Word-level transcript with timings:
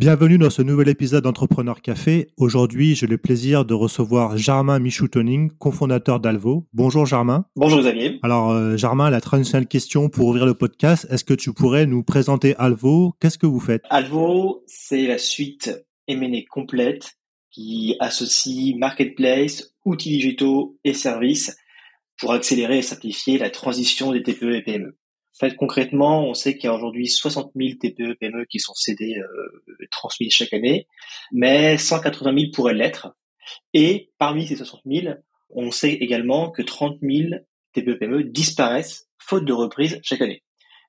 Bienvenue 0.00 0.38
dans 0.38 0.48
ce 0.48 0.62
nouvel 0.62 0.88
épisode 0.88 1.24
d'Entrepreneur 1.24 1.82
Café. 1.82 2.28
Aujourd'hui, 2.38 2.94
j'ai 2.94 3.06
le 3.06 3.18
plaisir 3.18 3.66
de 3.66 3.74
recevoir 3.74 4.38
Jarmin 4.38 4.78
Michoutoning, 4.78 5.50
cofondateur 5.58 6.20
d'Alvo. 6.20 6.66
Bonjour 6.72 7.04
Jarmin. 7.04 7.44
Bonjour 7.54 7.80
Xavier. 7.80 8.18
Alors 8.22 8.50
euh, 8.50 8.78
Jarmin, 8.78 9.10
la 9.10 9.20
traditionnelle 9.20 9.68
question 9.68 10.08
pour 10.08 10.28
ouvrir 10.28 10.46
le 10.46 10.54
podcast, 10.54 11.06
est-ce 11.10 11.22
que 11.22 11.34
tu 11.34 11.52
pourrais 11.52 11.84
nous 11.84 12.02
présenter 12.02 12.56
Alvo? 12.56 13.12
Qu'est-ce 13.20 13.36
que 13.36 13.44
vous 13.44 13.60
faites? 13.60 13.82
Alvo, 13.90 14.64
c'est 14.66 15.06
la 15.06 15.18
suite 15.18 15.70
M&A 16.08 16.46
complète 16.48 17.18
qui 17.50 17.94
associe 18.00 18.74
marketplace, 18.78 19.74
outils 19.84 20.08
digitaux 20.08 20.78
et 20.82 20.94
services 20.94 21.54
pour 22.18 22.32
accélérer 22.32 22.78
et 22.78 22.82
simplifier 22.82 23.36
la 23.36 23.50
transition 23.50 24.12
des 24.12 24.22
TPE 24.22 24.54
et 24.54 24.62
PME. 24.62 24.96
En 25.40 25.48
fait, 25.48 25.56
concrètement, 25.56 26.28
on 26.28 26.34
sait 26.34 26.54
qu'il 26.54 26.64
y 26.64 26.68
a 26.68 26.74
aujourd'hui 26.74 27.08
60 27.08 27.52
000 27.56 27.78
TPE 27.80 28.18
PME 28.20 28.44
qui 28.44 28.58
sont 28.58 28.74
cédés, 28.74 29.16
euh, 29.16 29.86
transmis 29.90 30.28
chaque 30.30 30.52
année, 30.52 30.86
mais 31.32 31.78
180 31.78 32.34
000 32.38 32.50
pourraient 32.52 32.74
l'être. 32.74 33.16
Et 33.72 34.10
parmi 34.18 34.46
ces 34.46 34.56
60 34.56 34.82
000, 34.84 35.14
on 35.48 35.70
sait 35.70 35.94
également 35.94 36.50
que 36.50 36.60
30 36.60 36.98
000 37.00 37.40
TPE 37.72 37.98
PME 37.98 38.24
disparaissent 38.24 39.08
faute 39.16 39.46
de 39.46 39.54
reprise 39.54 39.98
chaque 40.02 40.20
année. 40.20 40.42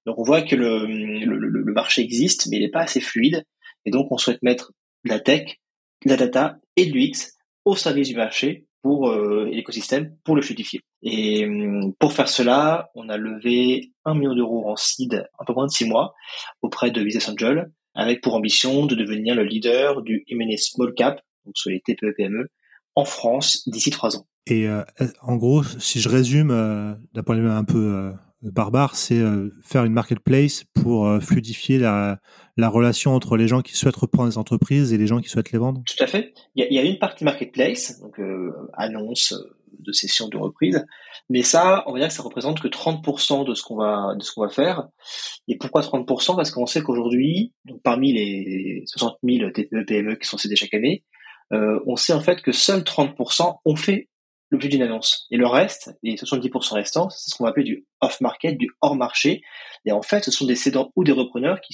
Donc 0.06 0.20
on 0.20 0.24
voit 0.24 0.42
que 0.42 0.58
le, 0.58 0.86
le, 0.86 1.38
le 1.38 1.74
marché 1.74 2.02
existe, 2.02 2.48
mais 2.48 2.58
il 2.58 2.64
n'est 2.64 2.72
pas 2.72 2.82
assez 2.82 3.00
fluide. 3.00 3.46
Et 3.86 3.92
donc 3.92 4.12
on 4.12 4.18
souhaite 4.18 4.44
mettre 4.44 4.74
la 5.06 5.22
tech, 5.22 5.62
la 6.04 6.18
data 6.18 6.58
et 6.76 6.84
l'UX 6.84 7.38
au 7.64 7.78
service 7.78 8.10
du 8.10 8.16
marché 8.16 8.66
pour 8.82 9.10
euh, 9.10 9.48
l'écosystème 9.52 10.16
pour 10.24 10.36
le 10.36 10.42
fluidifier. 10.42 10.82
Et 11.04 11.46
hum, 11.46 11.94
pour 12.00 12.14
faire 12.14 12.30
cela, 12.30 12.90
on 12.96 13.10
a 13.10 13.18
levé 13.18 13.92
un 14.06 14.16
million 14.16 14.36
d'euros 14.36 14.70
en 14.70 14.76
seed 14.76 15.28
un 15.40 15.46
peu 15.46 15.54
moins 15.54 15.66
de 15.66 15.72
six 15.72 15.86
mois 15.86 16.14
auprès 16.62 16.92
de 16.92 17.04
Business 17.04 17.30
Angel, 17.30 17.72
avec 17.94 18.22
pour 18.22 18.36
ambition 18.36 18.86
de 18.86 18.96
devenir 18.96 19.36
le 19.36 19.44
leader 19.44 20.02
du 20.02 20.24
M&A 20.30 20.58
small 20.58 20.94
cap, 20.94 21.22
donc 21.46 21.58
sur 21.58 21.70
les 21.70 21.82
TPE 21.82 22.16
PME, 22.18 22.50
en 22.96 23.06
France 23.06 23.68
d'ici 23.68 23.90
trois 23.90 24.18
ans. 24.18 24.26
Et 24.48 24.68
euh, 24.68 24.84
en 25.22 25.36
gros, 25.36 25.64
si 25.64 26.00
je 26.00 26.10
résume 26.10 26.52
euh, 26.52 26.94
d'un 27.14 27.24
point 27.24 27.36
de 27.36 27.42
vue 27.42 27.50
un 27.50 27.64
peu 27.64 28.12
barbare, 28.42 28.96
c'est 28.96 29.20
euh, 29.20 29.50
faire 29.64 29.86
une 29.86 29.94
marketplace 29.94 30.64
pour 30.74 31.08
euh, 31.08 31.20
fluidifier 31.20 31.78
la, 31.78 32.20
la, 32.58 32.70
relation 32.70 33.14
entre 33.14 33.38
les 33.38 33.48
gens 33.48 33.62
qui 33.62 33.76
souhaitent 33.76 33.96
reprendre 33.96 34.30
des 34.30 34.38
entreprises 34.38 34.94
et 34.94 34.98
les 34.98 35.08
gens 35.08 35.20
qui 35.20 35.30
souhaitent 35.30 35.52
les 35.52 35.60
vendre. 35.60 35.82
Tout 35.86 36.04
à 36.04 36.08
fait. 36.08 36.34
Il 36.56 36.66
y 36.70 36.76
y 36.76 36.80
a 36.80 36.84
une 36.84 37.00
partie 37.00 37.24
marketplace, 37.24 38.00
donc 38.00 38.20
euh, 38.20 38.52
annonce 38.74 39.34
de 39.80 39.92
session 39.92 40.28
de 40.28 40.38
reprise, 40.38 40.86
mais 41.30 41.42
ça, 41.42 41.84
on 41.88 41.94
va 41.94 42.00
dire 42.00 42.08
que 42.08 42.14
ça 42.14 42.24
représente 42.24 42.60
que 42.60 42.68
30% 42.68 43.48
de 43.48 43.54
ce 43.54 43.64
qu'on 43.64 43.78
va 43.78 44.16
de 44.16 44.24
ce 44.24 44.32
qu'on 44.32 44.42
va 44.42 44.50
faire. 44.50 44.88
Et 45.48 45.58
pourquoi 45.58 45.82
30% 45.82 46.36
Parce 46.36 46.52
qu'on 46.52 46.66
sait 46.66 46.82
qu'aujourd'hui, 46.82 47.54
parmi 47.84 48.14
les 48.14 48.84
60 48.86 49.18
000 49.24 49.50
TPE 49.52 49.86
PME 49.86 50.16
qui 50.16 50.28
sont 50.28 50.38
cédés 50.38 50.56
chaque 50.56 50.74
année, 50.74 51.04
euh, 51.54 51.80
on 51.86 51.96
sait 51.96 52.14
en 52.14 52.22
fait 52.22 52.42
que 52.42 52.52
seuls 52.52 52.82
30% 52.82 53.60
ont 53.66 53.76
fait 53.76 54.10
l'objet 54.52 54.68
d'une 54.68 54.84
annonce. 54.84 55.28
Et 55.32 55.38
le 55.38 55.48
reste, 55.48 55.92
les 56.04 56.16
70% 56.16 56.74
restants, 56.74 57.10
c'est 57.10 57.32
ce 57.32 57.36
qu'on 57.36 57.46
va 57.46 57.52
appeler 57.52 57.66
du 57.66 57.88
off-market, 58.02 58.58
du 58.58 58.70
hors-marché. 58.82 59.42
Et 59.86 59.92
en 59.92 60.02
fait, 60.02 60.26
ce 60.26 60.32
sont 60.32 60.46
des 60.46 60.56
cédants 60.56 60.92
ou 60.96 61.04
des 61.04 61.14
repreneurs 61.14 61.62
qui, 61.62 61.74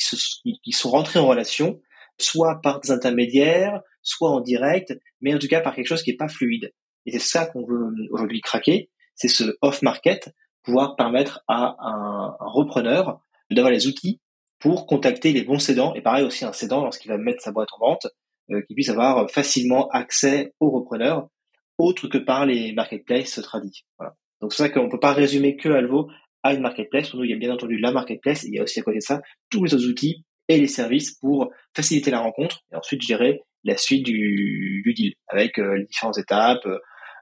qui 0.63 0.71
sont 0.71 0.91
rentrés 0.91 1.19
en 1.19 1.27
relation, 1.27 1.81
soit 2.19 2.61
par 2.61 2.79
des 2.79 2.91
intermédiaires, 2.91 3.81
soit 4.03 4.29
en 4.29 4.39
direct, 4.39 4.93
mais 5.21 5.33
en 5.33 5.39
tout 5.39 5.47
cas 5.47 5.61
par 5.61 5.75
quelque 5.75 5.87
chose 5.87 6.03
qui 6.03 6.11
n'est 6.11 6.17
pas 6.17 6.29
fluide. 6.29 6.71
Et 7.05 7.11
c'est 7.11 7.19
ça 7.19 7.45
qu'on 7.45 7.65
veut 7.65 7.91
aujourd'hui 8.11 8.41
craquer, 8.41 8.91
c'est 9.15 9.27
ce 9.27 9.57
off-market, 9.61 10.33
pouvoir 10.63 10.95
permettre 10.95 11.43
à 11.47 11.75
un, 11.79 12.35
un 12.39 12.49
repreneur 12.49 13.19
d'avoir 13.49 13.71
les 13.71 13.87
outils 13.87 14.21
pour 14.59 14.87
contacter 14.87 15.33
les 15.33 15.43
bons 15.43 15.59
cédants, 15.59 15.93
et 15.95 16.01
pareil 16.01 16.25
aussi 16.25 16.45
un 16.45 16.53
cédant 16.53 16.83
lorsqu'il 16.83 17.09
va 17.09 17.17
mettre 17.17 17.41
sa 17.41 17.51
boîte 17.51 17.69
en 17.73 17.87
vente, 17.87 18.07
euh, 18.51 18.61
qui 18.67 18.73
puisse 18.73 18.89
avoir 18.89 19.29
facilement 19.29 19.87
accès 19.89 20.53
aux 20.59 20.69
repreneurs 20.69 21.27
autre 21.77 22.07
que 22.07 22.17
par 22.17 22.45
les 22.45 22.73
marketplaces 22.73 23.39
tradis. 23.41 23.85
Voilà. 23.97 24.15
Donc 24.41 24.53
c'est 24.53 24.63
ça 24.63 24.69
qu'on 24.69 24.89
peut 24.89 24.99
pas 24.99 25.13
résumer 25.13 25.57
que 25.57 25.69
Alvo 25.69 26.09
à 26.43 26.53
une 26.53 26.61
marketplace. 26.61 27.09
Pour 27.09 27.19
nous, 27.19 27.25
il 27.25 27.31
y 27.31 27.33
a 27.33 27.37
bien 27.37 27.53
entendu 27.53 27.77
la 27.77 27.91
marketplace, 27.91 28.43
il 28.43 28.55
y 28.55 28.59
a 28.59 28.63
aussi 28.63 28.79
à 28.79 28.83
côté 28.83 28.97
de 28.97 29.03
ça 29.03 29.21
tous 29.49 29.63
les 29.63 29.73
autres 29.73 29.87
outils 29.87 30.23
et 30.47 30.57
les 30.57 30.67
services 30.67 31.15
pour 31.19 31.51
faciliter 31.75 32.11
la 32.11 32.19
rencontre 32.19 32.61
et 32.71 32.75
ensuite 32.75 33.01
gérer 33.01 33.41
la 33.63 33.77
suite 33.77 34.05
du, 34.05 34.83
deal 34.95 35.13
avec 35.27 35.59
euh, 35.59 35.77
les 35.77 35.85
différentes 35.85 36.17
étapes, 36.17 36.65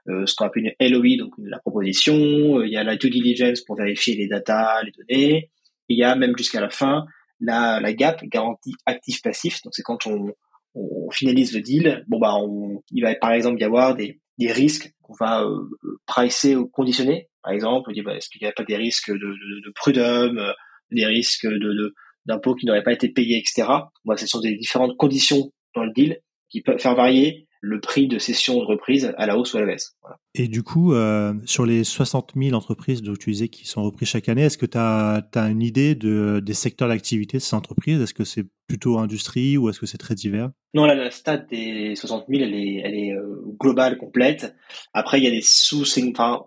euh, 0.08 0.26
ce 0.26 0.34
qu'on 0.36 0.46
appelle 0.46 0.74
une 0.78 0.90
LOI, 0.90 1.16
donc 1.18 1.32
la 1.38 1.58
proposition, 1.58 2.14
euh, 2.14 2.66
il 2.66 2.72
y 2.72 2.76
a 2.76 2.84
la 2.84 2.96
due 2.96 3.10
diligence 3.10 3.62
pour 3.62 3.76
vérifier 3.76 4.14
les 4.14 4.28
datas, 4.28 4.82
les 4.84 4.92
données, 4.92 5.50
il 5.88 5.98
y 5.98 6.04
a 6.04 6.14
même 6.14 6.36
jusqu'à 6.36 6.60
la 6.60 6.70
fin 6.70 7.06
la, 7.40 7.80
la 7.80 7.92
GAP, 7.92 8.24
garantie 8.24 8.74
actif-passif, 8.86 9.62
donc 9.62 9.74
c'est 9.74 9.82
quand 9.82 10.06
on, 10.06 10.32
on, 10.74 11.10
finalise 11.10 11.54
le 11.54 11.60
deal, 11.60 12.04
bon 12.06 12.18
bah 12.18 12.34
on, 12.36 12.82
il 12.90 13.02
va 13.02 13.14
par 13.16 13.32
exemple 13.32 13.60
y 13.60 13.64
avoir 13.64 13.94
des, 13.94 14.20
des 14.38 14.52
risques 14.52 14.92
qu'on 15.02 15.14
va 15.18 15.42
euh, 15.42 15.68
pricer 16.06 16.56
ou 16.56 16.68
conditionner. 16.68 17.28
Par 17.42 17.52
exemple, 17.52 17.92
bah, 18.04 18.16
est-ce 18.16 18.28
qu'il 18.28 18.42
n'y 18.42 18.48
a 18.48 18.52
pas 18.52 18.64
des 18.64 18.76
risques 18.76 19.10
de, 19.10 19.16
de, 19.16 19.72
prud'homme, 19.74 20.38
euh, 20.38 20.52
des 20.90 21.06
risques 21.06 21.46
de, 21.46 21.94
d'impôts 22.26 22.54
qui 22.54 22.66
n'auraient 22.66 22.82
pas 22.82 22.92
été 22.92 23.08
payés, 23.08 23.38
etc. 23.38 23.68
Moi, 24.04 24.16
ce 24.16 24.26
sont 24.26 24.40
des 24.40 24.56
différentes 24.56 24.96
conditions 24.96 25.52
dans 25.74 25.84
le 25.84 25.92
deal 25.92 26.20
qui 26.48 26.62
peuvent 26.62 26.78
faire 26.78 26.94
varier 26.94 27.45
le 27.66 27.80
prix 27.80 28.06
de 28.06 28.18
cession 28.18 28.58
de 28.60 28.64
reprise 28.64 29.12
à 29.16 29.26
la 29.26 29.36
hausse 29.36 29.52
ou 29.52 29.56
à 29.56 29.60
la 29.60 29.66
baisse. 29.66 29.96
Voilà. 30.00 30.18
Et 30.34 30.46
du 30.46 30.62
coup, 30.62 30.94
euh, 30.94 31.34
sur 31.44 31.66
les 31.66 31.82
60 31.82 32.32
000 32.36 32.56
entreprises 32.56 33.02
dont 33.02 33.14
tu 33.14 33.30
disais 33.32 33.48
qui 33.48 33.66
sont 33.66 33.82
reprises 33.82 34.08
chaque 34.08 34.28
année, 34.28 34.42
est-ce 34.42 34.56
que 34.56 34.66
tu 34.66 34.78
as, 34.78 35.26
as, 35.34 35.48
une 35.48 35.62
idée 35.62 35.94
de, 35.96 36.40
des 36.44 36.54
secteurs 36.54 36.88
d'activité 36.88 37.38
de 37.38 37.42
ces 37.42 37.56
entreprises? 37.56 38.00
Est-ce 38.00 38.14
que 38.14 38.24
c'est 38.24 38.44
plutôt 38.68 38.98
industrie 38.98 39.56
ou 39.56 39.68
est-ce 39.68 39.80
que 39.80 39.86
c'est 39.86 39.98
très 39.98 40.14
divers? 40.14 40.50
Non, 40.74 40.86
là, 40.86 40.94
la 40.94 41.10
stade 41.10 41.48
des 41.48 41.96
60 41.96 42.26
000, 42.28 42.42
elle 42.42 42.54
est, 42.54 42.82
elle 42.84 42.94
est 42.94 43.12
euh, 43.12 43.42
globale, 43.58 43.98
complète. 43.98 44.54
Après, 44.92 45.18
il 45.18 45.24
y 45.24 45.28
a 45.28 45.30
des 45.30 45.42
sous... 45.42 45.82
Enfin, 46.10 46.42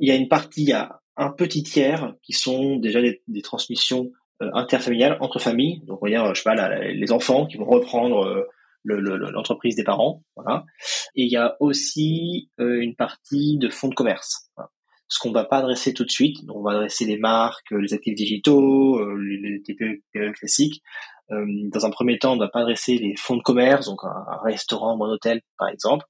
il 0.00 0.08
y 0.08 0.10
a 0.10 0.16
une 0.16 0.28
partie, 0.28 0.62
il 0.62 0.68
y 0.70 0.72
a 0.72 1.00
un 1.16 1.30
petit 1.30 1.62
tiers 1.62 2.14
qui 2.22 2.32
sont 2.32 2.76
déjà 2.76 3.00
des, 3.00 3.22
des 3.28 3.42
transmissions 3.42 4.10
euh, 4.42 4.50
interfamiliales 4.54 5.16
entre 5.20 5.38
familles. 5.38 5.82
Donc, 5.86 6.02
on 6.02 6.06
va 6.06 6.10
dire, 6.10 6.34
je 6.34 6.42
sais 6.42 6.44
pas, 6.44 6.56
là, 6.56 6.90
les 6.90 7.12
enfants 7.12 7.46
qui 7.46 7.56
vont 7.56 7.66
reprendre... 7.66 8.46
Euh, 8.90 9.30
l'entreprise 9.32 9.74
le, 9.76 9.82
des 9.82 9.84
parents. 9.84 10.22
Voilà. 10.36 10.64
Et 11.14 11.24
il 11.24 11.30
y 11.30 11.36
a 11.36 11.56
aussi 11.60 12.50
euh, 12.60 12.80
une 12.80 12.94
partie 12.94 13.58
de 13.58 13.68
fonds 13.68 13.88
de 13.88 13.94
commerce. 13.94 14.50
Voilà. 14.56 14.70
Ce 15.08 15.18
qu'on 15.20 15.30
va 15.30 15.44
pas 15.44 15.58
adresser 15.58 15.94
tout 15.94 16.04
de 16.04 16.10
suite, 16.10 16.38
on 16.52 16.62
va 16.62 16.72
adresser 16.72 17.04
les 17.04 17.16
marques, 17.16 17.70
les 17.70 17.94
actifs 17.94 18.16
digitaux, 18.16 18.98
euh, 18.98 19.16
les, 19.16 19.62
TPE 19.62 20.32
classiques. 20.32 20.82
Euh, 21.30 21.44
dans 21.72 21.86
un 21.86 21.90
premier 21.90 22.18
temps, 22.18 22.32
on 22.32 22.36
ne 22.36 22.40
va 22.40 22.48
pas 22.48 22.60
adresser 22.60 22.98
les 22.98 23.14
fonds 23.16 23.36
de 23.36 23.42
commerce, 23.42 23.86
donc 23.86 24.00
un, 24.02 24.40
restaurant 24.42 24.96
ou 24.96 25.04
un 25.04 25.10
hôtel 25.10 25.42
par 25.58 25.68
exemple. 25.68 26.04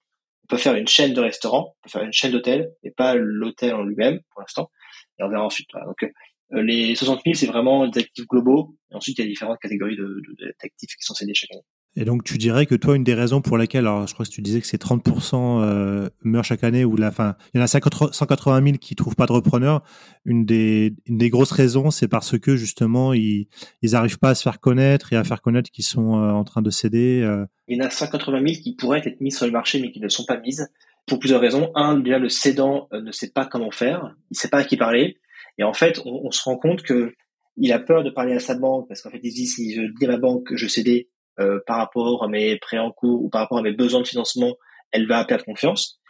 On 0.45 0.47
peut 0.49 0.57
faire 0.57 0.75
une 0.77 0.89
chaîne 0.89 1.13
de 1.13 1.21
restaurants, 1.21 1.75
on 1.77 1.83
peut 1.83 1.91
faire 1.91 2.03
une 2.05 2.13
chaîne 2.13 2.33
d'hôtels, 2.33 2.71
et 2.85 2.91
pas 2.91 3.15
l'hôtel 3.17 3.75
en 3.75 3.83
lui-même 3.83 4.21
pour 4.31 4.41
l'instant. 4.41 4.71
Et 5.19 5.25
on 5.25 5.29
verra 5.29 5.45
ensuite. 5.45 5.69
Voilà. 5.73 5.87
Donc 5.87 6.11
les 6.51 6.95
60 6.95 7.23
000, 7.25 7.35
c'est 7.35 7.47
vraiment 7.47 7.87
des 7.89 8.01
actifs 8.01 8.27
globaux. 8.27 8.77
Et 8.91 8.95
ensuite, 8.95 9.19
il 9.19 9.23
y 9.23 9.25
a 9.25 9.29
différentes 9.29 9.59
catégories 9.59 9.97
d'actifs 9.97 10.97
qui 10.97 11.05
sont 11.05 11.15
cédés 11.15 11.35
chaque 11.35 11.51
année. 11.53 11.65
Et 11.97 12.05
donc, 12.05 12.25
tu 12.25 12.37
dirais 12.37 12.67
que 12.67 12.75
toi, 12.75 12.95
une 12.95 13.05
des 13.05 13.15
raisons 13.15 13.41
pour 13.41 13.57
lesquelles, 13.57 13.87
alors 13.87 14.07
je 14.07 14.13
crois 14.13 14.27
que 14.27 14.31
tu 14.31 14.43
disais 14.43 14.61
que 14.61 14.67
c'est 14.67 14.81
30% 14.81 15.63
euh, 15.63 16.09
meurent 16.23 16.45
chaque 16.45 16.63
année, 16.63 16.85
ou 16.85 16.97
la 16.97 17.11
fin, 17.11 17.37
il 17.55 17.59
y 17.59 17.61
en 17.61 17.65
a 17.65 17.67
180 17.67 18.63
000 18.65 18.77
qui 18.79 18.95
trouvent 18.95 19.17
pas 19.17 19.27
de 19.27 19.33
repreneur. 19.33 19.83
Une 20.25 20.45
des, 20.45 20.95
des 21.09 21.31
grosses 21.31 21.53
raisons, 21.53 21.91
c'est 21.91 22.09
parce 22.09 22.39
que 22.39 22.57
justement, 22.57 23.13
ils, 23.13 23.49
ils 23.81 23.97
arrivent 23.97 24.19
pas 24.19 24.31
à 24.31 24.35
se 24.35 24.43
faire 24.43 24.61
connaître 24.61 25.13
et 25.13 25.17
à 25.17 25.25
faire 25.25 25.41
connaître 25.41 25.71
qu'ils 25.71 25.85
sont 25.85 26.17
euh, 26.17 26.33
en 26.33 26.45
train 26.45 26.63
de 26.63 26.71
céder. 26.71 27.23
Euh. 27.23 27.47
Il 27.69 27.79
y 27.79 27.83
en 27.83 27.87
a 27.87 27.91
180 27.91 28.47
000 28.47 28.63
qui 28.63 28.77
pourraient 28.77 29.03
être 29.05 29.21
mises 29.21 29.37
sur 29.37 29.47
le 29.47 29.53
marché, 29.53 29.81
mais 29.81 29.91
qui 29.91 30.01
ne 30.01 30.09
sont 30.09 30.25
pas 30.25 30.39
mises 30.39 30.69
pour 31.07 31.19
plusieurs 31.19 31.41
raisons. 31.41 31.71
Un, 31.75 31.99
déjà, 31.99 32.19
le 32.19 32.29
cédant 32.29 32.89
ne 32.93 33.11
sait 33.11 33.31
pas 33.31 33.47
comment 33.47 33.71
faire, 33.71 34.15
il 34.31 34.37
sait 34.37 34.49
pas 34.49 34.59
à 34.59 34.65
qui 34.65 34.77
parler, 34.77 35.19
et 35.59 35.65
en 35.65 35.73
fait, 35.73 36.01
on, 36.05 36.31
se 36.31 36.43
rend 36.43 36.57
compte 36.57 36.83
que 36.83 37.15
il 37.57 37.73
a 37.73 37.79
peur 37.79 38.05
de 38.05 38.11
parler 38.11 38.35
à 38.35 38.41
sa 38.41 38.55
banque 38.55 38.87
parce 38.89 39.01
qu'en 39.01 39.11
fait, 39.11 39.21
il 39.23 39.33
dit 39.33 39.47
si 39.47 39.75
je 39.75 39.83
dis 39.99 40.05
à 40.05 40.09
ma 40.09 40.19
banque 40.19 40.49
que 40.49 40.57
je 40.57 40.67
cédais, 40.67 41.09
euh, 41.41 41.61
par 41.67 41.79
rapport 41.79 42.25
à 42.25 42.29
mes 42.29 42.59
prêts 42.59 42.79
en 42.79 42.91
cours 42.91 43.23
ou 43.23 43.29
par 43.29 43.43
rapport 43.43 43.59
à 43.59 43.63
mes 43.63 43.73
besoins 43.73 44.01
de 44.03 44.07
financement, 44.07 44.55
elle 44.93 45.07
va 45.07 45.25
perdre 45.25 45.45
confiance. 45.45 46.01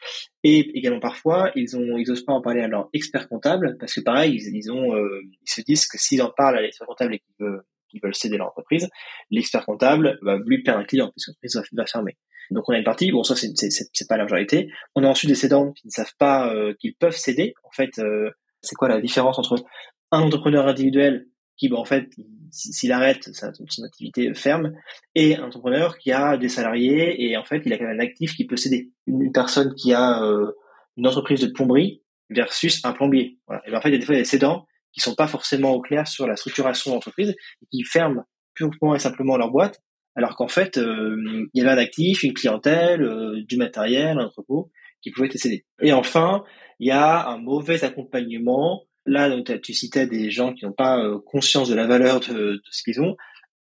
Et 0.45 0.71
également 0.79 1.01
parfois, 1.01 1.51
ils 1.57 1.77
ont, 1.77 1.97
ils 1.97 2.11
osent 2.11 2.25
pas 2.25 2.33
en 2.33 2.41
parler 2.41 2.61
à 2.61 2.69
leur 2.69 2.89
expert 2.93 3.29
comptable 3.29 3.77
parce 3.79 3.95
que 3.95 4.01
pareil, 4.01 4.35
ils, 4.35 4.57
ils 4.57 4.71
ont, 4.71 4.95
euh, 4.95 5.23
ils 5.25 5.51
se 5.51 5.61
disent 5.63 5.87
que 5.87 5.99
s'ils 5.99 6.23
en 6.23 6.31
parlent 6.31 6.59
à 6.59 6.63
l'expert 6.63 6.87
comptable 6.87 7.15
et 7.15 7.19
qu'ils 7.19 7.35
veulent, 7.41 7.63
qu'ils 7.89 8.01
veulent 8.03 8.15
céder 8.15 8.37
leur 8.37 8.49
entreprise, 8.49 8.89
l'expert 9.31 9.65
comptable 9.65 10.19
va 10.23 10.39
lui 10.45 10.63
perdre 10.63 10.81
un 10.81 10.85
client 10.85 11.11
puisque 11.11 11.29
l'entreprise 11.29 11.57
va, 11.57 11.63
va 11.73 11.87
fermer. 11.87 12.17
Donc 12.51 12.69
on 12.69 12.73
a 12.73 12.79
une 12.79 12.85
partie, 12.85 13.11
bon 13.11 13.25
ça 13.25 13.35
c'est 13.35 13.51
c'est 13.57 14.09
pas 14.09 14.17
la 14.17 14.25
majorité. 14.25 14.69
On 14.95 15.03
a 15.03 15.09
ensuite 15.09 15.31
des 15.31 15.35
cédants 15.37 15.73
qui 15.73 15.87
ne 15.87 15.91
savent 15.91 16.15
pas 16.19 16.53
euh, 16.55 16.75
qu'ils 16.79 16.95
peuvent 16.95 17.17
céder. 17.17 17.55
En 17.65 17.73
fait, 17.73 17.99
euh, 17.99 18.31
c'est 18.61 18.77
quoi 18.77 18.89
la 18.89 19.01
différence 19.01 19.39
entre 19.39 19.65
un 20.13 20.21
entrepreneur 20.21 20.67
individuel 20.69 21.27
qui, 21.57 21.69
ben, 21.69 21.77
en 21.77 21.85
fait, 21.85 22.09
s'il 22.51 22.93
arrête 22.93 23.23
sa, 23.35 23.53
son 23.55 23.83
activité 23.85 24.33
ferme, 24.35 24.73
et 25.15 25.37
un 25.37 25.45
entrepreneur 25.45 25.99
qui 25.99 26.13
a 26.13 26.37
des 26.37 26.49
salariés 26.49 27.25
et 27.25 27.37
en 27.37 27.45
fait, 27.45 27.63
il 27.65 27.73
a 27.73 27.79
quand 27.79 27.85
même 27.85 27.99
un 27.99 28.03
actif 28.03 28.35
qui 28.35 28.47
peut 28.47 28.57
céder. 28.57 28.91
Une, 29.07 29.33
personne 29.33 29.75
qui 29.75 29.93
a 29.93 30.23
euh, 30.23 30.53
une 30.97 31.07
entreprise 31.07 31.41
de 31.41 31.49
plomberie 31.49 32.03
versus 32.31 32.85
un 32.85 32.93
plombier. 32.93 33.39
Voilà. 33.47 33.63
Et 33.67 33.71
ben, 33.71 33.79
en 33.79 33.81
fait, 33.81 33.89
il 33.91 33.93
y 33.93 33.97
a 33.97 33.99
des 33.99 34.07
fois 34.07 34.15
des 34.15 34.25
cédants 34.25 34.67
qui 34.93 35.01
sont 35.01 35.15
pas 35.15 35.27
forcément 35.27 35.73
au 35.73 35.81
clair 35.81 36.09
sur 36.09 36.27
la 36.27 36.37
structuration 36.37 36.91
de 36.91 36.97
l'entreprise 36.97 37.31
et 37.31 37.67
qui 37.71 37.83
ferment 37.85 38.25
purement 38.55 38.95
et 38.95 38.99
simplement 38.99 39.37
leur 39.37 39.51
boîte 39.51 39.81
alors 40.17 40.35
qu'en 40.35 40.49
fait, 40.49 40.79
il 40.79 41.49
y 41.53 41.61
avait 41.61 41.71
un 41.71 41.77
actif, 41.77 42.23
une 42.23 42.33
clientèle, 42.33 43.45
du 43.47 43.59
matériel, 43.59 44.19
un 44.19 44.25
entrepôt 44.25 44.71
qui 45.03 45.11
pouvait 45.11 45.27
être 45.27 45.39
cédé. 45.39 45.67
Et 45.83 45.93
enfin, 45.93 46.43
il 46.81 46.89
y 46.89 46.91
a 46.91 47.29
un 47.29 47.39
mauvais 47.39 47.85
accompagnement. 47.85 48.85
Là, 49.07 49.31
donc, 49.31 49.61
tu 49.61 49.73
citais 49.73 50.07
des 50.07 50.31
gens 50.31 50.53
qui 50.53 50.65
n'ont 50.65 50.73
pas 50.73 51.01
conscience 51.27 51.69
de 51.69 51.75
la 51.75 51.87
valeur 51.87 52.21
de, 52.21 52.61
ce 52.71 52.83
qu'ils 52.83 53.01
ont. 53.01 53.17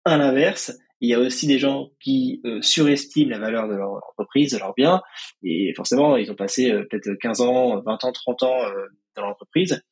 À 0.05 0.17
l'inverse, 0.17 0.71
il 1.01 1.09
y 1.09 1.15
a 1.15 1.19
aussi 1.19 1.47
des 1.47 1.57
gens 1.57 1.89
qui 1.99 2.41
euh, 2.45 2.61
surestiment 2.61 3.31
la 3.31 3.39
valeur 3.39 3.67
de 3.67 3.73
leur 3.73 3.91
entreprise, 3.91 4.53
de 4.53 4.59
leur 4.59 4.73
bien, 4.75 5.01
et 5.43 5.73
forcément, 5.75 6.15
ils 6.15 6.31
ont 6.31 6.35
passé 6.35 6.71
euh, 6.71 6.85
peut-être 6.89 7.15
15 7.19 7.41
ans, 7.41 7.81
20 7.81 8.05
ans, 8.05 8.11
30 8.11 8.43
ans 8.43 8.63
euh, 8.65 8.85
dans 9.15 9.23
l'entreprise, 9.23 9.83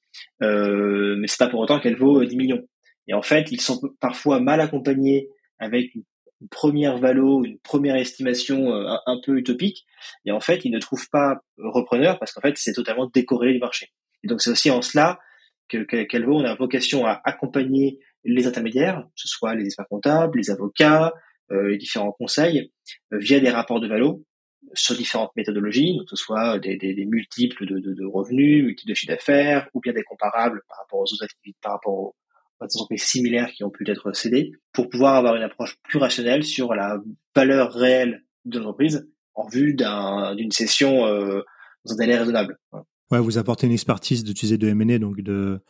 euh, 0.43 1.15
mais 1.17 1.27
c'est 1.27 1.39
pas 1.39 1.49
pour 1.49 1.59
autant 1.59 1.79
qu'elle 1.79 1.97
vaut 1.97 2.23
10 2.23 2.37
millions. 2.37 2.63
Et 3.07 3.15
en 3.15 3.23
fait, 3.23 3.51
ils 3.51 3.59
sont 3.59 3.81
parfois 3.99 4.39
mal 4.39 4.61
accompagnés 4.61 5.27
avec 5.57 5.93
une, 5.95 6.03
première 6.51 6.97
valo, 6.97 7.43
une 7.43 7.59
première 7.59 7.97
estimation 7.97 8.71
un, 8.73 9.19
peu 9.25 9.37
utopique, 9.37 9.85
et 10.23 10.31
en 10.31 10.39
fait, 10.39 10.63
ils 10.63 10.71
ne 10.71 10.79
trouvent 10.79 11.09
pas 11.09 11.41
repreneur 11.57 12.17
parce 12.17 12.31
qu'en 12.31 12.39
fait, 12.39 12.53
c'est 12.55 12.71
totalement 12.71 13.09
décoré 13.13 13.51
du 13.51 13.59
marché. 13.59 13.91
Et 14.23 14.27
donc, 14.29 14.39
c'est 14.39 14.49
aussi 14.49 14.71
en 14.71 14.81
cela 14.81 15.19
qu'Elvo, 15.69 16.39
on 16.39 16.45
a 16.45 16.55
vocation 16.55 17.05
à 17.05 17.21
accompagner 17.23 17.99
les 18.23 18.47
intermédiaires, 18.47 19.03
que 19.03 19.21
ce 19.21 19.27
soit 19.27 19.55
les 19.55 19.65
experts 19.65 19.87
comptables, 19.89 20.37
les 20.37 20.49
avocats, 20.49 21.13
euh, 21.51 21.69
les 21.69 21.77
différents 21.77 22.11
conseils, 22.11 22.71
euh, 23.13 23.17
via 23.17 23.39
des 23.39 23.49
rapports 23.49 23.79
de 23.79 23.87
valo 23.87 24.23
sur 24.73 24.95
différentes 24.95 25.31
méthodologies, 25.35 25.97
que 25.99 26.15
ce 26.15 26.15
soit 26.15 26.59
des, 26.59 27.05
multiples 27.07 27.65
de, 27.65 27.79
de, 27.79 27.93
de, 27.93 28.05
revenus, 28.05 28.65
multiples 28.65 28.89
de 28.89 28.93
chiffre 28.93 29.13
d'affaires, 29.13 29.67
ou 29.73 29.79
bien 29.79 29.93
des 29.93 30.03
comparables 30.03 30.61
par 30.67 30.77
rapport 30.79 30.99
aux 30.99 31.13
autres 31.13 31.23
activités, 31.23 31.57
par 31.61 31.73
rapport 31.73 31.93
aux, 31.93 32.15
entreprises 32.61 33.03
similaires 33.03 33.51
qui 33.51 33.63
ont 33.63 33.69
pu 33.69 33.89
être 33.89 34.11
cédées, 34.11 34.51
pour 34.73 34.89
pouvoir 34.89 35.15
avoir 35.15 35.35
une 35.35 35.43
approche 35.43 35.77
plus 35.81 35.97
rationnelle 35.97 36.43
sur 36.43 36.73
la 36.73 36.97
valeur 37.33 37.71
réelle 37.71 38.25
de 38.43 38.59
l'entreprise 38.59 39.09
en 39.33 39.47
vue 39.47 39.73
d'une 39.73 40.51
session 40.51 41.05
euh, 41.05 41.41
dans 41.85 41.93
un 41.93 41.97
délai 41.97 42.17
raisonnable. 42.17 42.57
Ouais, 43.11 43.19
vous 43.19 43.37
apportez 43.37 43.67
une 43.67 43.73
expertise 43.73 44.23
d'utiliser 44.23 44.57
de 44.57 44.67
M&A, 44.67 44.99
donc 44.99 45.21
de 45.21 45.61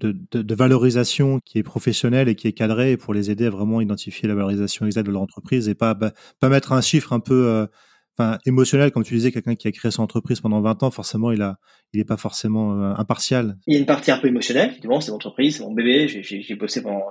de, 0.00 0.14
de, 0.30 0.54
valorisation 0.54 1.40
qui 1.40 1.58
est 1.58 1.62
professionnelle 1.62 2.28
et 2.28 2.34
qui 2.34 2.46
est 2.46 2.52
cadrée 2.52 2.96
pour 2.96 3.14
les 3.14 3.30
aider 3.30 3.46
à 3.46 3.50
vraiment 3.50 3.80
identifier 3.80 4.28
la 4.28 4.34
valorisation 4.34 4.86
exacte 4.86 5.06
de 5.06 5.12
leur 5.12 5.22
entreprise 5.22 5.68
et 5.68 5.74
pas 5.74 5.94
bah, 5.94 6.12
pas 6.40 6.48
mettre 6.48 6.72
un 6.72 6.80
chiffre 6.80 7.12
un 7.12 7.20
peu 7.20 7.46
euh, 7.48 7.66
enfin 8.16 8.38
émotionnel 8.46 8.92
comme 8.92 9.02
tu 9.02 9.14
disais 9.14 9.32
quelqu'un 9.32 9.56
qui 9.56 9.66
a 9.66 9.72
créé 9.72 9.90
son 9.90 10.02
entreprise 10.02 10.40
pendant 10.40 10.60
20 10.60 10.84
ans 10.84 10.90
forcément 10.90 11.32
il 11.32 11.42
a 11.42 11.58
il 11.92 12.04
pas 12.04 12.16
forcément 12.16 12.80
euh, 12.80 12.94
impartial. 12.96 13.56
Il 13.66 13.74
y 13.74 13.76
a 13.76 13.80
une 13.80 13.86
partie 13.86 14.10
un 14.10 14.18
peu 14.18 14.28
émotionnelle 14.28 14.70
évidemment 14.70 15.00
c'est 15.00 15.10
mon 15.10 15.16
entreprise 15.16 15.56
c'est 15.56 15.64
mon 15.64 15.72
bébé 15.72 16.06
j'ai 16.08 16.54
bossé 16.54 16.82
pendant 16.82 17.10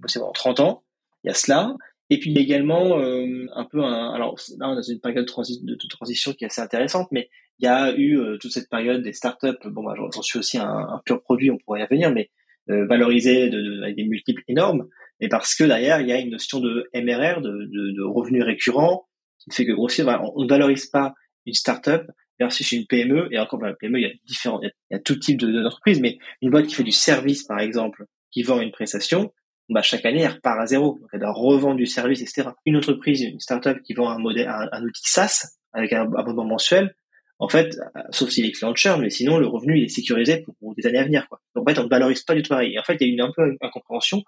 bossé 0.00 0.20
pendant 0.20 0.32
30 0.32 0.60
ans 0.60 0.84
il 1.24 1.28
y 1.28 1.30
a 1.30 1.34
cela 1.34 1.74
et 2.08 2.18
puis 2.18 2.36
également 2.36 2.98
euh, 3.00 3.46
un 3.56 3.64
peu 3.64 3.82
un 3.82 4.12
alors 4.12 4.36
là 4.58 4.68
on 4.68 4.76
a 4.76 4.82
une 4.88 5.00
période 5.00 5.24
de, 5.24 5.74
de, 5.74 5.88
transition 5.88 6.32
qui 6.32 6.44
est 6.44 6.48
assez 6.48 6.60
intéressante 6.60 7.08
mais 7.10 7.28
il 7.58 7.66
y 7.66 7.68
a 7.68 7.94
eu 7.96 8.18
euh, 8.18 8.38
toute 8.38 8.52
cette 8.52 8.68
période 8.68 9.02
des 9.02 9.12
startups. 9.12 9.58
Bon, 9.64 9.82
bah, 9.84 9.94
j'en 9.96 10.22
suis 10.22 10.38
aussi 10.38 10.58
un, 10.58 10.66
un, 10.66 11.00
pur 11.04 11.22
produit, 11.22 11.50
on 11.50 11.58
pourrait 11.58 11.80
y 11.80 11.84
revenir, 11.84 12.12
mais 12.12 12.30
euh, 12.70 12.86
valorisé 12.86 13.48
de, 13.50 13.60
de, 13.60 13.82
avec 13.82 13.96
des 13.96 14.04
multiples 14.04 14.42
énormes. 14.48 14.88
Et 15.20 15.28
parce 15.28 15.54
que 15.54 15.64
derrière, 15.64 16.00
il 16.00 16.08
y 16.08 16.12
a 16.12 16.18
une 16.18 16.30
notion 16.30 16.60
de 16.60 16.88
MRR, 16.94 17.40
de, 17.40 17.50
de, 17.50 17.92
de 17.92 18.02
revenus 18.02 18.44
récurrents, 18.44 19.06
qui 19.38 19.50
fait 19.54 19.66
que 19.66 19.72
grossier, 19.72 20.04
on 20.04 20.42
ne 20.42 20.48
valorise 20.48 20.86
pas 20.86 21.14
une 21.46 21.54
startup 21.54 22.02
versus 22.38 22.72
une 22.72 22.86
PME. 22.86 23.28
Et 23.32 23.38
encore, 23.38 23.60
la 23.62 23.74
PME, 23.74 23.98
il 23.98 24.02
y 24.02 24.06
a 24.06 24.12
différents, 24.26 24.60
il 24.62 24.70
y 24.90 24.94
a, 24.94 24.98
tout 24.98 25.16
type 25.16 25.40
d'entreprise, 25.40 26.00
mais 26.00 26.18
une 26.40 26.50
boîte 26.50 26.66
qui 26.66 26.74
fait 26.74 26.82
du 26.82 26.92
service, 26.92 27.44
par 27.44 27.60
exemple, 27.60 28.06
qui 28.30 28.42
vend 28.42 28.60
une 28.60 28.72
prestation, 28.72 29.32
bah, 29.68 29.82
chaque 29.82 30.04
année, 30.04 30.22
elle 30.22 30.32
repart 30.32 30.60
à 30.60 30.66
zéro. 30.66 30.98
Donc, 31.00 31.08
elle 31.12 31.20
doit 31.20 31.32
revendre 31.32 31.76
du 31.76 31.86
service, 31.86 32.20
etc. 32.20 32.50
Une 32.66 32.76
entreprise, 32.76 33.22
une 33.22 33.40
startup 33.40 33.80
qui 33.82 33.94
vend 33.94 34.10
un 34.10 34.18
modèle, 34.18 34.48
un 34.48 34.82
outil 34.82 35.02
SaaS 35.04 35.56
avec 35.72 35.92
un 35.92 36.12
abonnement 36.14 36.44
mensuel, 36.44 36.94
en 37.42 37.48
fait, 37.48 37.76
sauf 38.10 38.30
si 38.30 38.40
les 38.40 38.52
clients 38.52 38.72
churn, 38.72 39.00
mais 39.00 39.10
sinon 39.10 39.36
le 39.36 39.48
revenu 39.48 39.76
il 39.76 39.84
est 39.84 39.88
sécurisé 39.88 40.44
pour, 40.60 40.76
des 40.76 40.86
années 40.86 41.00
à 41.00 41.04
venir. 41.04 41.26
Quoi. 41.28 41.40
Donc 41.56 41.68
en 41.68 41.72
fait, 41.72 41.80
on 41.80 41.84
ne 41.84 41.88
valorise 41.88 42.22
pas 42.22 42.36
du 42.36 42.42
tout 42.42 42.50
pareil. 42.50 42.74
Et 42.74 42.78
en 42.78 42.84
fait, 42.84 42.96
il 43.00 43.08
y 43.08 43.10
a 43.10 43.14
eu 43.16 43.20
un 43.20 43.32
peu 43.34 43.44
une 43.44 43.56
incompréhension 43.60 44.22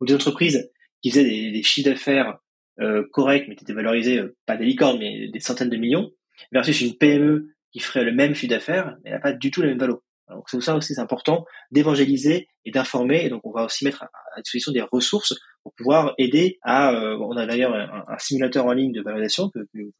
où 0.00 0.06
des 0.06 0.14
entreprises 0.14 0.70
qui 1.02 1.10
faisaient 1.10 1.24
des, 1.24 1.62
chiffres 1.64 1.90
d'affaires 1.90 2.38
euh, 2.78 3.02
corrects, 3.10 3.46
mais 3.48 3.56
qui 3.56 3.64
étaient 3.64 3.72
valorisés, 3.72 4.18
euh, 4.18 4.36
pas 4.46 4.56
des 4.56 4.66
licornes, 4.66 5.00
mais 5.00 5.26
des 5.26 5.40
centaines 5.40 5.68
de 5.68 5.76
millions, 5.76 6.12
versus 6.52 6.80
une 6.80 6.96
PME 6.96 7.48
qui 7.72 7.80
ferait 7.80 8.04
le 8.04 8.12
même 8.12 8.36
chiffre 8.36 8.50
d'affaires, 8.50 8.96
mais 9.02 9.10
n'a 9.10 9.18
pas 9.18 9.32
du 9.32 9.50
tout 9.50 9.62
la 9.62 9.68
même 9.68 9.78
valeur. 9.78 9.98
Donc 10.28 10.44
c'est 10.48 10.56
pour 10.56 10.62
ça 10.62 10.76
aussi 10.76 10.94
c'est 10.94 11.00
important 11.00 11.44
d'évangéliser 11.72 12.46
et 12.64 12.70
d'informer. 12.70 13.24
Et 13.24 13.30
donc 13.30 13.44
on 13.44 13.50
va 13.50 13.64
aussi 13.64 13.84
mettre 13.84 14.04
à, 14.04 14.40
disposition 14.42 14.70
des 14.70 14.82
ressources 14.82 15.34
pour 15.64 15.74
pouvoir 15.74 16.14
aider 16.18 16.60
à. 16.62 16.92
Euh, 16.92 17.18
on 17.18 17.36
a 17.36 17.46
d'ailleurs 17.46 17.74
un, 17.74 18.18
simulateur 18.18 18.66
en 18.66 18.72
ligne 18.72 18.92
de 18.92 19.02
valorisation 19.02 19.50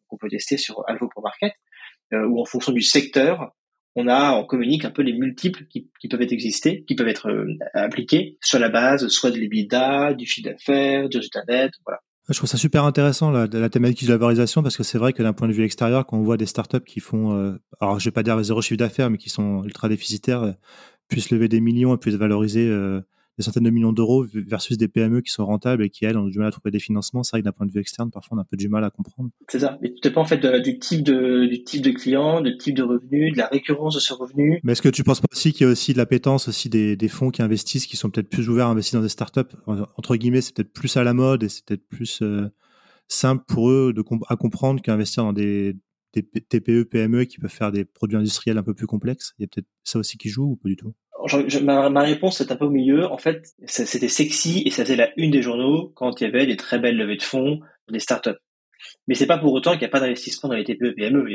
qu'on 0.07 0.17
peut 0.19 0.29
tester 0.29 0.57
sur 0.57 0.85
Alvo 0.89 1.09
Pro 1.09 1.21
Market, 1.21 1.53
euh, 2.13 2.27
où 2.27 2.41
en 2.41 2.45
fonction 2.45 2.73
du 2.73 2.83
secteur, 2.83 3.53
on 3.97 4.07
a, 4.09 4.33
on 4.33 4.45
communique 4.45 4.85
un 4.85 4.91
peu 4.91 5.03
les 5.03 5.13
multiples 5.13 5.67
qui, 5.67 5.89
peuvent 6.09 6.23
être 6.23 6.33
exister, 6.33 6.85
qui 6.87 6.95
peuvent 6.95 7.09
être 7.09 7.29
euh, 7.29 7.57
appliqués 7.75 8.39
sur 8.41 8.59
la 8.59 8.69
base 8.69 9.09
soit 9.09 9.31
de 9.31 9.37
l'EBITDA, 9.37 10.15
du 10.15 10.27
chiffre 10.27 10.49
d'affaires, 10.49 11.09
du 11.09 11.19
résultat 11.19 11.43
net, 11.49 11.73
voilà. 11.85 12.01
Je 12.31 12.37
trouve 12.37 12.49
ça 12.49 12.59
super 12.59 12.85
intéressant 12.85 13.33
la, 13.33 13.69
thématique 13.69 14.07
de 14.07 14.13
la 14.13 14.17
valorisation 14.17 14.63
parce 14.63 14.77
que 14.77 14.85
c'est 14.85 14.99
vrai 14.99 15.13
que 15.13 15.23
d'un 15.23 15.33
point 15.33 15.49
de 15.49 15.53
vue 15.53 15.65
extérieur, 15.65 16.07
quand 16.07 16.17
on 16.17 16.23
voit 16.23 16.37
des 16.37 16.47
startups 16.47 16.85
qui 16.87 17.01
font, 17.01 17.35
euh, 17.35 17.59
alors 17.81 17.99
je 17.99 18.05
vais 18.05 18.13
pas 18.13 18.23
dire 18.23 18.41
zéro 18.45 18.63
chiffre 18.63 18.79
d'affaires, 18.79 19.11
mais 19.11 19.19
qui 19.19 19.31
sont 19.31 19.65
ultra 19.65 19.89
déficitaires, 19.89 20.43
euh, 20.45 20.53
puissent 21.09 21.31
lever 21.31 21.49
des 21.49 21.61
millions 21.61 21.95
et 21.95 21.99
puissent 21.99 22.15
valoriser 22.15 22.69
euh, 22.69 23.01
des 23.41 23.45
centaines 23.45 23.65
de 23.65 23.71
millions 23.71 23.95
d'euros 23.95 24.27
versus 24.35 24.77
des 24.77 24.87
PME 24.87 25.23
qui 25.23 25.33
sont 25.33 25.47
rentables 25.47 25.83
et 25.83 25.89
qui, 25.89 26.05
elles, 26.05 26.19
ont 26.19 26.27
du 26.27 26.39
mal 26.39 26.49
à 26.49 26.51
trouver 26.51 26.71
des 26.71 26.79
financements. 26.79 27.23
C'est 27.23 27.31
vrai 27.31 27.41
que 27.41 27.47
d'un 27.47 27.53
point 27.53 27.67
de 27.67 27.73
vue 27.73 27.81
externe, 27.81 28.11
parfois, 28.11 28.37
on 28.37 28.39
a 28.39 28.43
un 28.43 28.45
peu 28.45 28.59
du 28.59 28.69
mal 28.69 28.85
à 28.85 28.91
comprendre. 28.91 29.31
C'est 29.49 29.61
ça. 29.61 29.79
Mais 29.81 29.89
tout 29.89 30.01
dépend, 30.03 30.21
en 30.21 30.27
fait, 30.27 30.45
du 30.63 30.79
type 30.79 31.03
de, 31.03 31.47
du 31.47 31.65
type 31.65 31.81
de 31.81 31.91
client, 31.91 32.43
du 32.43 32.59
type 32.59 32.77
de 32.77 32.83
revenu, 32.83 33.31
de 33.31 33.39
la 33.39 33.47
récurrence 33.47 33.95
de 33.95 34.01
ce 34.01 34.13
revenu. 34.13 34.61
Mais 34.63 34.73
est-ce 34.73 34.83
que 34.83 34.91
tu 34.91 35.05
penses 35.05 35.23
pas 35.23 35.29
aussi 35.33 35.55
qu'il 35.55 35.67
y 35.67 35.69
a 35.69 35.73
aussi 35.73 35.95
de 35.95 35.99
l'appétence 35.99 36.49
aussi 36.49 36.69
des, 36.69 36.97
des 36.97 37.09
fonds 37.09 37.31
qui 37.31 37.41
investissent, 37.41 37.87
qui 37.87 37.97
sont 37.97 38.11
peut-être 38.11 38.29
plus 38.29 38.51
ouverts 38.51 38.67
à 38.67 38.71
investir 38.71 38.99
dans 38.99 39.05
des 39.05 39.09
startups? 39.09 39.41
Entre 39.67 40.17
guillemets, 40.17 40.43
c'est 40.43 40.55
peut-être 40.55 40.73
plus 40.73 40.95
à 40.99 41.03
la 41.03 41.15
mode 41.15 41.43
et 41.43 41.49
c'est 41.49 41.65
peut-être 41.65 41.89
plus 41.89 42.21
euh, 42.21 42.51
simple 43.09 43.45
pour 43.49 43.71
eux 43.71 43.95
de, 43.95 44.05
à 44.29 44.37
comprendre 44.37 44.83
qu'investir 44.83 45.25
dans 45.25 45.33
des, 45.33 45.77
des 46.13 46.23
TPE, 46.23 46.85
PME 46.85 47.25
qui 47.25 47.39
peuvent 47.39 47.51
faire 47.51 47.73
des 47.73 47.87
produits 47.87 48.19
industriels 48.19 48.59
un 48.59 48.63
peu 48.63 48.75
plus 48.75 48.87
complexes. 48.87 49.33
Il 49.39 49.43
y 49.43 49.45
a 49.45 49.49
peut-être 49.49 49.69
ça 49.83 49.99
aussi 49.99 50.19
qui 50.19 50.29
joue 50.29 50.45
ou 50.45 50.57
pas 50.57 50.69
du 50.69 50.77
tout? 50.77 50.93
Ma, 51.63 52.01
réponse 52.01 52.41
est 52.41 52.53
un 52.53 52.57
peu 52.57 52.67
au 52.67 52.71
milieu. 52.71 53.07
En 53.07 53.19
fait, 53.19 53.49
c'était 53.67 54.09
sexy 54.09 54.63
et 54.65 54.71
ça 54.71 54.85
faisait 54.85 54.97
la 54.97 55.11
une 55.17 55.31
des 55.31 55.43
journaux 55.43 55.93
quand 55.95 56.21
il 56.21 56.25
y 56.25 56.27
avait 56.27 56.47
des 56.47 56.57
très 56.57 56.79
belles 56.79 56.97
levées 56.97 57.17
de 57.17 57.23
fonds 57.23 57.61
des 57.91 58.01
startups. 58.01 58.39
Mais 59.07 59.15
c'est 59.15 59.27
pas 59.27 59.39
pour 59.39 59.53
autant 59.53 59.73
qu'il 59.73 59.81
n'y 59.81 59.87
a 59.87 59.91
pas 59.91 60.01
d'investissement 60.01 60.49
dans 60.49 60.57
les 60.57 60.65
TPE 60.65 60.95
PME. 60.97 61.27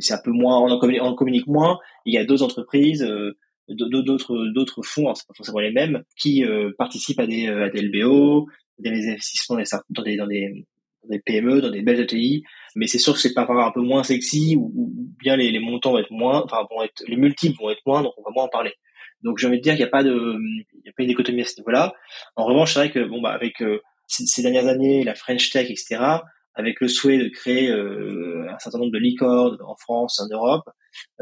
c'est 0.00 0.14
un 0.14 0.20
peu 0.24 0.30
moins, 0.30 0.60
on 0.60 0.70
en, 0.70 1.14
communique, 1.14 1.46
moins. 1.46 1.78
Il 2.06 2.14
y 2.14 2.18
a 2.18 2.24
d'autres 2.24 2.44
entreprises, 2.44 3.02
euh, 3.02 3.36
d'autres 3.68 4.52
d'autres 4.54 4.82
fonds, 4.82 5.14
c'est 5.14 5.26
pas 5.26 5.34
forcément 5.36 5.58
les 5.58 5.72
mêmes, 5.72 6.02
qui 6.16 6.44
euh, 6.44 6.70
participent 6.78 7.20
à 7.20 7.26
des, 7.26 7.70
des 7.74 7.82
LBO, 7.82 8.46
des 8.78 8.90
investissements 8.90 9.56
dans 9.90 10.26
des 10.26 11.18
PME, 11.26 11.60
dans 11.60 11.70
des 11.70 11.82
belles 11.82 12.00
ETI, 12.00 12.44
mais 12.76 12.86
c'est 12.86 12.98
sûr 12.98 13.14
que 13.14 13.18
c'est 13.18 13.34
pas 13.34 13.46
un 13.48 13.72
peu 13.72 13.82
moins 13.82 14.04
sexy 14.04 14.56
ou, 14.56 14.72
bien 15.18 15.36
les, 15.36 15.50
les, 15.50 15.58
montants 15.58 15.92
vont 15.92 15.98
être 15.98 16.10
moins, 16.10 16.42
enfin 16.42 16.66
vont 16.70 16.82
être, 16.82 17.02
les 17.06 17.16
multiples 17.16 17.60
vont 17.60 17.70
être 17.70 17.82
moins, 17.86 18.02
donc 18.02 18.12
on 18.16 18.22
va 18.22 18.30
moins 18.34 18.44
en 18.44 18.48
parler. 18.48 18.72
Donc 19.22 19.38
j'ai 19.38 19.46
envie 19.46 19.58
de 19.58 19.62
dire 19.62 19.74
qu'il 19.74 19.82
n'y 19.82 19.88
a 19.88 19.90
pas 19.90 20.02
de, 20.02 20.38
il 20.74 20.86
y 20.86 20.88
a 20.88 20.92
pas 20.92 21.02
une 21.02 21.08
dichotomie 21.08 21.42
à 21.42 21.44
ce 21.44 21.58
niveau-là. 21.58 21.94
En 22.36 22.44
revanche, 22.44 22.74
c'est 22.74 22.80
vrai 22.80 22.90
que 22.90 23.04
bon 23.04 23.20
bah 23.20 23.30
avec 23.30 23.62
euh, 23.62 23.80
ces, 24.06 24.42
dernières 24.42 24.66
années, 24.66 25.04
la 25.04 25.14
French 25.14 25.50
Tech, 25.50 25.70
etc., 25.70 26.00
avec 26.54 26.80
le 26.80 26.88
souhait 26.88 27.18
de 27.18 27.28
créer 27.28 27.70
euh, 27.70 28.46
un 28.50 28.58
certain 28.58 28.78
nombre 28.78 28.92
de 28.92 28.98
licornes 28.98 29.58
en 29.66 29.74
France, 29.76 30.20
en 30.20 30.28
Europe, 30.28 30.68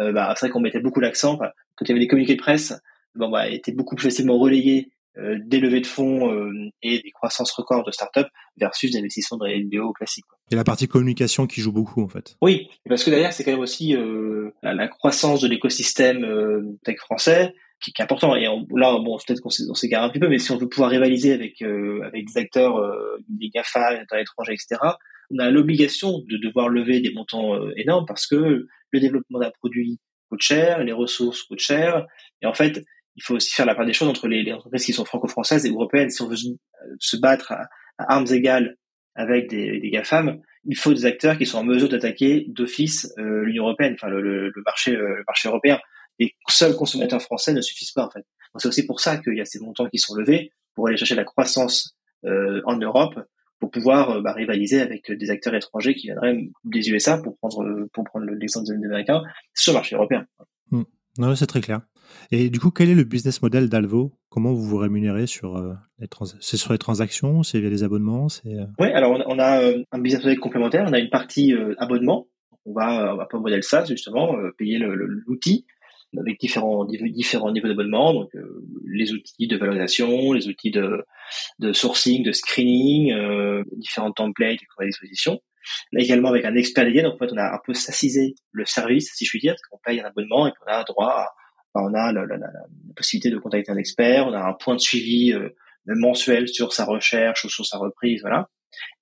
euh, 0.00 0.12
bah, 0.12 0.35
c'est 0.37 0.47
vrai 0.47 0.52
qu'on 0.52 0.61
mettait 0.61 0.80
beaucoup 0.80 1.00
l'accent. 1.00 1.37
quand 1.37 1.85
il 1.85 1.88
y 1.88 1.92
avait 1.92 2.00
des 2.00 2.09
communiqués 2.09 2.35
de 2.35 2.40
presse, 2.40 2.75
bon 3.14 3.28
bah 3.28 3.49
était 3.49 3.73
beaucoup 3.73 3.95
plus 3.95 4.04
facilement 4.04 4.38
relayé 4.38 4.90
euh, 5.19 5.38
des 5.45 5.59
levées 5.59 5.80
de 5.80 5.87
fonds 5.87 6.33
euh, 6.33 6.71
et 6.83 7.00
des 7.00 7.11
croissances 7.11 7.50
records 7.50 7.85
de 7.85 7.90
start-up 7.90 8.28
versus 8.57 8.92
des 8.92 8.99
investissements 8.99 9.38
dans 9.38 9.47
les 9.47 9.59
LBO 9.59 9.92
classiques. 9.92 10.25
Et 10.52 10.54
la 10.54 10.62
partie 10.62 10.87
communication 10.87 11.49
qui 11.49 11.61
joue 11.61 11.73
beaucoup 11.73 12.00
en 12.00 12.09
fait. 12.09 12.37
Oui, 12.40 12.69
parce 12.88 13.02
que 13.02 13.11
derrière 13.11 13.33
c'est 13.33 13.42
quand 13.42 13.50
même 13.50 13.61
aussi 13.61 13.97
euh, 13.97 14.52
la, 14.62 14.73
la, 14.73 14.87
croissance 14.87 15.40
de 15.40 15.49
l'écosystème 15.49 16.25
tech 16.85 16.99
français 16.99 17.52
qui, 17.82 17.92
qui, 17.92 18.00
est 18.00 18.04
important. 18.04 18.37
Et 18.37 18.44
là, 18.44 18.99
bon, 18.99 19.18
peut-être 19.18 19.40
qu'on 19.40 19.50
s'égare 19.50 20.04
un 20.04 20.10
petit 20.10 20.20
peu, 20.20 20.28
mais 20.28 20.38
si 20.38 20.50
on 20.52 20.56
veut 20.56 20.68
pouvoir 20.68 20.90
rivaliser 20.90 21.32
avec 21.32 21.62
avec 21.62 22.26
des 22.26 22.38
acteurs, 22.38 22.80
des 23.28 23.49
GAFA, 23.49 24.04
à 24.10 24.16
l'étranger, 24.18 24.52
etc., 24.52 24.80
on 25.32 25.38
a 25.38 25.50
l'obligation 25.50 26.18
de 26.28 26.37
devoir 26.37 26.68
lever 26.68 27.00
des 27.00 27.12
montants 27.12 27.56
énormes 27.76 28.04
parce 28.06 28.26
que 28.26 28.66
le 28.90 29.00
développement 29.00 29.38
d'un 29.38 29.50
produit 29.50 30.00
coûte 30.28 30.42
cher, 30.42 30.82
les 30.82 30.92
ressources 30.92 31.42
coûtent 31.42 31.60
cher, 31.60 32.06
et 32.42 32.46
en 32.46 32.54
fait, 32.54 32.82
il 33.16 33.22
faut 33.22 33.34
aussi 33.34 33.52
faire 33.52 33.66
la 33.66 33.75
part 33.75 33.87
des 33.87 33.92
choses 33.92 34.08
entre 34.08 34.28
les, 34.28 34.42
les 34.42 34.52
entreprises 34.52 34.84
qui 34.84 34.92
sont 34.92 35.04
franco-françaises 35.04 35.66
et 35.66 35.70
européennes. 35.70 36.10
Si 36.10 36.22
on 36.22 36.28
veut 36.28 36.37
se, 36.99 37.16
battre 37.16 37.52
à, 37.52 37.68
armes 37.99 38.26
égales 38.30 38.76
avec 39.14 39.49
des, 39.49 39.80
des 39.80 39.90
GAFAM, 39.90 40.40
il 40.64 40.76
faut 40.76 40.92
des 40.92 41.06
acteurs 41.06 41.37
qui 41.37 41.46
sont 41.46 41.58
en 41.58 41.64
mesure 41.64 41.88
d'attaquer 41.88 42.46
d'office 42.49 43.12
euh, 43.18 43.44
l'Union 43.44 43.64
européenne, 43.64 43.94
enfin 43.94 44.08
le, 44.08 44.20
le, 44.20 44.62
marché, 44.64 44.94
euh, 44.94 45.16
le 45.16 45.25
marché 45.26 45.49
européen. 45.49 45.80
Les 46.20 46.34
seuls 46.48 46.76
consommateurs 46.76 47.22
français 47.22 47.52
ne 47.54 47.62
suffisent 47.62 47.92
pas 47.92 48.04
en 48.04 48.10
fait. 48.10 48.24
C'est 48.58 48.68
aussi 48.68 48.86
pour 48.86 49.00
ça 49.00 49.16
qu'il 49.16 49.36
y 49.36 49.40
a 49.40 49.44
ces 49.44 49.58
montants 49.58 49.88
qui 49.88 49.98
sont 49.98 50.14
levés 50.14 50.52
pour 50.74 50.86
aller 50.86 50.96
chercher 50.96 51.14
la 51.14 51.24
croissance 51.24 51.96
euh, 52.24 52.60
en 52.66 52.76
Europe 52.76 53.18
pour 53.58 53.70
pouvoir 53.70 54.22
bah, 54.22 54.32
rivaliser 54.32 54.80
avec 54.80 55.10
des 55.10 55.30
acteurs 55.30 55.54
étrangers 55.54 55.94
qui 55.94 56.08
viendraient 56.08 56.48
des 56.64 56.90
USA 56.90 57.18
pour 57.18 57.36
prendre 57.38 57.88
pour 57.92 58.04
prendre 58.04 58.26
l'exemple 58.26 58.66
des 58.66 58.86
Américains 58.86 59.22
sur 59.54 59.72
le 59.72 59.78
marché 59.78 59.96
européen. 59.96 60.26
Hmm. 60.70 60.82
Non, 61.18 61.34
c'est 61.34 61.46
très 61.46 61.60
clair. 61.60 61.80
Et 62.30 62.50
du 62.50 62.60
coup, 62.60 62.70
quel 62.70 62.90
est 62.90 62.94
le 62.94 63.04
business 63.04 63.42
model 63.42 63.68
d'Alvo? 63.68 64.12
Comment 64.28 64.52
vous 64.52 64.62
vous 64.62 64.76
rémunérez 64.76 65.26
sur 65.26 65.56
euh, 65.56 65.74
les 65.98 66.08
C'est 66.40 66.56
sur 66.56 66.72
les 66.72 66.78
transactions 66.78 67.42
C'est 67.42 67.60
via 67.60 67.70
les 67.70 67.82
abonnements 67.82 68.28
euh 68.46 68.66
Oui, 68.78 68.88
alors 68.88 69.22
on, 69.26 69.38
a 69.38 69.62
euh, 69.62 69.82
un 69.92 69.98
business 69.98 70.24
model 70.24 70.38
complémentaire. 70.38 70.86
On 70.88 70.92
a 70.92 70.98
une 70.98 71.10
partie 71.10 71.54
abonnement. 71.78 72.28
On 72.66 72.72
va, 72.72 73.14
on 73.14 73.16
va 73.16 73.26
pas 73.26 73.38
modèle 73.38 73.62
SaaS 73.62 73.86
justement, 73.86 74.36
payer 74.58 74.78
l'outil 74.78 75.66
avec 76.19 76.40
différents 76.40 76.85
différents 76.85 77.52
niveaux 77.52 77.69
d'abonnement. 77.69 78.12
Donc 78.12 78.31
les 78.93 79.12
outils 79.12 79.47
de 79.47 79.57
valorisation, 79.57 80.33
les 80.33 80.49
outils 80.49 80.71
de, 80.71 81.05
de 81.59 81.73
sourcing, 81.73 82.25
de 82.25 82.33
screening, 82.33 83.14
différents 83.76 84.12
templates 84.12 84.59
qu'on 84.75 84.83
a 84.83 84.85
à 84.85 84.87
disposition. 84.87 85.40
Là 85.93 86.02
également 86.02 86.29
avec 86.29 86.45
un 86.45 86.55
expert 86.55 86.85
dédié. 86.85 87.02
Donc 87.02 87.14
en 87.14 87.19
fait, 87.19 87.33
on 87.33 87.37
a 87.37 87.55
un 87.55 87.61
peu 87.64 87.75
sacisé 87.75 88.35
le 88.52 88.64
service, 88.64 89.12
si 89.14 89.25
je 89.25 89.31
puis 89.31 89.40
dire, 89.40 89.52
parce 89.52 89.62
qu'on 89.71 89.79
paye 89.85 90.00
un 90.00 90.05
abonnement 90.05 90.47
et 90.47 90.52
qu'on 90.52 90.73
a 90.73 90.83
droit 90.85 91.11
à 91.11 91.29
on 91.75 91.95
a 91.95 92.12
la, 92.12 92.26
la, 92.26 92.37
la, 92.37 92.50
possibilité 92.97 93.31
de 93.31 93.38
contacter 93.38 93.71
un 93.71 93.76
expert, 93.76 94.26
on 94.26 94.33
a 94.33 94.40
un 94.40 94.55
point 94.55 94.75
de 94.75 94.81
suivi 94.81 95.33
euh, 95.33 95.49
mensuel 95.87 96.49
sur 96.49 96.73
sa 96.73 96.85
recherche 96.85 97.45
ou 97.45 97.49
sur 97.49 97.64
sa 97.64 97.79
reprise, 97.79 98.21
voilà. 98.23 98.49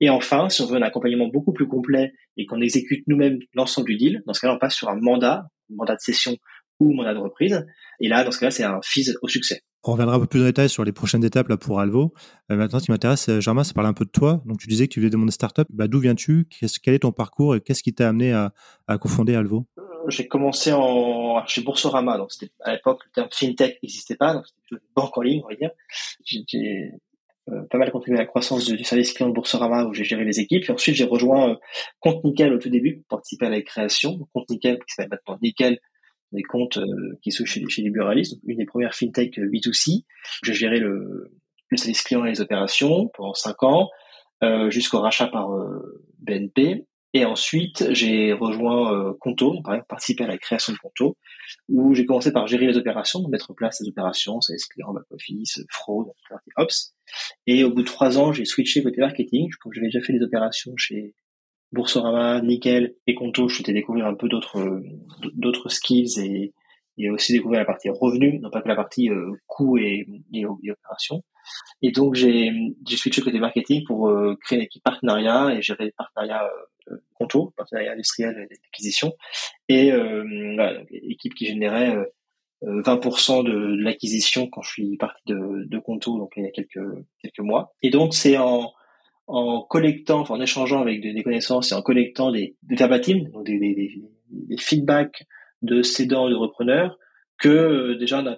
Et 0.00 0.08
enfin, 0.10 0.48
si 0.48 0.62
on 0.62 0.66
veut 0.66 0.76
un 0.76 0.82
accompagnement 0.82 1.28
beaucoup 1.28 1.52
plus 1.52 1.68
complet 1.68 2.12
et 2.36 2.46
qu'on 2.46 2.60
exécute 2.60 3.04
nous-mêmes 3.06 3.38
l'ensemble 3.54 3.88
du 3.88 3.96
deal, 3.96 4.22
dans 4.26 4.32
ce 4.32 4.40
cas-là, 4.40 4.54
on 4.54 4.58
passe 4.58 4.74
sur 4.74 4.88
un 4.88 4.96
mandat, 4.96 5.44
un 5.70 5.74
mandat 5.76 5.94
de 5.94 6.00
session 6.00 6.36
ou 6.80 6.92
mandat 6.92 7.14
de 7.14 7.18
reprise. 7.18 7.64
Et 8.00 8.08
là, 8.08 8.24
dans 8.24 8.30
ce 8.30 8.40
cas-là, 8.40 8.50
c'est 8.50 8.64
un 8.64 8.80
fees 8.82 9.14
au 9.22 9.28
succès. 9.28 9.62
On 9.84 9.92
reviendra 9.92 10.16
un 10.16 10.20
peu 10.20 10.26
plus 10.26 10.42
en 10.42 10.44
détail 10.44 10.68
sur 10.68 10.84
les 10.84 10.92
prochaines 10.92 11.24
étapes 11.24 11.48
là 11.48 11.56
pour 11.56 11.80
Alvo. 11.80 12.12
Euh, 12.50 12.56
maintenant, 12.56 12.78
ce 12.78 12.86
qui 12.86 12.90
m'intéresse, 12.90 13.28
euh, 13.28 13.40
Germain, 13.40 13.64
c'est 13.64 13.74
parler 13.74 13.88
un 13.88 13.94
peu 13.94 14.04
de 14.04 14.10
toi. 14.10 14.42
Donc, 14.44 14.58
tu 14.58 14.66
disais 14.66 14.88
que 14.88 14.92
tu 14.92 15.00
voulais 15.00 15.10
demander 15.10 15.32
startup. 15.32 15.66
Bah, 15.70 15.88
D'où 15.88 16.00
viens-tu? 16.00 16.48
Quel 16.82 16.94
est 16.94 16.98
ton 17.00 17.12
parcours 17.12 17.54
et 17.54 17.60
qu'est-ce 17.60 17.82
qui 17.82 17.94
t'a 17.94 18.08
amené 18.08 18.32
à, 18.32 18.52
à 18.86 18.98
cofonder 18.98 19.34
Alvo? 19.34 19.66
J'ai 20.08 20.26
commencé 20.26 20.72
en 20.72 21.44
chez 21.46 21.62
Boursorama, 21.62 22.16
donc 22.16 22.32
c'était 22.32 22.52
à 22.60 22.72
l'époque 22.72 23.02
le 23.04 23.10
terme 23.12 23.28
fintech 23.30 23.78
n'existait 23.82 24.16
pas, 24.16 24.32
donc 24.32 24.46
c'était 24.46 24.60
plutôt 24.66 24.82
une 24.82 24.92
banque 24.94 25.18
en 25.18 25.20
ligne, 25.22 25.42
on 25.44 25.48
va 25.48 25.54
dire. 25.54 25.70
J'ai 26.24 26.92
euh, 27.50 27.62
pas 27.70 27.78
mal 27.78 27.90
contribué 27.90 28.18
à 28.18 28.22
la 28.22 28.26
croissance 28.26 28.66
du 28.66 28.84
service 28.84 29.12
client 29.12 29.28
de 29.28 29.34
Boursorama 29.34 29.84
où 29.84 29.94
j'ai 29.94 30.04
géré 30.04 30.24
les 30.24 30.40
équipes. 30.40 30.64
Et 30.68 30.72
ensuite, 30.72 30.94
j'ai 30.94 31.04
rejoint 31.04 31.50
euh, 31.50 31.54
Compte 32.00 32.22
Nickel 32.24 32.52
au 32.52 32.58
tout 32.58 32.68
début 32.68 32.96
pour 32.96 33.18
participer 33.18 33.46
à 33.46 33.50
la 33.50 33.62
création. 33.62 34.18
Compte 34.34 34.50
Nickel, 34.50 34.78
qui 34.78 34.94
s'appelle 34.94 35.10
maintenant 35.12 35.38
Nickel, 35.42 35.78
des 36.32 36.42
comptes 36.42 36.78
euh, 36.78 37.18
qui 37.22 37.32
sont 37.32 37.44
chez, 37.44 37.64
chez 37.68 37.82
donc 37.82 38.22
une 38.46 38.58
des 38.58 38.66
premières 38.66 38.94
fintech 38.94 39.38
B2C. 39.38 40.04
J'ai 40.42 40.54
géré 40.54 40.78
le, 40.78 41.32
le 41.70 41.76
service 41.76 42.02
client 42.02 42.24
et 42.24 42.30
les 42.30 42.40
opérations 42.40 43.08
pendant 43.14 43.34
cinq 43.34 43.62
ans, 43.62 43.88
euh, 44.42 44.70
jusqu'au 44.70 45.00
rachat 45.00 45.28
par 45.28 45.50
BNP. 46.20 46.86
Et 47.14 47.24
ensuite, 47.24 47.86
j'ai 47.92 48.34
rejoint 48.34 48.92
euh, 48.92 49.14
Conto, 49.18 49.62
par 49.62 49.74
exemple, 49.74 49.88
participé 49.88 50.24
à 50.24 50.26
la 50.26 50.36
création 50.36 50.74
de 50.74 50.78
Conto, 50.78 51.16
où 51.68 51.94
j'ai 51.94 52.04
commencé 52.04 52.32
par 52.32 52.46
gérer 52.46 52.66
les 52.66 52.76
opérations, 52.76 53.26
mettre 53.28 53.50
en 53.50 53.54
place 53.54 53.80
les 53.80 53.88
opérations, 53.88 54.42
c'est 54.42 54.56
client, 54.68 54.92
back-office, 54.92 55.64
fraude, 55.70 56.08
ops. 56.56 56.94
Et 57.46 57.64
au 57.64 57.70
bout 57.70 57.80
de 57.80 57.86
trois 57.86 58.18
ans, 58.18 58.32
j'ai 58.32 58.44
switché 58.44 58.82
côté 58.82 59.00
marketing. 59.00 59.48
Comme 59.60 59.72
j'avais 59.72 59.86
déjà 59.86 60.02
fait 60.02 60.12
des 60.12 60.22
opérations 60.22 60.72
chez 60.76 61.14
Boursorama, 61.72 62.40
Nickel 62.40 62.94
et 63.06 63.14
Conto, 63.14 63.48
je 63.48 63.56
souhaitais 63.56 63.72
découvrir 63.72 64.06
un 64.06 64.14
peu 64.14 64.28
d'autres 64.28 64.82
d'autres 65.34 65.68
skills 65.68 66.18
et, 66.18 66.52
et 66.98 67.10
aussi 67.10 67.32
découvrir 67.32 67.60
la 67.60 67.66
partie 67.66 67.90
revenus, 67.90 68.40
non 68.40 68.50
pas 68.50 68.62
que 68.62 68.68
la 68.68 68.76
partie 68.76 69.10
euh, 69.10 69.32
coûts 69.46 69.78
et, 69.78 70.06
et, 70.32 70.40
et 70.40 70.70
opérations. 70.70 71.22
Et 71.82 71.92
donc 71.92 72.14
j'ai 72.14 72.50
switché 72.86 73.22
côté 73.22 73.38
marketing 73.38 73.84
pour 73.86 74.08
euh, 74.08 74.36
créer 74.42 74.58
une 74.58 74.64
équipe 74.64 74.82
partenariat 74.82 75.54
et 75.54 75.62
gérer 75.62 75.86
les 75.86 75.92
partenariats 75.92 76.48
euh, 76.90 76.96
Conto, 77.14 77.52
partenariat 77.56 77.92
industriel 77.92 78.48
et 78.50 78.54
d'acquisition, 78.54 79.14
et 79.68 79.92
euh, 79.92 80.24
voilà, 80.54 80.80
équipe 80.90 81.34
qui 81.34 81.46
générait 81.46 81.94
20% 82.62 83.44
de, 83.44 83.50
de 83.50 83.82
l'acquisition 83.82 84.48
quand 84.48 84.62
je 84.62 84.70
suis 84.70 84.96
parti 84.96 85.20
de, 85.26 85.64
de 85.66 85.78
Conto, 85.78 86.18
donc 86.18 86.32
il 86.36 86.44
y 86.44 86.46
a 86.46 86.50
quelques 86.50 86.80
quelques 87.20 87.40
mois. 87.40 87.74
Et 87.82 87.90
donc 87.90 88.14
c'est 88.14 88.38
en 88.38 88.72
en 89.28 89.62
collectant, 89.62 90.20
enfin 90.20 90.34
en 90.34 90.40
échangeant 90.40 90.80
avec 90.80 91.00
des, 91.00 91.22
connaissances 91.22 91.70
et 91.70 91.74
en 91.74 91.82
collectant 91.82 92.32
des, 92.32 92.56
des 92.62 92.76
donc 92.76 93.44
des, 93.44 93.58
des, 93.58 94.02
des, 94.30 94.56
feedbacks 94.56 95.26
de 95.62 95.82
cédants, 95.82 96.28
de 96.28 96.34
repreneurs, 96.34 96.98
que 97.38 97.94
déjà 97.94 98.20
on 98.20 98.36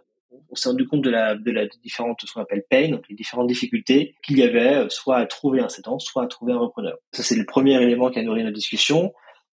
on 0.53 0.57
s'est 0.57 0.69
rendu 0.69 0.87
compte 0.87 1.03
de 1.03 1.11
la, 1.11 1.37
de 1.37 1.51
la 1.51 1.67
différente, 1.83 2.21
ce 2.25 2.33
qu'on 2.33 2.41
appelle 2.41 2.65
pain, 2.69 2.89
donc 2.89 3.05
les 3.09 3.15
différentes 3.15 3.47
difficultés 3.47 4.17
qu'il 4.25 4.39
y 4.39 4.43
avait, 4.43 4.79
euh, 4.79 4.89
soit 4.89 5.19
à 5.19 5.27
trouver 5.27 5.61
un 5.61 5.69
cédant, 5.69 5.99
soit 5.99 6.25
à 6.25 6.27
trouver 6.27 6.53
un 6.53 6.59
repreneur. 6.59 6.99
Ça, 7.13 7.23
c'est 7.23 7.37
le 7.37 7.47
premier 7.47 7.81
élément 7.81 8.11
qui 8.11 8.19
a 8.19 8.23
nourri 8.23 8.43
notre 8.43 8.57
discussion. 8.57 9.13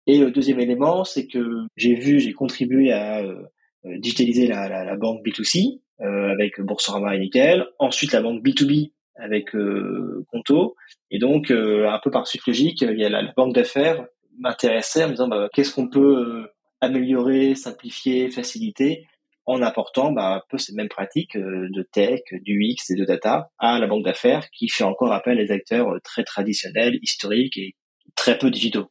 Et 0.06 0.20
le 0.20 0.32
deuxième 0.32 0.60
élément, 0.60 1.04
c'est 1.04 1.28
que 1.28 1.66
j'ai 1.78 1.96
vu, 1.96 2.20
j'ai 2.20 2.34
contribué 2.34 2.92
à 2.92 3.22
euh, 3.22 3.44
euh, 3.86 3.98
digitaliser 4.00 4.48
la, 4.48 4.68
la, 4.68 4.84
la, 4.84 4.96
banque 4.96 5.26
B2C 5.26 5.80
euh, 6.02 6.32
avec 6.32 6.60
Boursorama 6.62 7.16
et 7.16 7.20
Nickel, 7.20 7.66
ensuite 7.80 8.12
la 8.12 8.22
banque 8.22 8.44
B2B 8.44 8.92
avec 9.16 9.56
euh, 9.56 10.26
Conto, 10.32 10.76
et 11.12 11.20
donc 11.20 11.52
un 11.52 12.00
peu 12.04 12.12
par 12.12 12.28
suite 12.28 12.46
logique, 12.48 12.82
il 12.82 13.00
y 13.00 13.06
a 13.06 13.10
la, 13.10 13.32
banque 13.36 13.54
d'affaires 13.54 14.06
m'intéressait 14.40 15.04
en 15.04 15.08
me 15.08 15.14
disant 15.14 15.28
bah, 15.28 15.48
qu'est-ce 15.54 15.74
qu'on 15.74 15.88
peut 15.88 16.48
améliorer, 16.82 17.56
simplifier, 17.56 18.30
faciliter 18.30 19.06
en 19.46 19.62
apportant 19.62 20.12
bah, 20.12 20.36
un 20.36 20.42
peu 20.50 20.58
ces 20.58 20.74
mêmes 20.74 20.90
pratiques 20.90 21.36
euh, 21.36 21.68
de 21.70 21.84
tech, 21.84 22.22
du 22.32 22.64
X 22.64 22.92
et 22.92 22.96
de 22.96 23.06
data 23.06 23.50
à 23.60 23.80
la 23.80 23.88
banque 23.88 24.06
d'affaires 24.06 24.50
qui 24.52 24.70
fait 24.70 24.84
encore 24.84 25.12
appel 25.12 25.40
à 25.40 25.44
des 25.44 25.52
acteurs 25.52 25.90
euh, 25.90 26.00
très 26.04 26.24
traditionnels, 26.24 27.00
historiques 27.02 27.58
et 27.58 27.76
très 28.16 28.38
peu 28.38 28.50
digitaux. 28.50 28.88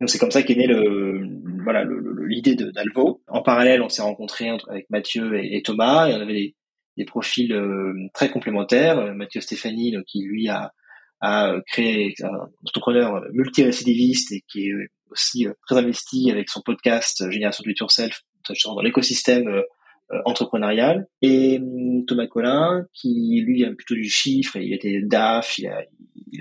Donc 0.00 0.10
c'est 0.10 0.18
comme 0.18 0.30
ça 0.30 0.42
qu'est 0.42 0.56
née 0.56 0.66
le 0.66 1.22
voilà 1.62 1.84
l'idée 2.26 2.56
d'Alvo. 2.56 3.22
En 3.28 3.42
parallèle, 3.42 3.80
on 3.80 3.88
s'est 3.88 4.02
rencontrés 4.02 4.50
avec 4.68 4.90
Mathieu 4.90 5.38
et, 5.42 5.62
Thomas 5.62 6.08
et 6.08 6.14
on 6.14 6.20
avait 6.20 6.34
des, 6.34 6.54
des 6.96 7.04
profils 7.04 7.52
euh, 7.52 7.94
très 8.12 8.30
complémentaires. 8.30 9.14
Mathieu 9.14 9.40
Stéphanie, 9.40 9.92
donc, 9.92 10.04
qui 10.04 10.22
lui 10.22 10.48
a, 10.48 10.72
a 11.20 11.54
créé 11.66 12.14
un 12.22 12.48
entrepreneur 12.66 13.22
multirécidiviste 13.32 14.32
et 14.32 14.42
qui 14.48 14.68
est 14.68 14.72
aussi 15.10 15.46
très 15.66 15.78
investi 15.78 16.30
avec 16.30 16.48
son 16.48 16.60
podcast 16.60 17.30
Génération 17.30 17.62
Do 17.64 17.70
It 17.70 17.78
Yourself 17.78 18.20
dans 18.64 18.82
l'écosystème 18.82 19.48
euh, 19.48 20.20
entrepreneurial. 20.26 21.06
Et 21.22 21.58
hum, 21.58 22.04
Thomas 22.06 22.26
Collin 22.26 22.84
qui 22.92 23.40
lui 23.42 23.64
a 23.64 23.72
plutôt 23.72 23.94
du 23.94 24.10
chiffre 24.10 24.56
il 24.56 24.74
était 24.74 25.00
DAF 25.02 25.56
il 25.56 25.66
a 25.66 25.78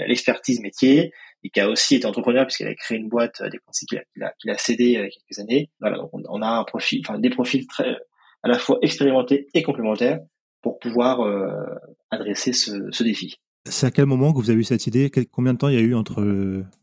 a 0.01 0.07
l'expertise 0.07 0.59
métier 0.59 1.13
et 1.43 1.49
qui 1.49 1.61
a 1.61 1.69
aussi 1.69 1.95
été 1.95 2.05
entrepreneur 2.05 2.45
puisqu'il 2.45 2.67
a 2.67 2.75
créé 2.75 2.97
une 2.97 3.07
boîte 3.07 3.39
euh, 3.39 3.49
des 3.49 3.59
principes 3.59 3.87
qu'il 3.89 4.23
a, 4.23 4.33
qu'il 4.37 4.51
a, 4.51 4.57
cédé 4.57 4.83
il 4.83 4.91
y 4.91 4.97
a 4.97 5.07
quelques 5.07 5.39
années. 5.39 5.69
Voilà 5.79 5.97
donc 5.97 6.09
on, 6.11 6.41
a 6.41 6.49
un 6.49 6.63
profil 6.65 7.01
enfin 7.07 7.19
des 7.19 7.29
profils 7.29 7.65
très 7.67 7.95
à 8.41 8.49
la 8.49 8.59
fois 8.59 8.79
expérimentés 8.81 9.47
et 9.53 9.63
complémentaires 9.63 10.19
pour 10.63 10.79
pouvoir 10.79 11.21
euh, 11.21 11.63
adresser 12.09 12.53
ce, 12.53 12.89
ce 12.91 13.03
défi 13.03 13.37
c'est 13.65 13.87
à 13.87 13.91
quel 13.91 14.05
moment 14.05 14.33
que 14.33 14.39
vous 14.39 14.49
avez 14.49 14.59
eu 14.59 14.65
cette 14.65 14.87
idée? 14.87 15.09
Combien 15.31 15.53
de 15.53 15.57
temps 15.57 15.69
il 15.69 15.75
y 15.75 15.77
a 15.77 15.81
eu 15.81 15.95
entre 15.95 16.21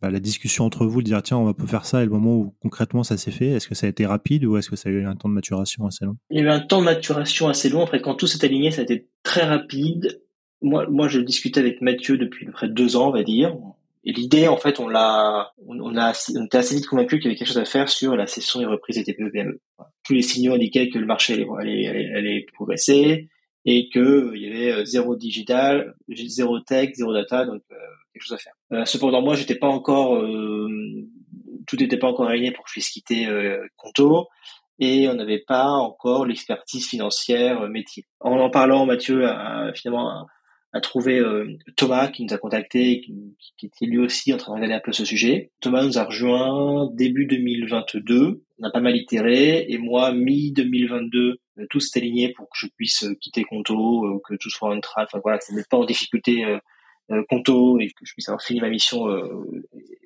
bah, 0.00 0.10
la 0.10 0.18
discussion 0.20 0.64
entre 0.64 0.87
vous, 0.87 1.02
de 1.02 1.06
dire 1.06 1.22
tiens, 1.22 1.37
on 1.37 1.44
va 1.44 1.66
faire 1.66 1.84
ça, 1.84 2.00
et 2.00 2.04
le 2.04 2.10
moment 2.10 2.37
où 2.37 2.54
concrètement 2.62 3.02
ça 3.02 3.18
s'est 3.18 3.30
fait 3.30 3.49
Est-ce 3.49 3.68
que 3.68 3.75
ça 3.75 3.87
a 3.87 3.90
été 3.90 4.06
rapide 4.06 4.46
ou 4.46 4.56
est-ce 4.56 4.70
que 4.70 4.76
ça 4.76 4.88
a 4.88 4.92
eu 4.92 5.04
un 5.04 5.14
temps 5.14 5.28
de 5.28 5.34
maturation 5.34 5.87
assez 5.87 6.06
long? 6.06 6.16
Il 6.30 6.38
y 6.38 6.40
a 6.40 6.44
eu 6.44 6.49
un 6.49 6.60
temps 6.60 6.80
de 6.80 6.87
maturation 6.87 7.49
assez 7.49 7.68
long. 7.68 7.82
Après, 7.82 8.00
quand 8.00 8.14
tout 8.14 8.26
s'est 8.26 8.44
aligné, 8.44 8.70
ça 8.70 8.80
a 8.80 8.84
été 8.84 9.08
très 9.22 9.42
rapide. 9.42 10.22
Moi, 10.62 10.87
moi, 10.88 11.08
je 11.08 11.20
discutais 11.20 11.60
avec 11.60 11.82
Mathieu 11.82 12.16
depuis 12.16 12.46
à 12.46 12.49
peu 12.49 12.52
près 12.52 12.68
deux 12.68 12.96
ans, 12.96 13.08
on 13.08 13.12
va 13.12 13.25
dire. 13.25 13.54
Et 14.04 14.12
l'idée, 14.12 14.49
en 14.49 14.56
fait, 14.56 14.80
on 14.80 14.88
l'a, 14.88 15.52
on, 15.66 15.96
a, 15.99 16.12
on 16.34 16.44
était 16.46 16.56
assez 16.56 16.76
vite 16.76 16.87
convaincu 16.87 17.18
qu'il 17.18 17.26
y 17.26 17.28
avait 17.28 17.37
quelque 17.37 17.49
chose 17.49 17.58
à 17.58 17.66
faire 17.66 17.90
sur 17.90 18.16
la 18.16 18.26
session 18.26 18.60
des 18.60 18.66
reprises 18.66 18.96
des 18.96 19.04
TPE-PME. 19.04 19.60
Tous 20.04 20.14
les 20.14 20.22
signaux 20.22 20.54
indiquaient 20.54 20.88
que 20.88 20.99
le 20.99 21.04
marché 21.04 21.34
allait, 21.34 21.87
allait, 21.87 22.10
allait 22.14 22.46
progresser 22.54 23.28
et 23.64 23.88
que 23.88 23.98
euh, 23.98 24.36
il 24.36 24.42
y 24.42 24.46
avait 24.46 24.72
euh, 24.72 24.84
zéro 24.84 25.16
digital, 25.16 25.94
zéro 26.08 26.60
tech, 26.60 26.94
zéro 26.94 27.12
data, 27.12 27.44
donc 27.44 27.62
euh, 27.70 27.76
quelque 28.12 28.22
chose 28.22 28.38
à 28.38 28.38
faire. 28.38 28.86
cependant, 28.86 29.22
moi, 29.22 29.34
j'étais 29.34 29.54
pas 29.54 29.68
encore, 29.68 30.20
tout 31.66 31.76
n'était 31.76 31.96
pas 31.96 32.08
encore 32.08 32.28
aligné 32.28 32.50
pour 32.50 32.64
que 32.64 32.70
je 32.70 32.74
puisse 32.74 32.90
quitter 32.90 33.28
Conto 33.76 34.26
et 34.80 35.08
on 35.08 35.14
n'avait 35.14 35.44
pas 35.46 35.68
encore 35.68 36.26
l'expertise 36.26 36.88
financière 36.88 37.68
métier. 37.68 38.06
En 38.18 38.32
en 38.40 38.50
parlant, 38.50 38.84
Mathieu 38.84 39.28
a 39.28 39.72
finalement 39.74 40.26
a 40.72 40.80
trouvé 40.80 41.18
euh, 41.18 41.58
Thomas 41.76 42.08
qui 42.08 42.24
nous 42.24 42.32
a 42.32 42.38
contacté, 42.38 43.00
qui, 43.00 43.36
qui, 43.56 43.66
était 43.66 43.86
lui 43.86 43.98
aussi 43.98 44.32
en 44.32 44.36
train 44.36 44.52
de 44.52 44.56
regarder 44.56 44.74
un 44.74 44.80
peu 44.80 44.92
ce 44.92 45.04
sujet. 45.04 45.50
Thomas 45.60 45.84
nous 45.84 45.98
a 45.98 46.04
rejoint 46.04 46.88
début 46.94 47.26
2022, 47.26 48.44
on 48.58 48.64
a 48.64 48.70
pas 48.70 48.80
mal 48.80 48.96
itéré, 48.96 49.66
et 49.68 49.78
moi, 49.78 50.12
mi-2022, 50.12 51.16
euh, 51.16 51.66
tout 51.68 51.80
s'est 51.80 51.98
aligné 51.98 52.32
pour 52.32 52.48
que 52.48 52.56
je 52.56 52.66
puisse 52.76 53.02
euh, 53.04 53.14
quitter 53.20 53.42
Conto, 53.44 54.20
que 54.26 54.34
tout 54.36 54.50
soit 54.50 54.72
en 54.72 54.80
train, 54.80 55.04
enfin 55.04 55.18
voilà, 55.22 55.38
que 55.38 55.44
ça 55.44 55.54
ne 55.54 55.62
pas 55.68 55.76
en 55.76 55.84
difficulté 55.84 56.44
Conto 57.28 57.80
et 57.80 57.88
que 57.88 58.04
je 58.04 58.12
puisse 58.12 58.28
avoir 58.28 58.40
fini 58.40 58.60
ma 58.60 58.68
mission 58.68 59.06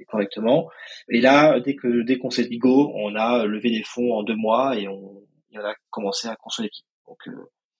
correctement. 0.08 0.70
Et 1.10 1.20
là, 1.20 1.60
dès 1.60 1.76
que 1.76 2.02
dès 2.02 2.16
qu'on 2.16 2.30
s'est 2.30 2.46
dit 2.46 2.56
go, 2.56 2.90
on 2.94 3.14
a 3.14 3.44
levé 3.44 3.70
des 3.70 3.82
fonds 3.82 4.14
en 4.14 4.22
deux 4.22 4.36
mois 4.36 4.78
et 4.78 4.88
on, 4.88 5.22
et 5.52 5.58
on 5.58 5.64
a 5.64 5.74
commencé 5.90 6.28
à 6.28 6.36
construire 6.36 6.68
l'équipe. 6.68 6.86
Donc 7.06 7.18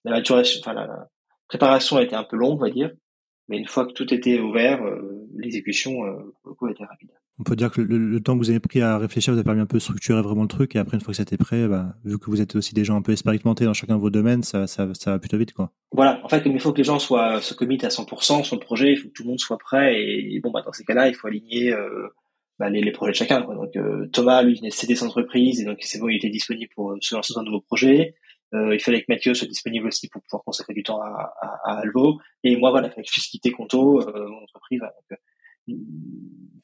la 0.03 0.11
maturation, 0.11 0.59
enfin 0.61 0.73
la, 0.73 1.09
préparation 1.47 1.97
a 1.97 2.03
été 2.03 2.15
un 2.15 2.23
peu 2.23 2.37
longue, 2.37 2.59
on 2.59 2.65
va 2.65 2.69
dire. 2.69 2.91
Mais 3.47 3.57
une 3.57 3.67
fois 3.67 3.85
que 3.85 3.93
tout 3.93 4.11
était 4.13 4.39
ouvert, 4.39 4.81
l'exécution 5.35 5.93
beaucoup 6.43 6.67
été 6.67 6.83
rapide. 6.83 7.11
On 7.37 7.43
peut 7.43 7.57
dire 7.57 7.69
que 7.69 7.81
le, 7.81 8.19
temps 8.21 8.33
que 8.33 8.37
vous 8.37 8.49
avez 8.49 8.61
pris 8.61 8.81
à 8.81 8.97
réfléchir 8.97 9.33
vous 9.33 9.39
a 9.39 9.43
permis 9.43 9.59
un 9.59 9.65
peu 9.65 9.77
de 9.77 9.81
structurer 9.81 10.21
vraiment 10.21 10.43
le 10.43 10.47
truc 10.47 10.75
et 10.75 10.79
après 10.79 10.95
une 10.95 11.01
fois 11.01 11.11
que 11.11 11.17
c'était 11.17 11.35
prêt, 11.35 11.67
bah, 11.67 11.95
vu 12.05 12.17
que 12.17 12.29
vous 12.29 12.39
êtes 12.39 12.55
aussi 12.55 12.73
des 12.73 12.85
gens 12.85 12.95
un 12.95 13.01
peu 13.01 13.11
expérimentés 13.11 13.65
dans 13.65 13.73
chacun 13.73 13.95
de 13.95 14.01
vos 14.01 14.09
domaines, 14.09 14.41
ça, 14.41 14.67
ça, 14.67 14.87
ça 14.93 15.11
va 15.11 15.19
plutôt 15.19 15.37
vite 15.37 15.51
quoi. 15.51 15.73
Voilà, 15.91 16.21
en 16.23 16.29
fait 16.29 16.41
comme 16.41 16.53
il 16.53 16.61
faut 16.61 16.71
que 16.71 16.77
les 16.77 16.85
gens 16.85 16.97
soient 16.97 17.41
se 17.41 17.53
committent 17.53 17.83
à 17.83 17.89
100% 17.89 18.45
sur 18.45 18.55
le 18.55 18.61
projet, 18.61 18.93
il 18.93 18.97
faut 18.97 19.09
que 19.09 19.13
tout 19.13 19.23
le 19.23 19.29
monde 19.29 19.39
soit 19.39 19.57
prêt 19.57 19.99
et, 19.99 20.39
bon 20.39 20.51
bah 20.51 20.61
dans 20.65 20.71
ces 20.71 20.85
cas-là 20.85 21.09
il 21.09 21.13
faut 21.13 21.27
aligner 21.27 21.73
euh, 21.73 22.07
bah, 22.57 22.69
les, 22.69 22.81
les, 22.81 22.91
projets 22.93 23.11
de 23.11 23.17
chacun. 23.17 23.41
Quoi. 23.41 23.55
Donc 23.55 23.75
euh, 23.75 24.07
Thomas 24.13 24.41
lui 24.41 24.53
il 24.53 24.59
venait 24.59 24.69
de 24.69 24.73
céder 24.73 24.95
son 24.95 25.07
entreprise 25.07 25.59
et 25.59 25.65
donc 25.65 25.79
c'est 25.81 25.99
bon 25.99 26.07
il 26.07 26.15
était 26.15 26.29
disponible 26.29 26.71
pour 26.73 26.95
se 27.01 27.15
lancer 27.15 27.33
dans 27.33 27.41
un 27.41 27.43
nouveau 27.43 27.59
projet. 27.59 28.15
Euh, 28.53 28.75
il 28.75 28.79
fallait 28.79 29.01
que 29.01 29.07
Mathieu 29.09 29.33
soit 29.33 29.47
disponible 29.47 29.87
aussi 29.87 30.07
pour 30.07 30.21
pouvoir 30.21 30.43
consacrer 30.43 30.73
du 30.73 30.83
temps 30.83 31.01
à, 31.01 31.33
à, 31.41 31.59
à 31.65 31.79
Alvo 31.79 32.19
et 32.43 32.55
moi 32.55 32.69
voilà 32.69 32.87
il 32.87 32.91
fallait 32.91 33.03
que 33.03 33.09
je 33.09 33.13
puisse 33.13 33.27
quitter 33.27 33.51
Conto, 33.51 34.01
mon 34.05 34.43
entreprise. 34.43 34.81
donc, 34.81 35.19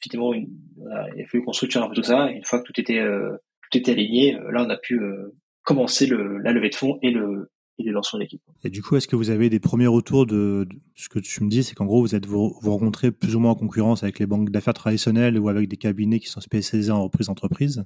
effectivement, 0.01 0.33
il 0.33 0.47
a 0.87 1.27
fallu 1.27 1.43
qu'on 1.43 1.51
un 1.51 1.87
peu 1.87 1.95
tout 1.95 2.03
ça. 2.03 2.29
Une 2.31 2.43
fois 2.43 2.59
que 2.59 2.65
tout 2.65 2.79
était, 2.79 2.99
euh, 2.99 3.37
tout 3.69 3.77
était 3.77 3.91
aligné, 3.91 4.35
euh, 4.35 4.51
là, 4.51 4.65
on 4.65 4.69
a 4.69 4.77
pu 4.77 4.99
euh, 4.99 5.35
commencer 5.63 6.07
le, 6.07 6.37
la 6.39 6.51
levée 6.51 6.69
de 6.69 6.75
fonds 6.75 6.97
et 7.01 7.11
le, 7.11 7.51
et 7.77 7.83
le 7.83 7.91
lancement 7.91 8.19
de. 8.19 8.27
Et 8.63 8.69
du 8.69 8.81
coup, 8.81 8.95
est-ce 8.95 9.07
que 9.07 9.15
vous 9.15 9.29
avez 9.29 9.49
des 9.49 9.59
premiers 9.59 9.87
retours 9.87 10.25
de, 10.25 10.67
ce 10.95 11.09
que 11.09 11.19
tu 11.19 11.43
me 11.43 11.49
dis, 11.49 11.63
c'est 11.63 11.75
qu'en 11.75 11.85
gros, 11.85 12.01
vous 12.01 12.15
êtes 12.15 12.25
vous, 12.25 12.57
vous, 12.61 12.71
rencontrez 12.71 13.11
plus 13.11 13.35
ou 13.35 13.39
moins 13.39 13.51
en 13.51 13.55
concurrence 13.55 14.03
avec 14.03 14.19
les 14.19 14.25
banques 14.25 14.49
d'affaires 14.49 14.73
traditionnelles 14.73 15.37
ou 15.39 15.49
avec 15.49 15.67
des 15.67 15.77
cabinets 15.77 16.19
qui 16.19 16.27
sont 16.27 16.41
spécialisés 16.41 16.91
en 16.91 17.03
reprise 17.03 17.27
d'entreprise. 17.27 17.85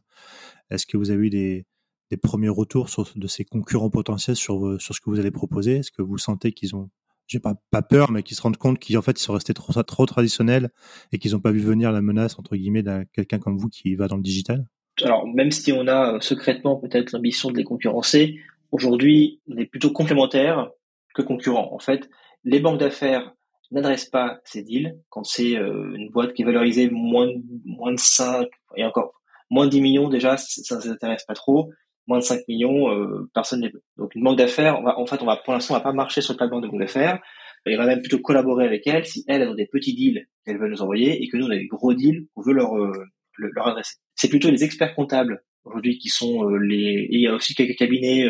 Est-ce 0.69 0.85
que 0.85 0.97
vous 0.97 1.11
avez 1.11 1.27
eu 1.27 1.29
des, 1.29 1.65
des 2.11 2.17
premiers 2.17 2.49
retours 2.49 2.89
de 3.15 3.27
ces 3.27 3.45
concurrents 3.45 3.89
potentiels 3.89 4.35
sur, 4.35 4.79
sur 4.81 4.95
ce 4.95 5.01
que 5.01 5.09
vous 5.09 5.19
allez 5.19 5.31
proposer? 5.31 5.77
Est-ce 5.77 5.91
que 5.91 6.01
vous 6.01 6.17
sentez 6.17 6.51
qu'ils 6.51 6.75
ont 6.75 6.89
j'ai 7.27 7.39
pas, 7.39 7.55
pas 7.71 7.81
peur, 7.81 8.11
mais 8.11 8.23
qui 8.23 8.35
se 8.35 8.41
rendent 8.41 8.57
compte 8.57 8.77
qu'en 8.79 9.01
fait, 9.01 9.17
sont 9.17 9.33
restés 9.33 9.53
trop, 9.53 9.73
trop 9.83 10.05
traditionnels 10.05 10.69
et 11.11 11.17
qu'ils 11.17 11.31
n'ont 11.31 11.39
pas 11.39 11.51
vu 11.51 11.59
venir 11.59 11.91
la 11.91 12.01
menace, 12.01 12.37
entre 12.37 12.55
guillemets, 12.55 12.83
d'un 12.83 13.05
quelqu'un 13.05 13.39
comme 13.39 13.57
vous 13.57 13.69
qui 13.69 13.95
va 13.95 14.07
dans 14.07 14.17
le 14.17 14.21
digital? 14.21 14.65
Alors, 15.01 15.27
même 15.27 15.51
si 15.51 15.73
on 15.73 15.87
a 15.87 16.15
euh, 16.15 16.19
secrètement 16.19 16.77
peut-être 16.77 17.11
l'ambition 17.11 17.51
de 17.51 17.57
les 17.57 17.63
concurrencer, 17.63 18.39
aujourd'hui, 18.71 19.41
on 19.49 19.57
est 19.57 19.65
plutôt 19.65 19.91
complémentaires 19.91 20.69
que 21.13 21.21
concurrents. 21.21 21.73
En 21.73 21.79
fait, 21.79 22.09
les 22.43 22.59
banques 22.59 22.79
d'affaires 22.79 23.33
n'adressent 23.71 24.09
pas 24.09 24.39
ces 24.45 24.61
deals 24.61 24.95
quand 25.09 25.23
c'est 25.23 25.57
euh, 25.57 25.95
une 25.95 26.11
boîte 26.11 26.33
qui 26.33 26.43
est 26.43 26.45
valorisée 26.45 26.89
moins, 26.89 27.29
moins 27.65 27.93
de 27.93 27.99
5 27.99 28.47
et 28.77 28.85
encore 28.85 29.13
moins 29.49 29.65
de 29.65 29.71
10 29.71 29.81
millions 29.81 30.09
déjà, 30.09 30.37
ça 30.37 30.75
ne 30.77 30.81
s'intéresse 30.81 31.25
pas 31.25 31.33
trop 31.33 31.71
moins 32.07 32.19
de 32.19 32.23
5 32.23 32.47
millions, 32.47 32.89
euh, 32.91 33.29
personne 33.33 33.61
ne 33.61 33.69
veut. 33.69 33.83
Donc 33.97 34.13
une 34.15 34.23
banque 34.23 34.37
d'affaires, 34.37 34.79
en 34.79 35.05
fait, 35.05 35.21
on 35.21 35.25
va 35.25 35.37
pour 35.37 35.53
l'instant, 35.53 35.73
on 35.73 35.77
va 35.77 35.83
pas 35.83 35.93
marcher 35.93 36.21
sur 36.21 36.33
le 36.33 36.37
plateau 36.37 36.61
de 36.61 36.67
banque 36.67 36.79
d'affaires. 36.79 37.19
On 37.67 37.77
va 37.77 37.87
même 37.87 38.01
plutôt 38.01 38.19
collaborer 38.19 38.65
avec 38.65 38.85
elles 38.85 39.05
si 39.05 39.23
elles 39.27 39.47
ont 39.47 39.55
des 39.55 39.65
petits 39.65 39.95
deals 39.95 40.27
qu'elles 40.45 40.59
veulent 40.59 40.71
nous 40.71 40.83
envoyer 40.83 41.23
et 41.23 41.27
que 41.27 41.37
nous 41.37 41.47
on 41.47 41.51
a 41.51 41.55
des 41.55 41.65
gros 41.65 41.95
deals 41.95 42.27
qu'on 42.33 42.43
veut 42.43 42.53
leur 42.53 42.77
euh, 42.77 42.91
leur 43.37 43.67
adresser. 43.67 43.95
C'est 44.13 44.29
plutôt 44.29 44.51
les 44.51 44.63
experts 44.63 44.93
comptables 44.93 45.43
aujourd'hui 45.63 45.97
qui 45.97 46.09
sont 46.09 46.47
euh, 46.47 46.57
les. 46.57 47.07
Et 47.09 47.15
il 47.15 47.21
y 47.21 47.27
a 47.27 47.33
aussi 47.33 47.55
quelques 47.55 47.77
cabinets 47.77 48.27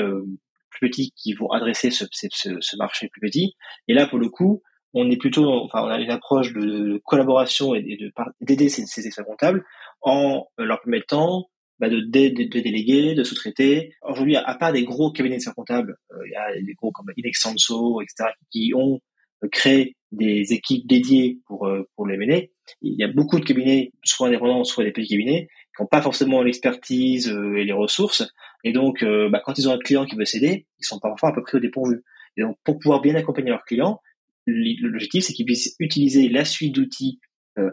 plus 0.69 0.89
petits 0.89 1.11
qui 1.17 1.33
vont 1.33 1.51
adresser 1.51 1.91
ce, 1.91 2.05
ce, 2.11 2.27
ce, 2.31 2.77
marché 2.77 3.09
plus 3.09 3.21
petit. 3.21 3.55
Et 3.87 3.93
là, 3.93 4.07
pour 4.07 4.19
le 4.19 4.29
coup, 4.29 4.61
on 4.93 5.09
est 5.11 5.17
plutôt, 5.17 5.49
enfin, 5.49 5.83
on 5.83 5.89
a 5.89 5.99
une 5.99 6.11
approche 6.11 6.53
de 6.53 7.01
collaboration 7.03 7.75
et 7.75 7.81
de 7.81 8.11
d'aider 8.39 8.69
ces, 8.69 8.85
ces 8.85 9.05
experts 9.05 9.25
comptables 9.25 9.65
en 10.01 10.47
leur 10.57 10.81
permettant 10.81 11.49
bah 11.79 11.89
de, 11.89 11.99
de, 11.99 12.29
de, 12.29 12.59
déléguer, 12.59 13.15
de 13.15 13.23
sous-traiter. 13.23 13.93
Aujourd'hui, 14.01 14.35
à 14.37 14.55
part 14.55 14.71
des 14.71 14.83
gros 14.83 15.11
cabinets 15.11 15.37
de 15.37 15.53
comptables, 15.53 15.97
euh, 16.11 16.15
il 16.25 16.31
y 16.31 16.35
a 16.35 16.61
des 16.61 16.73
gros 16.73 16.91
comme 16.91 17.11
Inexenso, 17.17 18.01
etc., 18.01 18.29
qui 18.51 18.71
ont 18.75 18.99
euh, 19.43 19.47
créé 19.51 19.95
des 20.11 20.53
équipes 20.53 20.87
dédiées 20.87 21.39
pour 21.45 21.67
euh, 21.67 21.83
pour 21.95 22.07
les 22.07 22.17
mener. 22.17 22.51
Il 22.81 22.95
y 22.97 23.03
a 23.03 23.07
beaucoup 23.07 23.39
de 23.39 23.45
cabinets, 23.45 23.91
soit 24.03 24.27
indépendants, 24.27 24.63
soit 24.63 24.85
des 24.85 24.91
petits 24.91 25.09
cabinets, 25.09 25.47
qui 25.75 25.83
n'ont 25.83 25.87
pas 25.87 26.01
forcément 26.01 26.41
l'expertise 26.41 27.27
et 27.27 27.63
les 27.63 27.73
ressources. 27.73 28.23
Et 28.63 28.71
donc, 28.71 29.03
bah, 29.03 29.39
quand 29.45 29.59
ils 29.59 29.69
ont 29.69 29.73
un 29.73 29.77
client 29.77 30.05
qui 30.05 30.15
veut 30.15 30.25
s'aider, 30.25 30.65
ils 30.79 30.85
sont 30.85 30.97
parfois 30.97 31.29
un 31.29 31.31
peu 31.31 31.43
pris 31.43 31.57
au 31.57 31.59
dépourvu. 31.59 32.01
Et 32.37 32.41
donc, 32.41 32.57
pour 32.63 32.79
pouvoir 32.79 33.01
bien 33.01 33.13
accompagner 33.13 33.49
leurs 33.49 33.65
clients, 33.65 34.01
l'objectif, 34.47 35.25
c'est 35.25 35.33
qu'ils 35.33 35.45
puissent 35.45 35.75
utiliser 35.79 36.27
la 36.29 36.43
suite 36.43 36.73
d'outils 36.73 37.19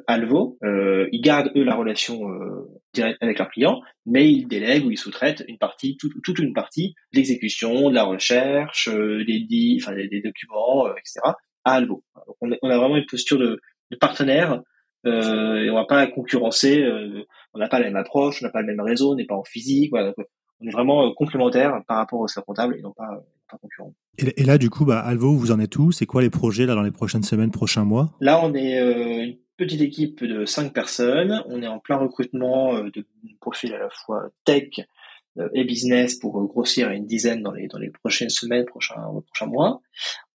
Alvo, 0.06 0.58
euh, 0.64 1.08
ils 1.12 1.20
gardent 1.20 1.50
eux 1.56 1.64
la 1.64 1.74
relation 1.74 2.28
euh, 2.30 2.68
directe 2.92 3.18
avec 3.20 3.38
leurs 3.38 3.50
clients, 3.50 3.80
mais 4.06 4.30
ils 4.30 4.46
délèguent 4.46 4.86
ou 4.86 4.90
ils 4.90 4.98
sous-traitent 4.98 5.44
une 5.48 5.58
partie, 5.58 5.96
toute 5.96 6.38
une 6.38 6.52
partie 6.52 6.94
de 7.12 7.18
l'exécution, 7.18 7.90
de 7.90 7.94
la 7.94 8.04
recherche, 8.04 8.88
euh, 8.88 9.24
des, 9.24 9.78
enfin, 9.80 9.94
des, 9.94 10.22
documents, 10.22 10.86
etc. 10.96 11.20
à 11.64 11.74
Alvo. 11.74 12.04
Donc 12.26 12.36
on, 12.62 12.70
a 12.70 12.78
vraiment 12.78 12.96
une 12.96 13.06
posture 13.06 13.38
de, 13.38 13.60
de 13.90 13.96
partenaire 13.96 14.60
et 15.04 15.68
on 15.70 15.74
va 15.74 15.84
pas 15.84 16.06
concurrencer. 16.06 16.86
on 17.54 17.58
n'a 17.58 17.68
pas 17.68 17.80
la 17.80 17.86
même 17.86 17.96
approche, 17.96 18.40
on 18.40 18.46
n'a 18.46 18.52
pas 18.52 18.60
le 18.60 18.68
même 18.68 18.80
réseau, 18.80 19.12
on 19.12 19.16
n'est 19.16 19.26
pas 19.26 19.34
en 19.34 19.42
physique. 19.42 19.90
Voilà, 19.90 20.12
donc 20.12 20.26
on 20.60 20.68
est 20.68 20.70
vraiment 20.70 21.12
complémentaire 21.12 21.82
par 21.88 21.96
rapport 21.96 22.20
au 22.20 22.28
service 22.28 22.46
comptable 22.46 22.76
et 22.78 22.82
non 22.82 22.92
pas, 22.92 23.08
pas 23.50 23.58
concurrent. 23.58 23.94
Et, 24.18 24.44
là, 24.44 24.58
du 24.58 24.70
coup, 24.70 24.84
bah, 24.84 25.00
Alvo, 25.00 25.34
vous 25.34 25.52
en 25.52 25.58
êtes 25.58 25.76
où? 25.78 25.90
C'est 25.90 26.06
quoi 26.06 26.22
les 26.22 26.30
projets 26.30 26.66
là 26.66 26.74
dans 26.74 26.82
les 26.82 26.90
prochaines 26.90 27.22
semaines, 27.22 27.50
prochains 27.50 27.84
mois? 27.84 28.10
Là, 28.20 28.40
on 28.44 28.54
est 28.54 28.78
euh, 28.80 29.32
petite 29.56 29.80
équipe 29.80 30.24
de 30.24 30.44
cinq 30.44 30.72
personnes. 30.72 31.42
On 31.46 31.62
est 31.62 31.66
en 31.66 31.78
plein 31.78 31.96
recrutement 31.96 32.74
euh, 32.76 32.90
de 32.90 33.04
profils 33.40 33.72
à 33.72 33.78
la 33.78 33.90
fois 33.90 34.30
tech 34.44 34.68
euh, 35.38 35.48
et 35.54 35.64
business 35.64 36.18
pour 36.18 36.42
grossir 36.46 36.88
à 36.88 36.94
une 36.94 37.06
dizaine 37.06 37.42
dans 37.42 37.52
les, 37.52 37.68
dans 37.68 37.78
les 37.78 37.90
prochaines 37.90 38.30
semaines, 38.30 38.64
prochains, 38.64 39.02
prochains 39.26 39.46
mois. 39.46 39.80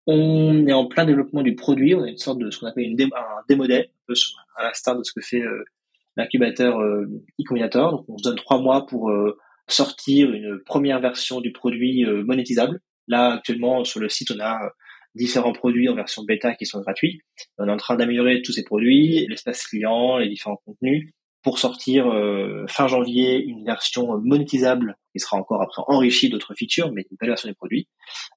On 0.05 0.65
est 0.67 0.73
en 0.73 0.85
plein 0.85 1.05
développement 1.05 1.41
du 1.41 1.55
produit. 1.55 1.93
On 1.95 2.03
a 2.03 2.07
une 2.07 2.17
sorte 2.17 2.39
de 2.39 2.49
ce 2.49 2.59
qu'on 2.59 2.67
appelle 2.67 2.85
une 2.85 3.01
un 3.01 3.43
démodèle, 3.49 3.89
un 3.89 4.05
peu 4.07 4.13
à 4.55 4.63
l'instar 4.63 4.97
de 4.97 5.03
ce 5.03 5.11
que 5.11 5.21
fait 5.21 5.41
euh, 5.41 5.65
l'incubateur 6.15 6.79
e-combinator. 6.81 8.05
On 8.07 8.17
se 8.17 8.23
donne 8.23 8.37
trois 8.37 8.59
mois 8.59 8.87
pour 8.87 9.11
sortir 9.67 10.31
une 10.31 10.59
première 10.65 10.99
version 10.99 11.41
du 11.41 11.51
produit 11.51 12.03
monétisable. 12.25 12.79
Là, 13.07 13.33
actuellement, 13.33 13.83
sur 13.83 13.99
le 13.99 14.09
site, 14.09 14.31
on 14.31 14.39
a 14.39 14.71
différents 15.17 15.53
produits 15.53 15.89
en 15.89 15.95
version 15.95 16.23
bêta 16.23 16.55
qui 16.55 16.65
sont 16.65 16.79
gratuits. 16.79 17.19
On 17.57 17.67
est 17.67 17.71
en 17.71 17.77
train 17.77 17.95
d'améliorer 17.95 18.41
tous 18.41 18.53
ces 18.53 18.63
produits, 18.63 19.25
l'espace 19.27 19.67
client, 19.67 20.17
les 20.17 20.29
différents 20.29 20.61
contenus, 20.65 21.11
pour 21.43 21.59
sortir 21.59 22.07
euh, 22.07 22.65
fin 22.67 22.87
janvier 22.87 23.41
une 23.41 23.63
version 23.63 24.17
monétisable 24.19 24.97
qui 25.13 25.19
sera 25.19 25.37
encore 25.37 25.61
après 25.61 25.81
enrichie 25.87 26.29
d'autres 26.29 26.53
features, 26.55 26.91
mais 26.91 27.05
une 27.09 27.17
belle 27.19 27.29
version 27.29 27.47
des 27.47 27.55
produits, 27.55 27.87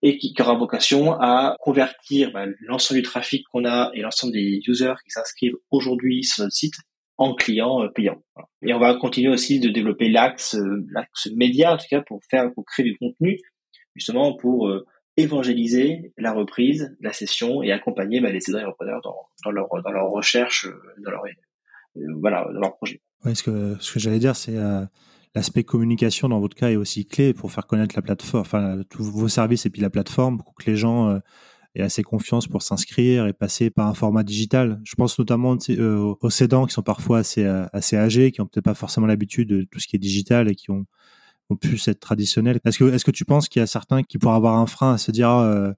et 0.02 0.16
qui, 0.18 0.32
aura 0.40 0.54
vocation 0.54 1.12
à 1.14 1.56
convertir 1.60 2.30
bah, 2.32 2.46
l'ensemble 2.60 3.00
du 3.00 3.02
trafic 3.02 3.44
qu'on 3.50 3.64
a 3.64 3.90
et 3.94 4.02
l'ensemble 4.02 4.32
des 4.32 4.60
users 4.66 4.94
qui 5.04 5.10
s'inscrivent 5.10 5.56
aujourd'hui 5.70 6.22
sur 6.22 6.44
notre 6.44 6.54
site 6.54 6.74
en 7.18 7.34
clients 7.34 7.82
euh, 7.82 7.88
payants. 7.88 8.22
Et 8.62 8.72
on 8.72 8.78
va 8.78 8.94
continuer 8.94 9.32
aussi 9.32 9.60
de 9.60 9.70
développer 9.70 10.08
l'axe 10.08 10.54
euh, 10.54 10.86
l'axe 10.92 11.28
média 11.34 11.74
en 11.74 11.76
tout 11.78 11.86
cas 11.90 12.02
pour 12.02 12.20
faire 12.30 12.52
pour 12.54 12.64
créer 12.64 12.84
du 12.84 12.96
contenu 12.96 13.38
justement 13.96 14.36
pour 14.36 14.70
évangéliser 15.20 16.12
la 16.18 16.32
reprise, 16.32 16.96
la 17.00 17.12
session 17.12 17.62
et 17.62 17.72
accompagner 17.72 18.20
bah, 18.20 18.30
les 18.30 18.40
cédants 18.40 18.58
et 18.58 18.64
repreneurs 18.64 19.00
dans, 19.02 19.50
leur, 19.50 19.68
recherche, 20.10 20.66
euh, 20.66 21.02
dans 21.04 21.10
leur, 21.10 21.24
euh, 21.24 22.00
voilà, 22.20 22.48
dans 22.52 22.60
leur 22.60 22.76
projet. 22.76 23.00
Ce 23.32 23.42
que, 23.42 23.76
j'allais 23.98 24.18
dire, 24.18 24.36
c'est 24.36 24.56
euh, 24.56 24.84
l'aspect 25.34 25.64
communication 25.64 26.28
dans 26.28 26.40
votre 26.40 26.56
cas 26.56 26.70
est 26.70 26.76
aussi 26.76 27.04
clé 27.04 27.34
pour 27.34 27.52
faire 27.52 27.66
connaître 27.66 27.94
la 27.96 28.02
plateforme, 28.02 28.40
enfin 28.40 28.82
tous 28.88 29.04
vos 29.04 29.28
services 29.28 29.66
et 29.66 29.70
puis 29.70 29.82
la 29.82 29.90
plateforme 29.90 30.38
pour 30.38 30.54
que 30.54 30.70
les 30.70 30.76
gens 30.76 31.20
aient 31.74 31.82
assez 31.82 32.02
confiance 32.02 32.48
pour 32.48 32.62
s'inscrire 32.62 33.26
et 33.26 33.32
passer 33.32 33.70
par 33.70 33.86
un 33.86 33.94
format 33.94 34.22
digital. 34.22 34.80
Je 34.84 34.94
pense 34.94 35.18
notamment 35.18 35.56
aux 35.58 36.30
cédants 36.30 36.66
qui 36.66 36.72
sont 36.72 36.82
parfois 36.82 37.18
assez, 37.18 37.44
assez 37.44 37.96
âgés, 37.96 38.32
qui 38.32 38.40
ont 38.40 38.46
peut-être 38.46 38.64
pas 38.64 38.74
forcément 38.74 39.06
l'habitude 39.06 39.48
de 39.50 39.62
tout 39.70 39.78
ce 39.78 39.86
qui 39.86 39.96
est 39.96 40.00
digital 40.00 40.48
et 40.48 40.54
qui 40.54 40.70
ont 40.70 40.86
ont 41.50 41.56
pu 41.56 41.80
être 41.86 42.00
traditionnels. 42.00 42.60
Est-ce 42.64 42.78
que, 42.78 42.92
est-ce 42.92 43.04
que 43.04 43.10
tu 43.10 43.24
penses 43.24 43.48
qu'il 43.48 43.60
y 43.60 43.62
a 43.62 43.66
certains 43.66 44.02
qui 44.02 44.18
pourraient 44.18 44.36
avoir 44.36 44.56
un 44.56 44.66
frein 44.66 44.94
à 44.94 44.98
se 44.98 45.10
dire, 45.10 45.30
euh, 45.30 45.72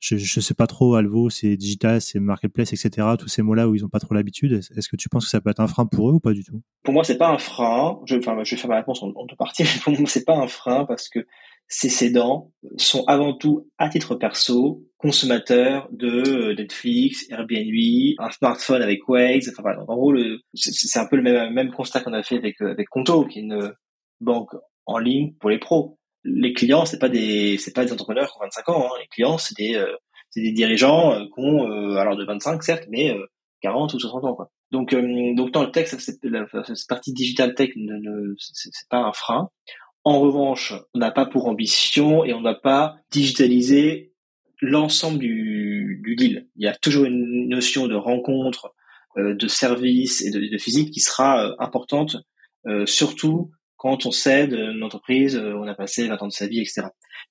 je, 0.00 0.16
je 0.16 0.40
sais 0.40 0.54
pas 0.54 0.66
trop, 0.66 0.94
Alvo, 0.94 1.28
c'est 1.28 1.56
digital, 1.56 2.00
c'est 2.00 2.20
marketplace, 2.20 2.72
etc. 2.72 3.06
Tous 3.18 3.28
ces 3.28 3.42
mots-là 3.42 3.68
où 3.68 3.74
ils 3.74 3.84
ont 3.84 3.88
pas 3.88 3.98
trop 3.98 4.14
l'habitude. 4.14 4.52
Est-ce 4.52 4.88
que 4.88 4.96
tu 4.96 5.08
penses 5.08 5.24
que 5.24 5.30
ça 5.30 5.40
peut 5.40 5.50
être 5.50 5.60
un 5.60 5.66
frein 5.66 5.86
pour 5.86 6.10
eux 6.10 6.14
ou 6.14 6.20
pas 6.20 6.32
du 6.32 6.44
tout? 6.44 6.62
Pour 6.84 6.94
moi, 6.94 7.04
c'est 7.04 7.18
pas 7.18 7.30
un 7.30 7.38
frein. 7.38 7.98
Je, 8.06 8.16
enfin, 8.16 8.36
je 8.44 8.54
vais 8.54 8.60
faire 8.60 8.70
ma 8.70 8.76
réponse 8.76 9.02
en, 9.02 9.08
deux 9.08 9.36
parties. 9.36 9.64
Pour 9.82 9.92
moi, 9.98 10.08
c'est 10.08 10.24
pas 10.24 10.36
un 10.36 10.46
frein 10.46 10.84
parce 10.84 11.08
que 11.08 11.26
ces 11.66 11.88
cédants 11.88 12.52
sont 12.76 13.04
avant 13.06 13.34
tout, 13.34 13.68
à 13.76 13.88
titre 13.88 14.14
perso, 14.14 14.84
consommateurs 14.96 15.88
de 15.92 16.08
euh, 16.08 16.54
Netflix, 16.54 17.26
Airbnb, 17.30 17.74
un 18.18 18.30
smartphone 18.30 18.82
avec 18.82 19.06
Waze. 19.08 19.52
Enfin, 19.58 19.74
en 19.86 19.96
gros, 19.96 20.14
c'est 20.54 20.98
un 20.98 21.06
peu 21.06 21.16
le 21.16 21.22
même, 21.22 21.52
même 21.52 21.72
constat 21.72 22.00
qu'on 22.00 22.14
a 22.14 22.22
fait 22.22 22.36
avec, 22.36 22.62
euh, 22.62 22.70
avec 22.70 22.88
Conto, 22.88 23.26
qui 23.26 23.40
est 23.40 23.42
une 23.42 23.74
banque 24.20 24.54
en 24.88 24.98
ligne 24.98 25.34
pour 25.34 25.50
les 25.50 25.58
pros. 25.58 25.98
Les 26.24 26.52
clients, 26.52 26.84
c'est 26.84 26.98
pas 26.98 27.08
des 27.08 27.58
c'est 27.58 27.74
pas 27.74 27.84
des 27.84 27.92
entrepreneurs 27.92 28.32
qui 28.32 28.38
ont 28.38 28.44
25 28.44 28.68
ans. 28.70 28.86
Hein. 28.86 28.98
Les 29.00 29.06
clients, 29.06 29.38
c'est 29.38 29.56
des 29.56 29.76
euh, 29.76 29.94
c'est 30.30 30.40
des 30.40 30.52
dirigeants 30.52 31.12
euh, 31.12 31.24
qui 31.26 31.38
ont 31.38 31.70
euh, 31.70 31.96
alors 31.96 32.16
de 32.16 32.24
25 32.24 32.62
certes, 32.62 32.86
mais 32.88 33.14
40 33.60 33.94
ou 33.94 34.00
60 34.00 34.24
ans 34.24 34.34
quoi. 34.34 34.50
Donc 34.72 34.94
donc 34.94 35.52
dans 35.52 35.62
le 35.62 35.70
texte, 35.70 36.00
cette, 36.00 36.20
partie 36.88 37.12
digital 37.12 37.54
tech 37.54 37.70
ne, 37.76 37.94
ne 37.94 38.34
c'est 38.38 38.88
pas 38.90 38.98
un 38.98 39.12
frein. 39.12 39.50
En 40.04 40.20
revanche, 40.20 40.72
on 40.94 40.98
n'a 40.98 41.10
pas 41.10 41.26
pour 41.26 41.46
ambition 41.46 42.24
et 42.24 42.32
on 42.32 42.40
n'a 42.40 42.54
pas 42.54 42.96
digitalisé 43.10 44.12
l'ensemble 44.60 45.18
du, 45.18 46.02
deal. 46.16 46.48
Il 46.56 46.64
y 46.64 46.68
a 46.68 46.74
toujours 46.74 47.04
une 47.04 47.48
notion 47.48 47.86
de 47.86 47.94
rencontre, 47.94 48.74
de 49.16 49.48
service 49.48 50.22
et 50.24 50.30
de, 50.30 50.58
physique 50.58 50.92
qui 50.92 51.00
sera 51.00 51.54
importante, 51.58 52.16
surtout 52.86 53.50
quand 53.78 54.04
on 54.04 54.10
cède 54.10 54.52
une 54.52 54.82
entreprise, 54.82 55.36
on 55.36 55.66
a 55.66 55.74
passé 55.74 56.06
20 56.08 56.22
ans 56.22 56.26
de 56.26 56.32
sa 56.32 56.46
vie, 56.46 56.60
etc. 56.60 56.82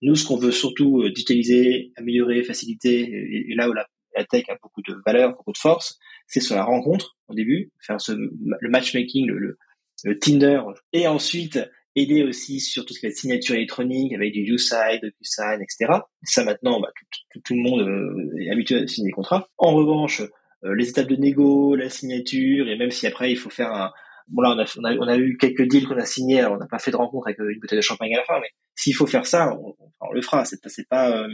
Nous, 0.02 0.16
ce 0.16 0.26
qu'on 0.26 0.38
veut 0.38 0.52
surtout 0.52 1.08
digitaliser, 1.10 1.92
améliorer, 1.98 2.44
faciliter, 2.44 3.02
et, 3.02 3.54
là 3.56 3.70
où 3.70 3.74
la, 3.74 3.86
tech 4.32 4.46
a 4.50 4.58
beaucoup 4.64 4.82
de 4.82 4.96
valeur, 5.06 5.32
beaucoup 5.32 5.52
de 5.52 5.58
force, 5.58 6.00
c'est 6.26 6.40
sur 6.40 6.56
la 6.56 6.64
rencontre 6.64 7.18
au 7.28 7.36
début, 7.36 7.72
faire 7.86 8.02
ce, 8.02 8.14
le 8.14 8.70
matchmaking, 8.70 9.28
le, 9.28 9.58
le, 10.04 10.20
Tinder, 10.20 10.62
et 10.94 11.08
ensuite 11.08 11.60
aider 11.96 12.24
aussi 12.24 12.60
sur 12.60 12.86
tout 12.86 12.94
ce 12.94 13.00
qui 13.00 13.08
est 13.08 13.12
signature 13.12 13.56
électronique 13.56 14.14
avec 14.14 14.32
du 14.32 14.42
USign, 14.42 15.00
DocuSign, 15.02 15.62
etc. 15.62 16.00
Ça 16.24 16.44
maintenant, 16.44 16.80
bah, 16.80 16.90
tout, 17.32 17.40
tout, 17.44 17.56
le 17.56 17.62
monde 17.62 18.32
est 18.40 18.50
habitué 18.50 18.76
à 18.76 18.88
signer 18.88 19.10
des 19.10 19.14
contrats. 19.14 19.50
En 19.58 19.74
revanche, 19.74 20.22
euh, 20.64 20.76
les 20.76 20.90
étapes 20.90 21.08
de 21.08 21.16
négo, 21.16 21.76
la 21.76 21.90
signature, 21.90 22.70
et 22.70 22.78
même 22.78 22.92
si 22.92 23.08
après 23.08 23.32
il 23.32 23.38
faut 23.38 23.50
faire 23.50 23.74
un... 23.74 23.92
Bon 24.28 24.42
là, 24.42 24.56
on 24.56 24.60
a, 24.60 24.96
on 24.98 25.08
a, 25.08 25.18
eu 25.18 25.38
quelques 25.38 25.68
deals 25.68 25.88
qu'on 25.88 25.98
a 25.98 26.06
signés, 26.06 26.46
on 26.46 26.58
n'a 26.58 26.68
pas 26.68 26.80
fait 26.80 26.92
de 26.92 26.98
rencontre 26.98 27.28
avec 27.28 27.40
euh, 27.40 27.50
une 27.50 27.60
bouteille 27.60 27.78
de 27.78 27.82
champagne 27.82 28.14
à 28.14 28.18
la 28.18 28.26
fin, 28.26 28.40
mais 28.42 28.50
s'il 28.76 28.94
faut 28.94 29.08
faire 29.08 29.26
ça, 29.26 29.56
on, 29.58 29.76
on, 30.02 30.12
le 30.12 30.22
fera. 30.22 30.46
C'est, 30.46 30.60
c'est 30.68 30.88
pas... 30.88 31.12
Euh, 31.12 31.28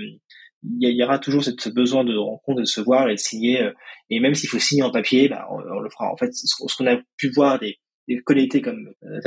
il 0.80 0.98
y, 0.98 1.04
aura 1.04 1.20
toujours 1.20 1.44
ce 1.44 1.70
besoin 1.70 2.06
de 2.06 2.16
rencontre, 2.16 2.62
de 2.62 2.66
se 2.66 2.80
voir 2.80 3.10
et 3.10 3.16
de 3.16 3.20
signer. 3.20 3.70
et 4.10 4.22
même 4.22 4.34
s'il 4.34 4.48
faut 4.48 4.60
signer 4.60 4.84
en 4.84 4.92
papier, 4.92 5.28
bah, 5.28 5.46
on, 5.52 5.58
le 5.58 5.90
fera. 5.90 6.10
En 6.10 6.16
fait, 6.16 6.34
ce, 6.34 6.56
qu'on 6.56 6.88
a 6.88 7.02
pu 7.18 7.32
voir 7.36 7.60
des, 7.60 7.80
des 8.08 8.20
collectés 8.20 8.62
comme 8.62 8.94
euh, 9.04 9.20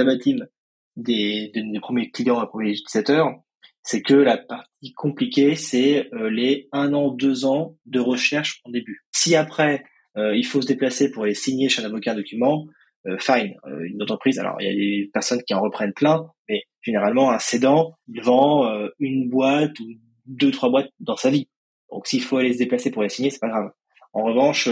des, 0.97 1.51
des, 1.55 1.81
premiers 1.81 2.11
clients, 2.11 2.41
des 2.41 2.47
premiers 2.47 2.71
utilisateurs, 2.71 3.35
c'est 3.83 4.03
que 4.03 4.15
la 4.15 4.37
partie 4.37 4.93
compliquée, 4.95 5.55
c'est 5.55 6.13
euh, 6.15 6.31
les 6.31 6.69
un 6.73 6.93
an, 6.93 7.13
deux 7.13 7.45
ans 7.45 7.77
de 7.87 8.01
recherche 8.01 8.61
en 8.65 8.71
début. 8.71 9.05
Si 9.13 9.37
après, 9.37 9.85
euh, 10.17 10.35
il 10.35 10.45
faut 10.45 10.63
se 10.63 10.67
déplacer 10.67 11.11
pour 11.11 11.25
aller 11.25 11.35
signer 11.35 11.69
chez 11.69 11.83
un 11.83 11.87
avocat 11.87 12.13
un 12.13 12.17
document, 12.17 12.67
euh, 12.67 12.71
fine, 13.19 13.55
une 13.67 14.03
entreprise, 14.03 14.39
alors 14.39 14.57
il 14.61 14.67
y 14.67 14.71
a 14.71 14.75
des 14.75 15.11
personnes 15.13 15.43
qui 15.47 15.55
en 15.55 15.61
reprennent 15.61 15.93
plein, 15.93 16.27
mais 16.49 16.63
généralement, 16.83 17.31
un 17.31 17.39
cédant, 17.39 17.95
il 18.09 18.23
vend 18.23 18.69
une 18.99 19.29
boîte 19.29 19.79
ou 19.81 19.85
deux, 20.27 20.51
trois 20.51 20.71
boîtes 20.71 20.91
dans 21.01 21.17
sa 21.17 21.31
vie. 21.31 21.49
Donc 21.91 22.07
s'il 22.07 22.23
faut 22.23 22.39
aller 22.39 22.53
se 22.53 22.59
déplacer 22.59 22.91
pour 22.91 23.03
les 23.03 23.09
signer, 23.09 23.31
c'est 23.31 23.41
pas 23.41 23.49
grave. 23.49 23.71
En 24.13 24.25
revanche, 24.25 24.65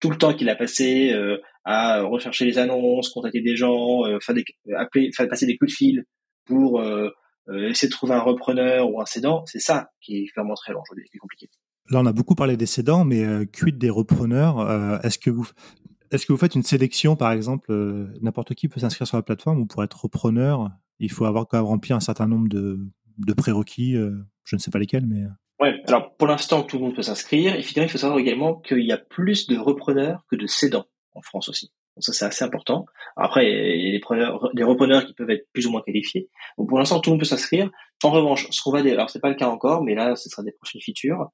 tout 0.00 0.10
le 0.10 0.16
temps 0.16 0.34
qu'il 0.34 0.48
a 0.48 0.56
passé 0.56 1.14
à 1.64 2.02
rechercher 2.02 2.44
les 2.44 2.58
annonces, 2.58 3.10
contacter 3.10 3.40
des 3.40 3.56
gens, 3.56 4.02
des, 4.30 4.44
appeler, 4.76 5.10
passer 5.28 5.46
des 5.46 5.56
coups 5.56 5.70
de 5.70 5.76
fil 5.76 6.04
pour 6.46 6.82
euh, 7.48 7.68
essayer 7.68 7.88
de 7.88 7.92
trouver 7.92 8.14
un 8.14 8.20
repreneur 8.20 8.90
ou 8.90 9.00
un 9.00 9.04
cédant, 9.04 9.44
c'est 9.46 9.60
ça 9.60 9.90
qui 10.00 10.18
est 10.18 10.26
vraiment 10.34 10.54
très 10.54 10.72
long 10.72 10.80
aujourd'hui, 10.80 11.04
qui 11.10 11.16
est 11.16 11.18
compliqué. 11.18 11.48
Là, 11.90 12.00
on 12.00 12.06
a 12.06 12.12
beaucoup 12.12 12.34
parlé 12.34 12.56
des 12.56 12.64
cédants, 12.64 13.04
mais 13.04 13.22
euh, 13.22 13.44
quid 13.44 13.76
des 13.76 13.90
repreneurs 13.90 14.60
euh, 14.60 14.98
Est-ce 15.02 15.18
que 15.18 15.28
vous 15.28 15.46
est-ce 16.10 16.26
que 16.26 16.32
vous 16.32 16.38
faites 16.38 16.54
une 16.54 16.62
sélection, 16.62 17.16
par 17.16 17.32
exemple, 17.32 17.70
euh, 17.70 18.06
n'importe 18.20 18.54
qui 18.54 18.68
peut 18.68 18.80
s'inscrire 18.80 19.06
sur 19.06 19.16
la 19.16 19.22
plateforme 19.22 19.60
ou 19.60 19.66
pour 19.66 19.82
être 19.82 20.02
repreneur, 20.02 20.70
il 20.98 21.10
faut 21.10 21.24
avoir 21.24 21.46
quand 21.48 21.58
même 21.58 21.66
rempli 21.66 21.92
un 21.92 22.00
certain 22.00 22.26
nombre 22.26 22.48
de, 22.48 22.78
de 23.18 23.32
prérequis, 23.32 23.94
je 23.94 24.56
ne 24.56 24.60
sais 24.60 24.70
pas 24.70 24.78
lesquels, 24.78 25.06
mais. 25.06 25.24
Ouais, 25.60 25.80
alors 25.86 26.14
pour 26.16 26.28
l'instant, 26.28 26.62
tout 26.62 26.78
le 26.78 26.84
monde 26.84 26.94
peut 26.94 27.02
s'inscrire. 27.02 27.54
Et 27.54 27.64
il 27.64 27.88
faut 27.88 27.98
savoir 27.98 28.18
également 28.18 28.56
qu'il 28.56 28.84
y 28.84 28.92
a 28.92 28.98
plus 28.98 29.46
de 29.48 29.56
repreneurs 29.56 30.24
que 30.30 30.36
de 30.36 30.46
cédants 30.46 30.86
en 31.14 31.22
France 31.22 31.48
aussi. 31.48 31.72
Donc 31.96 32.02
ça, 32.02 32.12
c'est 32.12 32.24
assez 32.24 32.44
important. 32.44 32.86
Après, 33.16 33.46
il 33.46 33.86
y 33.86 33.88
a 33.88 33.92
des, 33.92 34.00
preneurs, 34.00 34.50
des 34.54 34.64
repreneurs 34.64 35.06
qui 35.06 35.14
peuvent 35.14 35.30
être 35.30 35.46
plus 35.52 35.66
ou 35.66 35.70
moins 35.70 35.82
qualifiés. 35.82 36.28
Donc 36.58 36.68
pour 36.68 36.78
l'instant, 36.78 37.00
tout 37.00 37.10
le 37.10 37.14
monde 37.14 37.20
peut 37.20 37.26
s'inscrire. 37.26 37.70
En 38.02 38.10
revanche, 38.10 38.48
ce 38.50 38.60
qu'on 38.62 38.72
va, 38.72 38.80
alors 38.80 39.10
pas 39.22 39.28
le 39.28 39.36
cas 39.36 39.48
encore, 39.48 39.82
mais 39.82 39.94
là, 39.94 40.16
ce 40.16 40.28
sera 40.28 40.42
des 40.42 40.52
prochaines 40.52 40.80
features. 40.80 41.28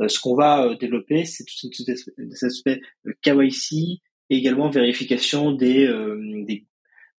Euh, 0.00 0.08
ce 0.08 0.18
qu'on 0.20 0.34
va 0.34 0.64
euh, 0.64 0.76
développer, 0.76 1.24
c'est 1.24 1.44
tout, 1.44 1.68
cet 1.72 2.42
aspect 2.42 2.80
euh, 3.06 3.12
KYC 3.22 4.00
et 4.30 4.36
également 4.36 4.68
vérification 4.70 5.52
des, 5.52 5.86
des 6.46 6.66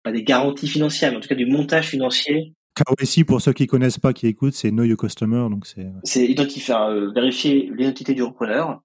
pas 0.04 0.12
des 0.12 0.24
garanties 0.24 0.67
financières, 0.67 1.12
mais 1.12 1.17
en 1.17 1.20
tout 1.22 1.30
cas 1.30 1.36
du 1.36 1.46
montage 1.46 1.89
financier 1.89 2.54
KYC, 2.76 3.26
pour 3.26 3.41
ceux 3.41 3.54
qui 3.54 3.65
connaissent 3.65 3.98
pas, 3.98 4.13
qui 4.13 4.28
écoutent, 4.28 4.54
c'est 4.54 4.70
Know 4.70 4.84
Your 4.84 4.98
Customer, 4.98 5.48
donc 5.50 5.65
c'est. 5.65 5.88
C'est 6.04 6.28
identifier, 6.28 6.76
vérifier 7.15 7.72
l'identité 7.76 8.13
du 8.13 8.22
repreneur, 8.22 8.82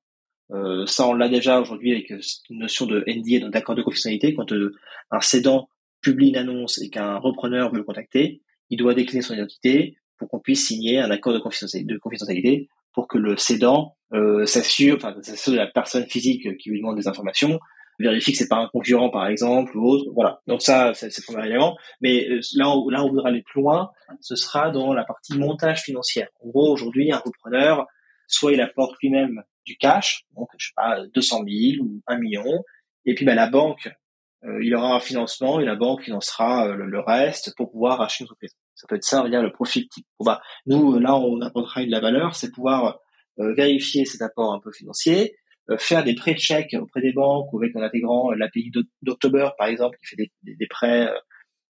euh, 0.52 0.86
ça, 0.86 1.06
on 1.06 1.14
l'a 1.14 1.28
déjà 1.28 1.60
aujourd'hui 1.60 1.92
avec 1.92 2.10
euh, 2.10 2.20
une 2.50 2.58
notion 2.58 2.86
de 2.86 3.04
NDA, 3.06 3.48
d'accord 3.48 3.74
de 3.74 3.82
confidentialité. 3.82 4.34
Quand 4.34 4.52
euh, 4.52 4.74
un 5.10 5.20
cédant 5.20 5.68
publie 6.00 6.28
une 6.28 6.36
annonce 6.36 6.80
et 6.82 6.90
qu'un 6.90 7.16
repreneur 7.16 7.70
veut 7.70 7.78
le 7.78 7.84
contacter, 7.84 8.42
il 8.68 8.76
doit 8.76 8.94
décliner 8.94 9.22
son 9.22 9.34
identité 9.34 9.96
pour 10.18 10.28
qu'on 10.28 10.40
puisse 10.40 10.66
signer 10.66 10.98
un 10.98 11.10
accord 11.10 11.32
de 11.32 11.38
confidentialité, 11.38 12.68
pour 12.92 13.08
que 13.08 13.18
le 13.18 13.36
cédant 13.36 13.96
euh, 14.12 14.44
s'assure, 14.44 14.96
enfin, 14.96 15.14
s'assure 15.22 15.52
de 15.52 15.58
la 15.58 15.66
personne 15.66 16.06
physique 16.06 16.56
qui 16.58 16.70
lui 16.70 16.80
demande 16.80 16.96
des 16.96 17.08
informations, 17.08 17.58
vérifie 18.02 18.32
que 18.32 18.38
c'est 18.38 18.48
pas 18.48 18.56
un 18.56 18.68
concurrent 18.68 19.10
par 19.10 19.26
exemple 19.26 19.76
ou 19.76 19.88
autre. 19.88 20.10
Voilà. 20.14 20.40
Donc 20.46 20.62
ça, 20.62 20.92
c'est 20.94 21.06
le 21.06 21.32
premier 21.32 21.46
élément. 21.46 21.76
Mais 22.00 22.28
là, 22.54 22.76
où, 22.76 22.90
là, 22.90 23.04
on 23.04 23.08
voudra 23.08 23.28
aller 23.28 23.42
plus 23.42 23.60
loin, 23.60 23.90
ce 24.20 24.36
sera 24.36 24.70
dans 24.70 24.92
la 24.92 25.04
partie 25.04 25.38
montage 25.38 25.82
financière. 25.82 26.28
En 26.40 26.48
gros, 26.48 26.72
aujourd'hui, 26.72 27.12
un 27.12 27.18
repreneur, 27.18 27.86
soit 28.26 28.52
il 28.52 28.60
apporte 28.60 28.96
lui-même 29.02 29.42
du 29.64 29.76
cash, 29.76 30.24
donc 30.36 30.48
je 30.58 30.66
sais 30.66 30.72
pas 30.74 31.00
200 31.14 31.44
000 31.46 31.84
ou 31.84 32.00
1 32.06 32.18
million, 32.18 32.64
et 33.04 33.14
puis 33.14 33.24
bah, 33.24 33.34
la 33.34 33.48
banque, 33.48 33.88
euh, 34.44 34.62
il 34.62 34.74
aura 34.74 34.96
un 34.96 35.00
financement 35.00 35.60
et 35.60 35.64
la 35.64 35.76
banque 35.76 36.02
financera 36.02 36.68
euh, 36.68 36.74
le, 36.74 37.00
reste 37.00 37.54
pour 37.56 37.70
pouvoir 37.70 38.00
acheter 38.00 38.24
une 38.24 38.26
entreprise. 38.26 38.56
Ça 38.74 38.86
peut 38.88 38.96
être 38.96 39.04
ça, 39.04 39.22
on 39.22 39.28
dire 39.28 39.42
le 39.42 39.52
profil 39.52 39.88
type. 39.88 40.06
Bah, 40.18 40.40
nous 40.66 40.98
là 40.98 41.14
on 41.16 41.40
apportera 41.40 41.84
de 41.84 41.90
la 41.90 42.00
valeur, 42.00 42.34
c'est 42.34 42.50
pouvoir 42.50 42.98
euh, 43.38 43.54
vérifier 43.54 44.04
cet 44.04 44.22
apport 44.22 44.52
un 44.52 44.60
peu 44.60 44.72
financier, 44.72 45.36
faire 45.78 46.04
des 46.04 46.14
prêts 46.14 46.34
de 46.34 46.38
chèques 46.38 46.76
auprès 46.78 47.00
des 47.00 47.12
banques 47.12 47.52
ou 47.52 47.58
avec 47.58 47.74
en 47.76 47.82
intégrant 47.82 48.32
l'API 48.32 48.72
d'October 49.02 49.50
par 49.56 49.68
exemple 49.68 49.96
qui 50.00 50.06
fait 50.06 50.16
des, 50.16 50.56
des, 50.56 50.66
prêts 50.66 51.08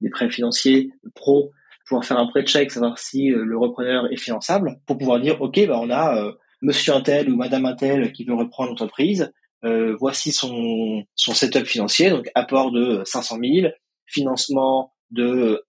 des 0.00 0.10
prêts 0.10 0.28
financiers 0.28 0.90
pro 1.14 1.52
pouvoir 1.86 2.04
faire 2.04 2.18
un 2.18 2.26
prêt 2.26 2.42
de 2.42 2.48
chèque, 2.48 2.72
savoir 2.72 2.98
si 2.98 3.28
le 3.28 3.56
repreneur 3.56 4.10
est 4.12 4.16
finançable, 4.16 4.80
pour 4.86 4.98
pouvoir 4.98 5.20
dire, 5.20 5.40
OK, 5.40 5.64
bah, 5.68 5.78
on 5.80 5.88
a 5.88 6.32
monsieur 6.62 6.94
Intel 6.94 7.30
ou 7.30 7.36
madame 7.36 7.64
Intel 7.64 8.12
qui 8.12 8.24
veut 8.24 8.34
reprendre 8.34 8.70
l'entreprise, 8.70 9.32
euh, 9.64 9.96
voici 9.98 10.32
son, 10.32 11.02
son 11.14 11.32
setup 11.32 11.66
financier, 11.66 12.10
donc 12.10 12.30
apport 12.34 12.70
de 12.70 13.02
500 13.04 13.38
000, 13.42 13.72
financement 14.06 14.92
de 15.10 15.64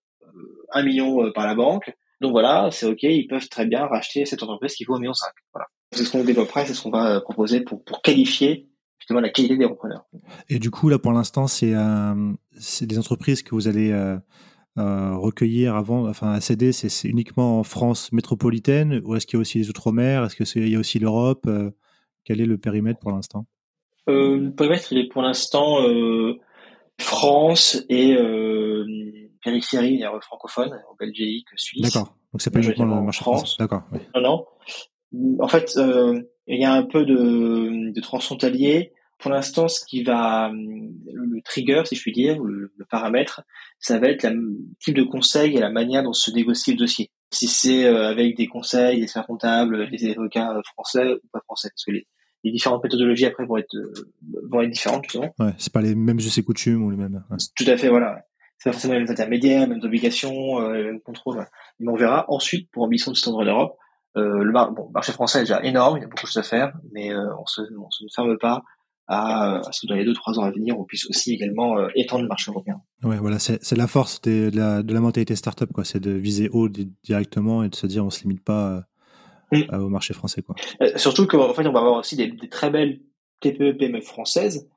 1 0.74 0.80
euh, 0.80 0.84
million 0.84 1.24
euh, 1.24 1.32
par 1.32 1.48
la 1.48 1.56
banque. 1.56 1.92
Donc 2.22 2.32
voilà, 2.32 2.70
c'est 2.72 2.86
OK, 2.86 3.04
ils 3.04 3.28
peuvent 3.28 3.48
très 3.48 3.66
bien 3.66 3.86
racheter 3.86 4.26
cette 4.26 4.44
entreprise 4.44 4.76
qui 4.76 4.86
vaut 4.86 4.96
1,5 4.96 5.00
million. 5.02 5.14
Voilà. 5.54 5.68
C'est 5.92 6.04
ce 6.04 6.12
qu'on 6.12 6.24
développera, 6.24 6.66
c'est 6.66 6.74
ce 6.74 6.84
qu'on 6.84 6.90
va 6.92 7.22
proposer 7.22 7.62
pour, 7.62 7.84
pour 7.84 8.02
qualifier 8.02 8.70
justement 9.00 9.22
la 9.22 9.30
qualité 9.30 9.58
des 9.58 9.66
repreneurs. 9.66 10.06
Et 10.50 10.60
du 10.60 10.70
coup, 10.70 10.90
là, 10.90 11.00
pour 11.00 11.14
l'instant, 11.14 11.48
c'est 11.48 11.74
euh, 11.74 12.34
des 12.82 13.00
entreprises 13.00 13.42
que 13.42 13.56
vous 13.56 13.68
allez 13.68 13.92
euh, 13.92 15.16
recueillir 15.16 15.76
avant, 15.76 16.08
enfin 16.08 16.32
à 16.34 16.42
céder, 16.42 16.72
c'est 16.72 17.08
uniquement 17.08 17.60
en 17.60 17.64
France 17.64 18.12
métropolitaine 18.12 19.02
ou 19.06 19.16
est-ce 19.16 19.26
qu'il 19.26 19.38
y 19.38 19.40
a 19.40 19.42
aussi 19.42 19.58
les 19.60 19.70
Outre-mer? 19.70 20.26
Est-ce 20.26 20.36
qu'il 20.36 20.70
y 20.70 20.76
a 20.76 20.80
aussi 20.80 21.00
l'Europe? 21.00 21.46
Euh, 21.48 21.72
Quel 22.26 22.42
est 22.42 22.46
le 22.46 22.58
périmètre 22.58 23.00
pour 23.00 23.12
l'instant? 23.12 23.48
Euh, 24.10 24.38
Le 24.38 24.52
périmètre, 24.54 24.92
il 24.92 25.00
est 25.00 25.08
pour 25.08 25.22
l'instant 25.22 25.78
France 27.00 27.84
et 27.90 28.16
périphérie 29.44 30.04
francophone, 30.22 30.74
en 30.92 30.96
Belgique, 31.00 31.48
Suisse. 31.56 31.82
D'accord. 31.82 32.16
Donc 32.34 32.42
c'est 32.42 32.52
pas 32.52 32.60
uniquement 32.60 32.86
le 32.86 33.02
marché 33.02 33.22
France. 33.22 33.58
D'accord. 33.58 33.84
Non, 34.16 34.22
non. 34.22 34.46
En 35.40 35.48
fait, 35.48 35.78
il 36.48 36.60
y 36.60 36.66
a 36.66 36.74
un 36.74 36.84
peu 36.84 37.06
de, 37.06 37.94
de 37.94 38.02
transfrontalier 38.02 38.94
pour 39.20 39.32
l'instant, 39.32 39.68
ce 39.68 39.84
qui 39.84 40.04
va, 40.04 40.52
le 40.52 41.42
trigger, 41.42 41.82
si 41.86 41.96
je 41.96 42.02
puis 42.02 42.12
dire, 42.12 42.42
le, 42.42 42.72
paramètre, 42.90 43.42
ça 43.80 44.00
va 44.00 44.08
être 44.08 44.24
le 44.30 44.58
type 44.80 44.96
de 44.96 45.04
conseil 45.04 45.58
et 45.58 45.60
la 45.60 45.72
manière 45.72 46.04
dont 46.04 46.14
se 46.14 46.32
négocie 46.32 46.72
le 46.72 46.78
dossier. 46.78 47.10
Si 47.32 47.48
c'est 47.48 47.86
euh, 47.86 48.10
avec 48.10 48.38
des 48.38 48.48
conseils, 48.48 48.98
des 48.98 49.04
experts 49.04 49.26
comptables, 49.26 49.90
des 49.90 50.12
avocats 50.12 50.62
français 50.64 51.14
ou 51.14 51.28
pas 51.34 51.42
français, 51.42 51.70
parce 51.70 51.84
que 51.84 51.92
les, 51.92 52.08
différentes 52.46 52.82
méthodologies 52.82 53.26
après 53.26 53.46
vont 53.46 53.58
être 53.58 53.76
euh, 53.76 53.94
vont 54.50 54.62
être 54.62 54.70
différentes 54.70 55.04
justement. 55.04 55.34
Ouais, 55.38 55.52
c'est 55.58 55.74
pas 55.74 55.82
les 55.82 55.96
mêmes 55.96 56.18
us 56.18 56.38
et 56.38 56.44
coutumes 56.44 56.82
ou 56.82 56.92
les 56.92 56.96
mêmes. 56.96 57.22
Tout 57.58 57.66
à 57.68 57.76
fait, 57.76 57.90
voilà. 57.90 58.22
C'est 58.58 58.70
pas 58.70 58.74
forcément 58.74 58.94
les 58.94 59.02
mêmes 59.02 59.12
intermédiaires, 59.12 59.62
les 59.62 59.68
mêmes 59.68 59.84
obligations, 59.84 60.62
euh, 60.62 60.74
les 60.74 60.84
mêmes 60.84 61.02
contrôles. 61.02 61.46
Mais 61.80 61.92
on 61.92 61.98
verra 61.98 62.24
ensuite, 62.30 62.72
pour 62.72 62.84
ambition 62.84 63.12
de 63.12 63.18
s'étendre 63.18 63.40
en 63.40 63.46
Europe, 63.46 63.78
euh, 64.18 64.44
le 64.44 64.52
bon, 64.52 64.90
marché 64.94 65.12
français 65.12 65.40
est 65.40 65.44
déjà 65.44 65.64
énorme, 65.64 65.98
il 65.98 66.02
y 66.02 66.04
a 66.04 66.08
beaucoup 66.08 66.26
de 66.26 66.28
choses 66.28 66.38
à 66.38 66.44
faire, 66.44 66.74
mais 66.92 67.16
on 67.16 67.46
se, 67.46 67.62
on 67.62 67.90
se 67.90 68.04
ne 68.04 68.10
ferme 68.14 68.38
pas 68.38 68.64
à, 69.08 69.62
ce 69.72 69.82
que 69.82 69.88
dans 69.88 69.96
les 69.96 70.06
deux 70.06 70.14
trois 70.14 70.38
ans 70.38 70.44
à 70.44 70.52
venir, 70.52 70.78
on 70.78 70.84
puisse 70.84 71.10
aussi 71.10 71.34
également 71.34 71.80
euh, 71.80 71.88
étendre 71.96 72.24
le 72.24 72.28
marché 72.28 72.52
européen. 72.52 72.82
Ouais, 73.04 73.18
voilà, 73.18 73.40
c'est 73.40 73.76
la 73.76 73.88
force 73.88 74.22
de, 74.22 74.52
la, 74.54 74.84
de 74.84 74.94
la 74.94 75.00
mentalité 75.00 75.36
startup, 75.36 75.72
quoi. 75.72 75.86
C'est 75.86 76.00
de 76.00 76.12
viser 76.12 76.50
haut 76.52 76.68
directement 77.04 77.64
et 77.64 77.70
de 77.70 77.76
se 77.76 77.88
dire 77.88 78.06
on 78.06 78.10
se 78.10 78.24
limite 78.24 78.44
pas 78.44 78.84
euh, 79.54 79.64
mm. 79.72 79.82
au 79.82 79.90
marché 79.90 80.14
français, 80.14 80.42
quoi. 80.42 80.56
Euh, 80.82 80.92
surtout 80.98 81.26
qu'en 81.26 81.54
fait, 81.54 81.66
on 81.68 81.72
va 81.72 81.80
avoir 81.80 82.00
aussi 82.00 82.16
des, 82.16 82.36
très 82.50 82.70
belles 82.70 83.00
TPE 83.40 83.78
PME 83.78 84.02
françaises 84.02 84.68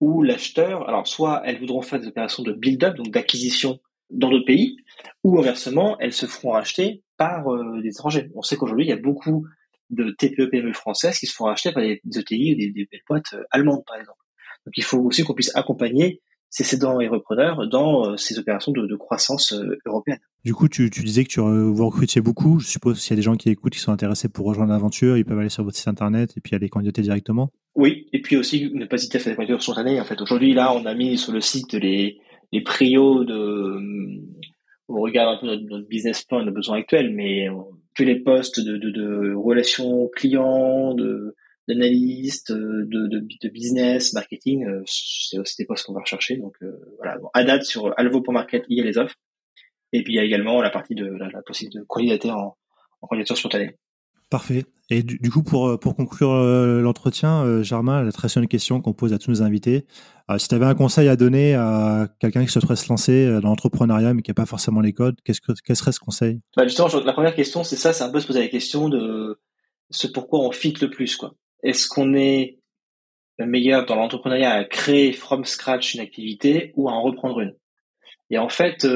où 0.00 0.22
l'acheteur, 0.22 0.88
alors 0.88 1.06
soit 1.06 1.42
elles 1.44 1.58
voudront 1.58 1.82
faire 1.82 2.00
des 2.00 2.06
opérations 2.06 2.42
de 2.42 2.52
build-up, 2.52 2.96
donc 2.96 3.10
d'acquisition 3.10 3.80
dans 4.08 4.30
d'autres 4.30 4.46
pays, 4.46 4.76
ou 5.24 5.38
inversement, 5.38 5.96
elles 6.00 6.12
se 6.12 6.26
feront 6.26 6.52
racheter 6.52 7.02
par 7.20 7.44
des 7.82 7.90
étrangers. 7.90 8.30
On 8.34 8.40
sait 8.40 8.56
qu'aujourd'hui, 8.56 8.86
il 8.86 8.88
y 8.88 8.92
a 8.92 8.96
beaucoup 8.96 9.46
de 9.90 10.10
TPE 10.18 10.46
PME 10.50 10.72
françaises 10.72 11.18
qui 11.18 11.26
se 11.26 11.34
font 11.34 11.44
racheter 11.44 11.70
par 11.70 11.82
des, 11.82 12.00
ETI 12.16 12.54
ou 12.54 12.56
des, 12.56 12.70
des, 12.72 13.02
boîtes 13.06 13.34
allemandes 13.50 13.82
par 13.86 13.96
exemple. 13.96 14.18
Donc 14.64 14.72
il 14.78 14.84
faut 14.84 15.00
aussi 15.00 15.22
qu'on 15.22 15.34
puisse 15.34 15.54
accompagner 15.54 16.22
ces 16.48 16.64
cédants 16.64 16.98
et 16.98 17.08
repreneurs 17.08 17.68
dans 17.68 18.16
ces 18.16 18.38
opérations 18.38 18.72
de, 18.72 18.86
de 18.86 18.96
croissance 18.96 19.52
européenne. 19.84 20.18
Du 20.44 20.54
coup, 20.54 20.68
tu, 20.68 20.88
tu, 20.88 21.02
disais 21.02 21.24
que 21.24 21.28
tu 21.28 21.40
vous 21.40 21.86
recrutiez 21.86 22.22
beaucoup. 22.22 22.58
Je 22.58 22.68
suppose 22.68 22.98
s'il 22.98 23.10
y 23.10 23.12
a 23.12 23.16
des 23.16 23.22
gens 23.22 23.36
qui 23.36 23.50
écoutent, 23.50 23.74
qui 23.74 23.80
sont 23.80 23.92
intéressés 23.92 24.30
pour 24.30 24.46
rejoindre 24.46 24.72
l'aventure, 24.72 25.18
ils 25.18 25.24
peuvent 25.26 25.38
aller 25.38 25.50
sur 25.50 25.62
votre 25.62 25.76
site 25.76 25.88
internet 25.88 26.32
et 26.38 26.40
puis 26.40 26.56
aller 26.56 26.70
candidater 26.70 27.02
directement. 27.02 27.50
Oui, 27.74 28.06
et 28.14 28.22
puis 28.22 28.38
aussi 28.38 28.70
ne 28.72 28.86
pas 28.86 28.96
hésiter 28.96 29.18
à 29.18 29.20
faire 29.20 29.32
des 29.32 29.36
candidatures 29.36 29.62
spontanées. 29.62 30.00
En 30.00 30.04
fait, 30.04 30.20
aujourd'hui, 30.22 30.54
là, 30.54 30.72
on 30.74 30.86
a 30.86 30.94
mis 30.94 31.18
sur 31.18 31.32
le 31.32 31.42
site 31.42 31.74
les, 31.74 32.18
les 32.52 32.62
prios 32.62 33.24
de. 33.24 33.78
On 34.92 35.00
regarde 35.00 35.36
un 35.36 35.40
peu 35.40 35.46
notre, 35.46 35.86
business 35.86 36.24
plan, 36.24 36.42
nos 36.42 36.52
besoins 36.52 36.78
actuels, 36.78 37.14
mais 37.14 37.46
tous 37.94 38.04
les 38.04 38.20
postes 38.20 38.60
de, 38.60 38.76
de, 38.76 38.90
de 38.90 39.34
relations 39.34 40.08
clients, 40.08 40.94
de 40.94 41.36
d'analyste, 41.68 42.52
de, 42.52 42.84
de, 42.86 43.20
de, 43.20 43.48
business, 43.48 44.12
marketing, 44.12 44.66
euh, 44.66 44.82
c'est 44.86 45.38
aussi 45.38 45.56
des 45.58 45.66
postes 45.66 45.86
qu'on 45.86 45.92
va 45.92 46.00
rechercher. 46.00 46.36
Donc 46.36 46.54
euh, 46.62 46.72
voilà, 46.98 47.18
bon, 47.18 47.28
à 47.32 47.44
date 47.44 47.64
sur 47.64 47.94
alvo.market, 47.98 48.64
il 48.68 48.78
y 48.78 48.80
a 48.80 48.84
les 48.84 48.98
offres. 48.98 49.14
Et 49.92 50.02
puis 50.02 50.14
il 50.14 50.16
y 50.16 50.18
a 50.20 50.24
également 50.24 50.60
la 50.62 50.70
partie 50.70 50.94
de 50.94 51.06
la, 51.06 51.42
possibilité 51.42 51.78
de 51.78 51.84
candidater 51.84 52.30
en, 52.30 52.56
en 53.00 53.06
candidature 53.06 53.36
spontanée. 53.36 53.76
Parfait. 54.30 54.64
Et 54.90 55.02
du, 55.02 55.30
coup, 55.30 55.42
pour, 55.42 55.68
euh, 55.68 55.76
pour 55.76 55.94
conclure 55.94 56.32
euh, 56.32 56.80
l'entretien, 56.80 57.44
euh, 57.44 57.62
Germain, 57.62 58.02
la 58.02 58.12
très 58.12 58.28
une 58.36 58.46
question 58.46 58.80
qu'on 58.80 58.92
pose 58.92 59.12
à 59.12 59.18
tous 59.18 59.30
nos 59.30 59.42
invités. 59.42 59.86
si 60.38 60.48
tu 60.48 60.54
avais 60.54 60.66
un 60.66 60.74
conseil 60.74 61.08
à 61.08 61.16
donner 61.16 61.54
à 61.54 62.08
quelqu'un 62.20 62.44
qui 62.44 62.50
souhaiterait 62.50 62.76
se 62.76 62.88
lancer 62.88 63.26
dans 63.40 63.48
l'entrepreneuriat 63.48 64.14
mais 64.14 64.22
qui 64.22 64.30
n'a 64.30 64.34
pas 64.34 64.46
forcément 64.46 64.80
les 64.80 64.92
codes, 64.92 65.16
qu'est-ce 65.24 65.40
que, 65.40 65.52
quel 65.64 65.74
serait 65.74 65.90
ce 65.90 65.98
conseil? 65.98 66.40
Bah 66.56 66.64
Justement, 66.64 66.88
la 67.04 67.12
première 67.12 67.34
question, 67.34 67.64
c'est 67.64 67.76
ça, 67.76 67.92
c'est 67.92 68.04
un 68.04 68.10
peu 68.10 68.20
se 68.20 68.26
poser 68.26 68.40
la 68.40 68.48
question 68.48 68.88
de 68.88 69.40
ce 69.90 70.06
pourquoi 70.06 70.40
on 70.40 70.52
fit 70.52 70.74
le 70.80 70.90
plus. 70.90 71.16
quoi. 71.16 71.34
Est-ce 71.64 71.88
qu'on 71.88 72.14
est 72.14 72.58
le 73.38 73.46
meilleur 73.46 73.86
dans 73.86 73.96
l'entrepreneuriat 73.96 74.52
à 74.52 74.64
créer 74.64 75.12
from 75.12 75.44
scratch 75.44 75.94
une 75.94 76.00
activité 76.00 76.72
ou 76.76 76.88
à 76.88 76.92
en 76.92 77.02
reprendre 77.02 77.40
une? 77.40 77.54
Et 78.30 78.38
en 78.38 78.48
fait, 78.48 78.86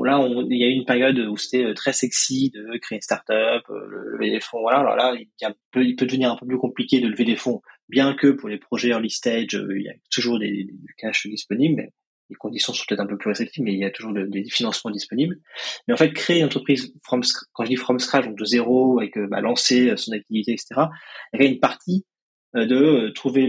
Là, 0.00 0.26
il 0.26 0.56
y 0.56 0.64
a 0.64 0.68
eu 0.68 0.72
une 0.72 0.86
période 0.86 1.18
où 1.18 1.36
c'était 1.36 1.64
euh, 1.64 1.74
très 1.74 1.92
sexy 1.92 2.50
de 2.50 2.78
créer 2.78 2.96
une 2.96 3.02
start-up, 3.02 3.62
euh, 3.68 4.12
lever 4.12 4.30
des 4.30 4.40
fonds. 4.40 4.60
Voilà, 4.62 4.78
alors 4.78 4.96
là, 4.96 5.14
il, 5.14 5.28
peut 5.70 6.06
devenir 6.06 6.32
un 6.32 6.36
peu 6.36 6.46
plus 6.46 6.58
compliqué 6.58 7.00
de 7.00 7.08
lever 7.08 7.24
des 7.24 7.36
fonds, 7.36 7.60
bien 7.88 8.14
que 8.14 8.28
pour 8.28 8.48
les 8.48 8.58
projets 8.58 8.88
early 8.88 9.10
stage, 9.10 9.54
euh, 9.54 9.76
il 9.76 9.84
y 9.84 9.88
a 9.88 9.94
toujours 10.10 10.38
du 10.38 10.94
cash 10.96 11.26
disponible. 11.26 11.88
Les 12.30 12.36
conditions 12.36 12.72
sont 12.72 12.84
peut-être 12.88 13.00
un 13.00 13.06
peu 13.06 13.18
plus 13.18 13.28
restrictives, 13.28 13.62
mais 13.62 13.74
il 13.74 13.80
y 13.80 13.84
a 13.84 13.90
toujours 13.90 14.14
des 14.14 14.44
financements 14.48 14.90
disponibles. 14.90 15.38
Mais 15.86 15.92
en 15.92 15.98
fait, 15.98 16.12
créer 16.14 16.38
une 16.38 16.46
entreprise 16.46 16.94
from, 17.04 17.20
quand 17.52 17.64
je 17.64 17.68
dis 17.68 17.76
from 17.76 17.98
scratch, 17.98 18.26
de 18.26 18.44
zéro, 18.46 18.98
avec 18.98 19.18
bah, 19.18 19.42
lancer 19.42 19.94
son 19.98 20.12
activité, 20.12 20.52
etc. 20.52 20.86
Il 21.34 21.42
y 21.42 21.44
a 21.44 21.48
une 21.50 21.60
partie 21.60 22.06
de 22.54 23.10
trouver 23.10 23.48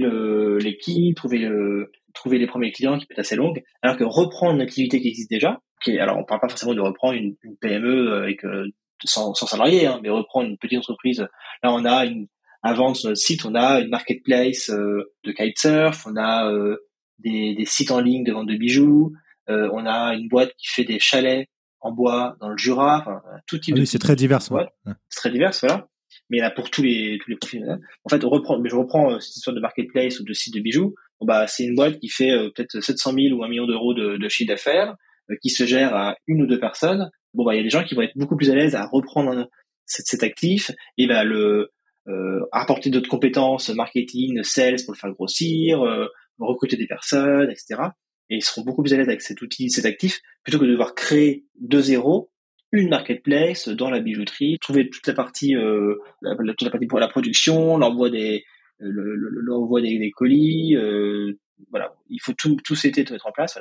l'équipe, 0.60 1.16
trouver 1.16 1.38
le, 1.38 1.92
trouver 2.14 2.38
les 2.38 2.48
premiers 2.48 2.72
clients 2.72 2.98
qui 2.98 3.06
peut 3.06 3.14
être 3.14 3.20
assez 3.20 3.36
longue, 3.36 3.64
alors 3.82 3.98
que 3.98 4.04
reprendre 4.04 4.56
une 4.56 4.62
activité 4.62 5.02
qui 5.02 5.10
existe 5.10 5.30
déjà, 5.30 5.60
qui 5.84 6.00
alors 6.00 6.18
on 6.18 6.24
parle 6.24 6.42
pas 6.42 6.50
forcément 6.50 6.74
de 6.74 6.82
reprendre 6.82 7.14
une, 7.14 7.36
PME 7.60 8.12
euh, 8.12 8.24
avec 8.24 8.46
euh, 8.46 8.68
100, 9.04 9.34
salariés, 9.36 9.86
hein, 9.86 10.00
mais 10.02 10.10
reprendre 10.10 10.50
une 10.50 10.58
petite 10.58 10.80
entreprise. 10.80 11.28
Là, 11.64 11.74
on 11.74 11.86
a 11.86 12.06
une, 12.06 12.28
avant 12.62 12.94
sur 12.94 13.10
notre 13.10 13.20
site, 13.20 13.46
on 13.46 13.56
a 13.56 13.82
une 13.82 13.90
marketplace 13.90 14.70
euh, 14.70 15.12
de 15.24 15.32
kitesurf, 15.32 16.06
on 16.08 16.16
a 16.16 16.50
euh, 16.50 16.78
des, 17.20 17.56
des, 17.56 17.66
sites 17.66 17.92
en 17.92 18.00
ligne 18.00 18.24
de 18.24 18.32
vente 18.32 18.48
de 18.48 18.56
bijoux, 18.56 19.14
on 19.48 19.86
a 19.86 20.16
une 20.16 20.30
boîte 20.30 20.54
qui 20.58 20.68
fait 20.68 20.86
des 20.86 21.00
chalets 21.00 21.50
en 21.82 21.92
bois 21.92 22.38
dans 22.40 22.48
le 22.48 22.56
Jura, 22.56 23.00
enfin, 23.02 23.22
tout 23.46 23.58
type 23.58 23.76
ah 23.78 23.82
oui, 23.82 23.86
c'est 23.86 24.00
très 24.00 24.16
divers. 24.16 24.40
Ouais. 24.52 24.66
C'est 25.10 25.18
très 25.18 25.32
divers, 25.32 25.52
voilà. 25.62 25.88
Mais 26.30 26.40
là, 26.40 26.50
pour 26.50 26.72
tous 26.72 26.82
les 26.82 27.20
tous 27.22 27.30
les 27.30 27.36
profils, 27.36 27.80
en 28.06 28.10
fait, 28.10 28.24
on 28.24 28.30
reprend, 28.30 28.58
mais 28.58 28.70
je 28.70 28.76
reprends 28.76 29.20
cette 29.20 29.36
histoire 29.36 29.56
de 29.56 29.60
marketplace 29.60 30.20
ou 30.20 30.24
de 30.24 30.32
site 30.32 30.54
de 30.54 30.62
bijoux. 30.62 30.96
Bah, 31.24 31.48
c'est 31.48 31.64
une 31.64 31.76
boîte 31.76 32.00
qui 32.00 32.10
fait 32.10 32.32
peut-être 32.56 32.82
700 32.82 33.14
000 33.14 33.36
ou 33.36 33.44
1 33.44 33.48
million 33.48 33.66
d'euros 33.66 33.94
de, 33.94 34.28
chiffre 34.30 34.50
d'affaires 34.50 34.96
euh, 35.32 35.36
qui 35.42 35.50
se 35.50 35.66
gère 35.66 35.96
à 35.96 36.18
une 36.28 36.42
ou 36.42 36.48
deux 36.48 36.60
personnes, 36.60 37.10
bon 37.34 37.46
bah 37.46 37.54
il 37.54 37.58
y 37.58 37.60
a 37.62 37.64
des 37.64 37.70
gens 37.70 37.86
qui 37.86 37.96
vont 37.96 38.02
être 38.02 38.18
beaucoup 38.18 38.36
plus 38.36 38.50
à 38.50 38.56
l'aise 38.56 38.76
à 38.76 38.86
reprendre 38.86 39.48
cet, 39.86 40.22
actif 40.22 40.72
et 40.98 41.08
bah 41.08 41.24
le 41.24 41.72
euh, 42.10 42.42
apporter 42.52 42.90
d'autres 42.90 43.10
compétences 43.10 43.70
marketing, 43.70 44.44
sales 44.44 44.84
pour 44.84 44.94
le 44.94 44.98
faire 44.98 45.12
grossir, 45.12 45.82
euh, 45.82 46.08
recruter 46.40 46.76
des 46.76 46.88
personnes, 46.88 47.50
etc. 47.50 47.84
Et 48.30 48.36
ils 48.38 48.44
seront 48.44 48.64
beaucoup 48.64 48.84
plus 48.84 48.94
à 48.94 48.98
l'aise 48.98 49.08
avec 49.08 49.22
cet 49.22 49.42
outil, 49.42 49.70
cet 49.70 49.86
actif, 49.86 50.20
plutôt 50.44 50.60
que 50.60 50.66
de 50.66 50.72
devoir 50.72 50.94
créer 50.94 51.46
de 51.62 51.80
zéro 51.80 52.30
une 52.74 52.90
marketplace 52.90 53.70
dans 53.70 53.90
la 53.90 54.02
bijouterie, 54.02 54.58
trouver 54.60 54.90
toute 54.90 55.08
la 55.08 55.14
partie, 55.14 55.56
euh, 55.56 55.96
toute 56.22 56.64
la 56.64 56.72
partie 56.72 56.88
pour 56.88 57.00
la 57.00 57.08
production, 57.08 57.78
l'envoi 57.78 58.10
des, 58.10 58.44
l'envoi 58.80 59.82
des, 59.82 59.98
des, 59.98 60.12
colis, 60.12 60.76
euh, 60.76 61.34
voilà, 61.70 61.94
il 62.10 62.20
faut 62.22 62.34
tout, 62.34 62.58
tout 62.64 62.76
cet 62.76 62.98
mettre 63.12 63.28
en 63.28 63.32
place. 63.32 63.58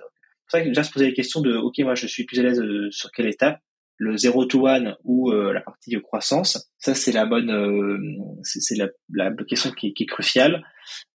C'est 0.48 0.58
vrai 0.58 0.64
que 0.64 0.68
déjà 0.68 0.84
se 0.84 0.92
poser 0.92 1.06
la 1.06 1.12
question 1.12 1.40
de, 1.40 1.56
ok, 1.56 1.78
moi 1.78 1.94
je 1.94 2.06
suis 2.06 2.24
plus 2.24 2.38
à 2.38 2.42
l'aise 2.42 2.60
euh, 2.60 2.90
sur 2.90 3.10
quelle 3.10 3.26
étape, 3.26 3.60
le 3.96 4.16
0 4.16 4.46
to 4.46 4.66
1 4.66 4.96
ou 5.04 5.30
euh, 5.30 5.52
la 5.52 5.60
partie 5.60 5.90
de 5.90 5.98
croissance? 5.98 6.70
Ça 6.78 6.94
c'est 6.94 7.12
la 7.12 7.24
bonne, 7.24 7.50
euh, 7.50 7.98
c'est 8.42 8.76
la, 8.76 8.88
la, 9.12 9.30
question 9.48 9.70
qui, 9.70 9.94
qui 9.94 10.02
est 10.02 10.06
cruciale. 10.06 10.62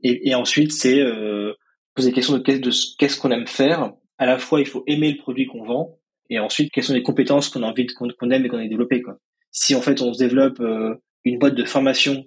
Et, 0.02 0.30
et 0.30 0.36
ensuite 0.36 0.72
c'est 0.72 1.04
poser 1.94 2.10
la 2.10 2.16
question 2.16 2.38
de 2.38 2.98
qu'est-ce 2.98 3.20
qu'on 3.20 3.32
aime 3.32 3.48
faire. 3.48 3.94
À 4.18 4.26
la 4.26 4.40
fois 4.40 4.60
il 4.60 4.66
faut 4.66 4.84
aimer 4.88 5.12
le 5.12 5.18
produit 5.18 5.46
qu'on 5.46 5.64
vend 5.64 6.00
et 6.30 6.40
ensuite 6.40 6.72
quelles 6.72 6.84
sont 6.84 6.94
les 6.94 7.04
compétences 7.04 7.50
qu'on 7.50 7.64
a 7.64 7.68
envie 7.68 7.86
qu'on 7.86 8.32
aime 8.32 8.46
et 8.46 8.50
qu'on 8.50 8.58
a 8.58 8.68
développées 8.68 9.02
quoi. 9.02 9.20
Si 9.52 9.76
en 9.76 9.82
fait 9.82 10.02
on 10.02 10.14
se 10.14 10.20
développe 10.20 10.62
une 11.26 11.38
boîte 11.38 11.56
de 11.56 11.64
formation, 11.64 12.26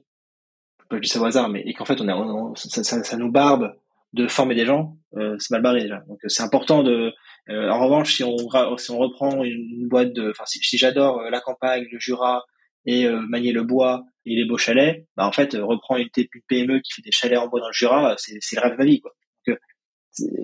je 0.92 0.98
dis 0.98 1.08
ça 1.08 1.20
au 1.20 1.24
hasard, 1.24 1.48
mais 1.48 1.62
et 1.64 1.74
qu'en 1.74 1.84
fait 1.84 2.00
on, 2.00 2.08
a, 2.08 2.54
ça, 2.56 2.82
ça, 2.82 3.02
ça 3.02 3.16
nous 3.16 3.30
barbe 3.30 3.74
de 4.12 4.26
former 4.26 4.54
des 4.54 4.66
gens, 4.66 4.96
euh, 5.16 5.36
c'est 5.38 5.52
mal 5.52 5.62
barré 5.62 5.82
déjà. 5.82 6.02
Donc 6.08 6.18
c'est 6.26 6.42
important 6.42 6.82
de. 6.82 7.12
Euh, 7.48 7.68
en 7.70 7.80
revanche, 7.80 8.16
si 8.16 8.24
on 8.24 8.36
si 8.78 8.90
on 8.90 8.98
reprend 8.98 9.44
une, 9.44 9.88
boîte 9.88 10.12
de, 10.12 10.30
enfin 10.30 10.44
si, 10.46 10.76
j'adore 10.76 11.20
euh, 11.20 11.30
la 11.30 11.40
campagne, 11.40 11.86
le 11.90 11.98
Jura 11.98 12.44
et 12.86 13.06
manier 13.28 13.52
le 13.52 13.62
bois 13.62 14.04
et 14.24 14.34
les 14.34 14.46
beaux 14.46 14.56
chalets, 14.56 15.06
bah 15.14 15.26
en 15.26 15.32
fait 15.32 15.54
reprendre 15.54 16.00
une 16.00 16.08
PME 16.48 16.80
qui 16.80 16.92
fait 16.94 17.02
des 17.02 17.12
chalets 17.12 17.38
en 17.38 17.46
bois 17.46 17.60
dans 17.60 17.66
le 17.66 17.74
Jura, 17.74 18.14
c'est 18.16 18.38
c'est 18.40 18.56
le 18.56 18.62
rêve 18.62 18.72
de 18.72 18.78
ma 18.78 18.84
vie 18.86 19.00
quoi. 19.00 19.12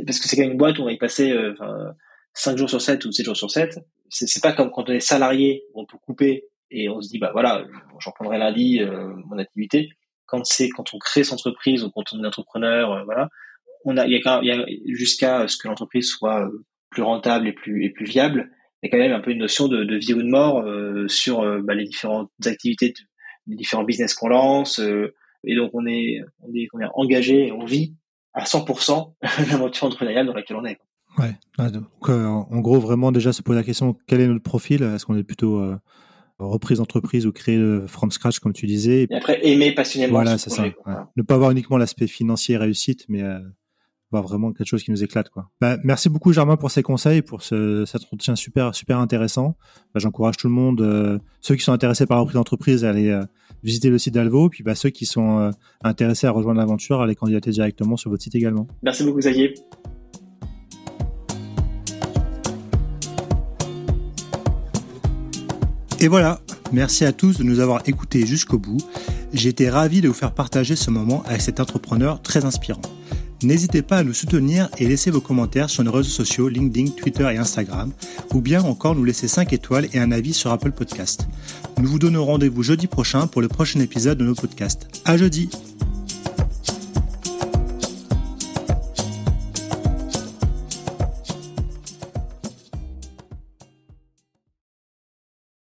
parce 0.05 0.21
que 0.21 0.29
c'est 0.29 0.37
quand 0.37 0.43
même 0.43 0.53
une 0.53 0.59
boîte 0.59 0.79
où 0.79 0.83
on 0.83 0.85
va 0.85 0.93
y 0.93 0.99
passer 0.99 1.35
enfin 1.53 1.95
5 2.35 2.59
jours 2.59 2.69
sur 2.69 2.83
7 2.83 3.03
ou 3.07 3.13
7 3.13 3.25
jours 3.25 3.37
sur 3.37 3.51
7. 3.51 3.79
C'est 4.11 4.43
pas 4.43 4.53
comme 4.53 4.71
quand 4.71 4.91
on 4.91 4.93
est 4.93 5.01
salarié, 5.01 5.65
on 5.75 5.87
peut 5.87 5.97
couper 5.97 6.45
et 6.71 6.91
on 6.91 7.01
se 7.01 7.09
dit 7.09 7.19
bah 7.19 7.31
voilà, 7.33 7.65
j'en 8.01 8.11
prendrai 8.11 8.39
lundi 8.39 8.81
mon 9.25 9.39
activité. 9.39 9.89
Quand 10.27 10.45
c'est 10.45 10.69
quand 10.69 10.95
on 10.95 10.99
crée 10.99 11.25
son 11.25 11.35
entreprise 11.35 11.85
ou 11.85 11.91
quand 11.91 12.13
on 12.13 12.23
est 12.23 12.27
entrepreneur, 12.27 13.05
voilà, 13.05 13.29
on 13.87 13.97
a, 13.97 14.07
jusqu'à 14.87 15.49
ce 15.49 15.57
que 15.57 15.69
l'entreprise 15.69 16.09
soit 16.09 16.45
euh, 16.45 16.65
plus 16.91 17.03
rentable 17.03 17.47
et 17.49 17.53
plus 17.53 17.85
et 17.85 17.95
viable, 18.05 18.51
il 18.83 18.87
y 18.87 18.89
a 18.89 18.91
quand 18.91 19.03
même 19.03 19.13
un 19.13 19.21
peu 19.21 19.31
une 19.31 19.39
notion 19.39 19.69
de, 19.69 19.97
vie 19.97 20.13
ou 20.13 20.23
de 20.23 20.29
mort 20.29 20.61
euh, 20.61 21.07
sur 21.09 21.41
euh, 21.41 21.61
bah, 21.63 21.75
les 21.75 21.85
différentes 21.85 22.31
activités, 22.45 22.93
les 23.47 23.57
différents 23.57 23.85
business 23.85 24.13
qu'on 24.13 24.29
lance, 24.29 24.81
et 25.45 25.55
donc 25.55 25.71
on 25.73 25.87
est 25.87 26.21
on 26.41 26.53
est, 26.53 26.69
on 26.73 26.81
engagé, 27.01 27.53
vit 27.65 27.95
à 28.35 28.45
100% 28.45 29.15
l'aventure 29.51 29.87
entrepreneuriale 29.87 30.27
dans 30.27 30.35
laquelle 30.35 30.57
on 30.57 30.65
est. 30.65 30.79
Ouais. 31.17 31.33
En 31.59 32.61
gros, 32.61 32.79
vraiment 32.79 33.13
déjà 33.13 33.33
se 33.33 33.41
poser 33.41 33.61
la 33.61 33.65
question 33.65 33.97
quel 34.07 34.21
est 34.21 34.27
notre 34.27 34.43
profil? 34.43 34.83
Est-ce 34.83 35.07
qu'on 35.07 35.17
est 35.17 35.25
plutôt 35.25 35.63
reprise 36.39 36.79
d'entreprise 36.79 37.27
ou 37.27 37.33
créer 37.33 37.59
from 37.87 38.11
scratch 38.11 38.39
comme 38.41 38.53
tu 38.53 38.67
disais 38.67 39.07
Et 39.11 39.15
après 39.15 39.47
aimer 39.47 39.73
passionnément. 39.73 40.13
Voilà, 40.15 40.39
c'est 40.39 40.51
ça. 40.51 40.65
Ne 41.17 41.23
pas 41.23 41.35
avoir 41.35 41.51
uniquement 41.51 41.79
l'aspect 41.79 42.07
financier 42.07 42.57
réussite, 42.57 43.05
mais 43.09 43.23
vraiment 44.23 44.53
quelque 44.53 44.67
chose 44.67 44.83
qui 44.83 44.91
nous 44.91 45.03
éclate 45.03 45.29
quoi. 45.31 45.51
Bah, 45.61 45.77
merci 45.85 46.09
beaucoup 46.09 46.33
Germain 46.33 46.57
pour 46.57 46.71
ces 46.71 46.83
conseils, 46.83 47.23
pour 47.23 47.43
ce, 47.43 47.85
cet 47.87 48.03
entretien 48.05 48.37
super 48.37 48.75
super 48.75 48.99
intéressant. 48.99 49.57
Bah, 49.95 50.01
J'encourage 50.01 50.37
tout 50.37 50.49
le 50.49 50.55
monde, 50.55 50.81
euh, 50.81 51.19
ceux 51.41 51.57
qui 51.57 51.63
sont 51.63 51.73
intéressés 51.73 52.07
par 52.07 52.17
la 52.17 52.21
reprise 52.23 52.35
d'entreprise, 52.35 52.85
à 52.85 52.91
aller 52.91 53.09
euh, 53.09 53.25
visiter 53.63 53.91
le 53.91 53.99
site 53.99 54.15
d'Alvo, 54.15 54.49
puis 54.49 54.63
bah, 54.63 54.75
ceux 54.75 54.91
qui 54.91 55.07
sont 55.07 55.39
euh, 55.39 55.51
intéressés 55.83 56.27
à 56.27 56.31
rejoindre 56.31 56.59
l'aventure, 56.59 57.01
à 57.01 57.05
aller 57.05 57.15
candidater 57.15 57.51
directement 57.51 57.97
sur 57.97 58.11
votre 58.11 58.23
site 58.23 58.35
également. 58.35 58.67
Merci 58.83 59.05
beaucoup 59.05 59.19
Xavier. 59.19 59.55
Et 65.99 66.09
voilà, 66.09 66.41
merci 66.73 67.07
à 67.07 67.13
tous 67.13 67.39
de 67.39 67.43
nous 67.43 67.61
avoir 67.61 67.83
écoutés 67.87 68.27
jusqu'au 68.27 68.59
bout. 68.59 68.79
J'ai 69.33 69.49
été 69.49 69.71
ravi 69.71 70.03
de 70.03 70.09
vous 70.09 70.15
faire 70.15 70.33
partager 70.33 70.77
ce 70.77 70.91
moment 70.91 71.23
avec 71.27 71.41
cet 71.41 71.59
entrepreneur 71.59 72.21
très 72.21 72.45
inspirant. 72.45 72.83
N'hésitez 73.43 73.83
pas 73.83 73.99
à 73.99 74.03
nous 74.05 74.13
soutenir 74.13 74.69
et 74.79 74.87
laisser 74.87 75.11
vos 75.11 75.21
commentaires 75.21 75.71
sur 75.71 75.85
nos 75.85 75.93
réseaux 75.93 76.11
sociaux 76.11 76.49
LinkedIn, 76.49 76.91
Twitter 76.91 77.29
et 77.33 77.39
Instagram, 77.39 77.93
ou 78.35 78.41
bien 78.41 78.63
encore 78.63 78.95
nous 78.95 79.05
laisser 79.05 79.29
5 79.29 79.53
étoiles 79.53 79.89
et 79.93 79.99
un 79.99 80.13
avis 80.13 80.33
sur 80.33 80.51
Apple 80.51 80.73
Podcast. 80.73 81.27
Nous 81.79 81.89
vous 81.89 81.99
donnons 81.99 82.25
rendez-vous 82.25 82.63
jeudi 82.63 82.87
prochain 82.87 83.27
pour 83.27 83.43
le 83.43 83.49
prochain 83.49 83.81
épisode 83.81 84.19
de 84.19 84.25
nos 84.25 84.35
podcasts. 84.35 84.89
À 85.05 85.17
jeudi! 85.17 85.51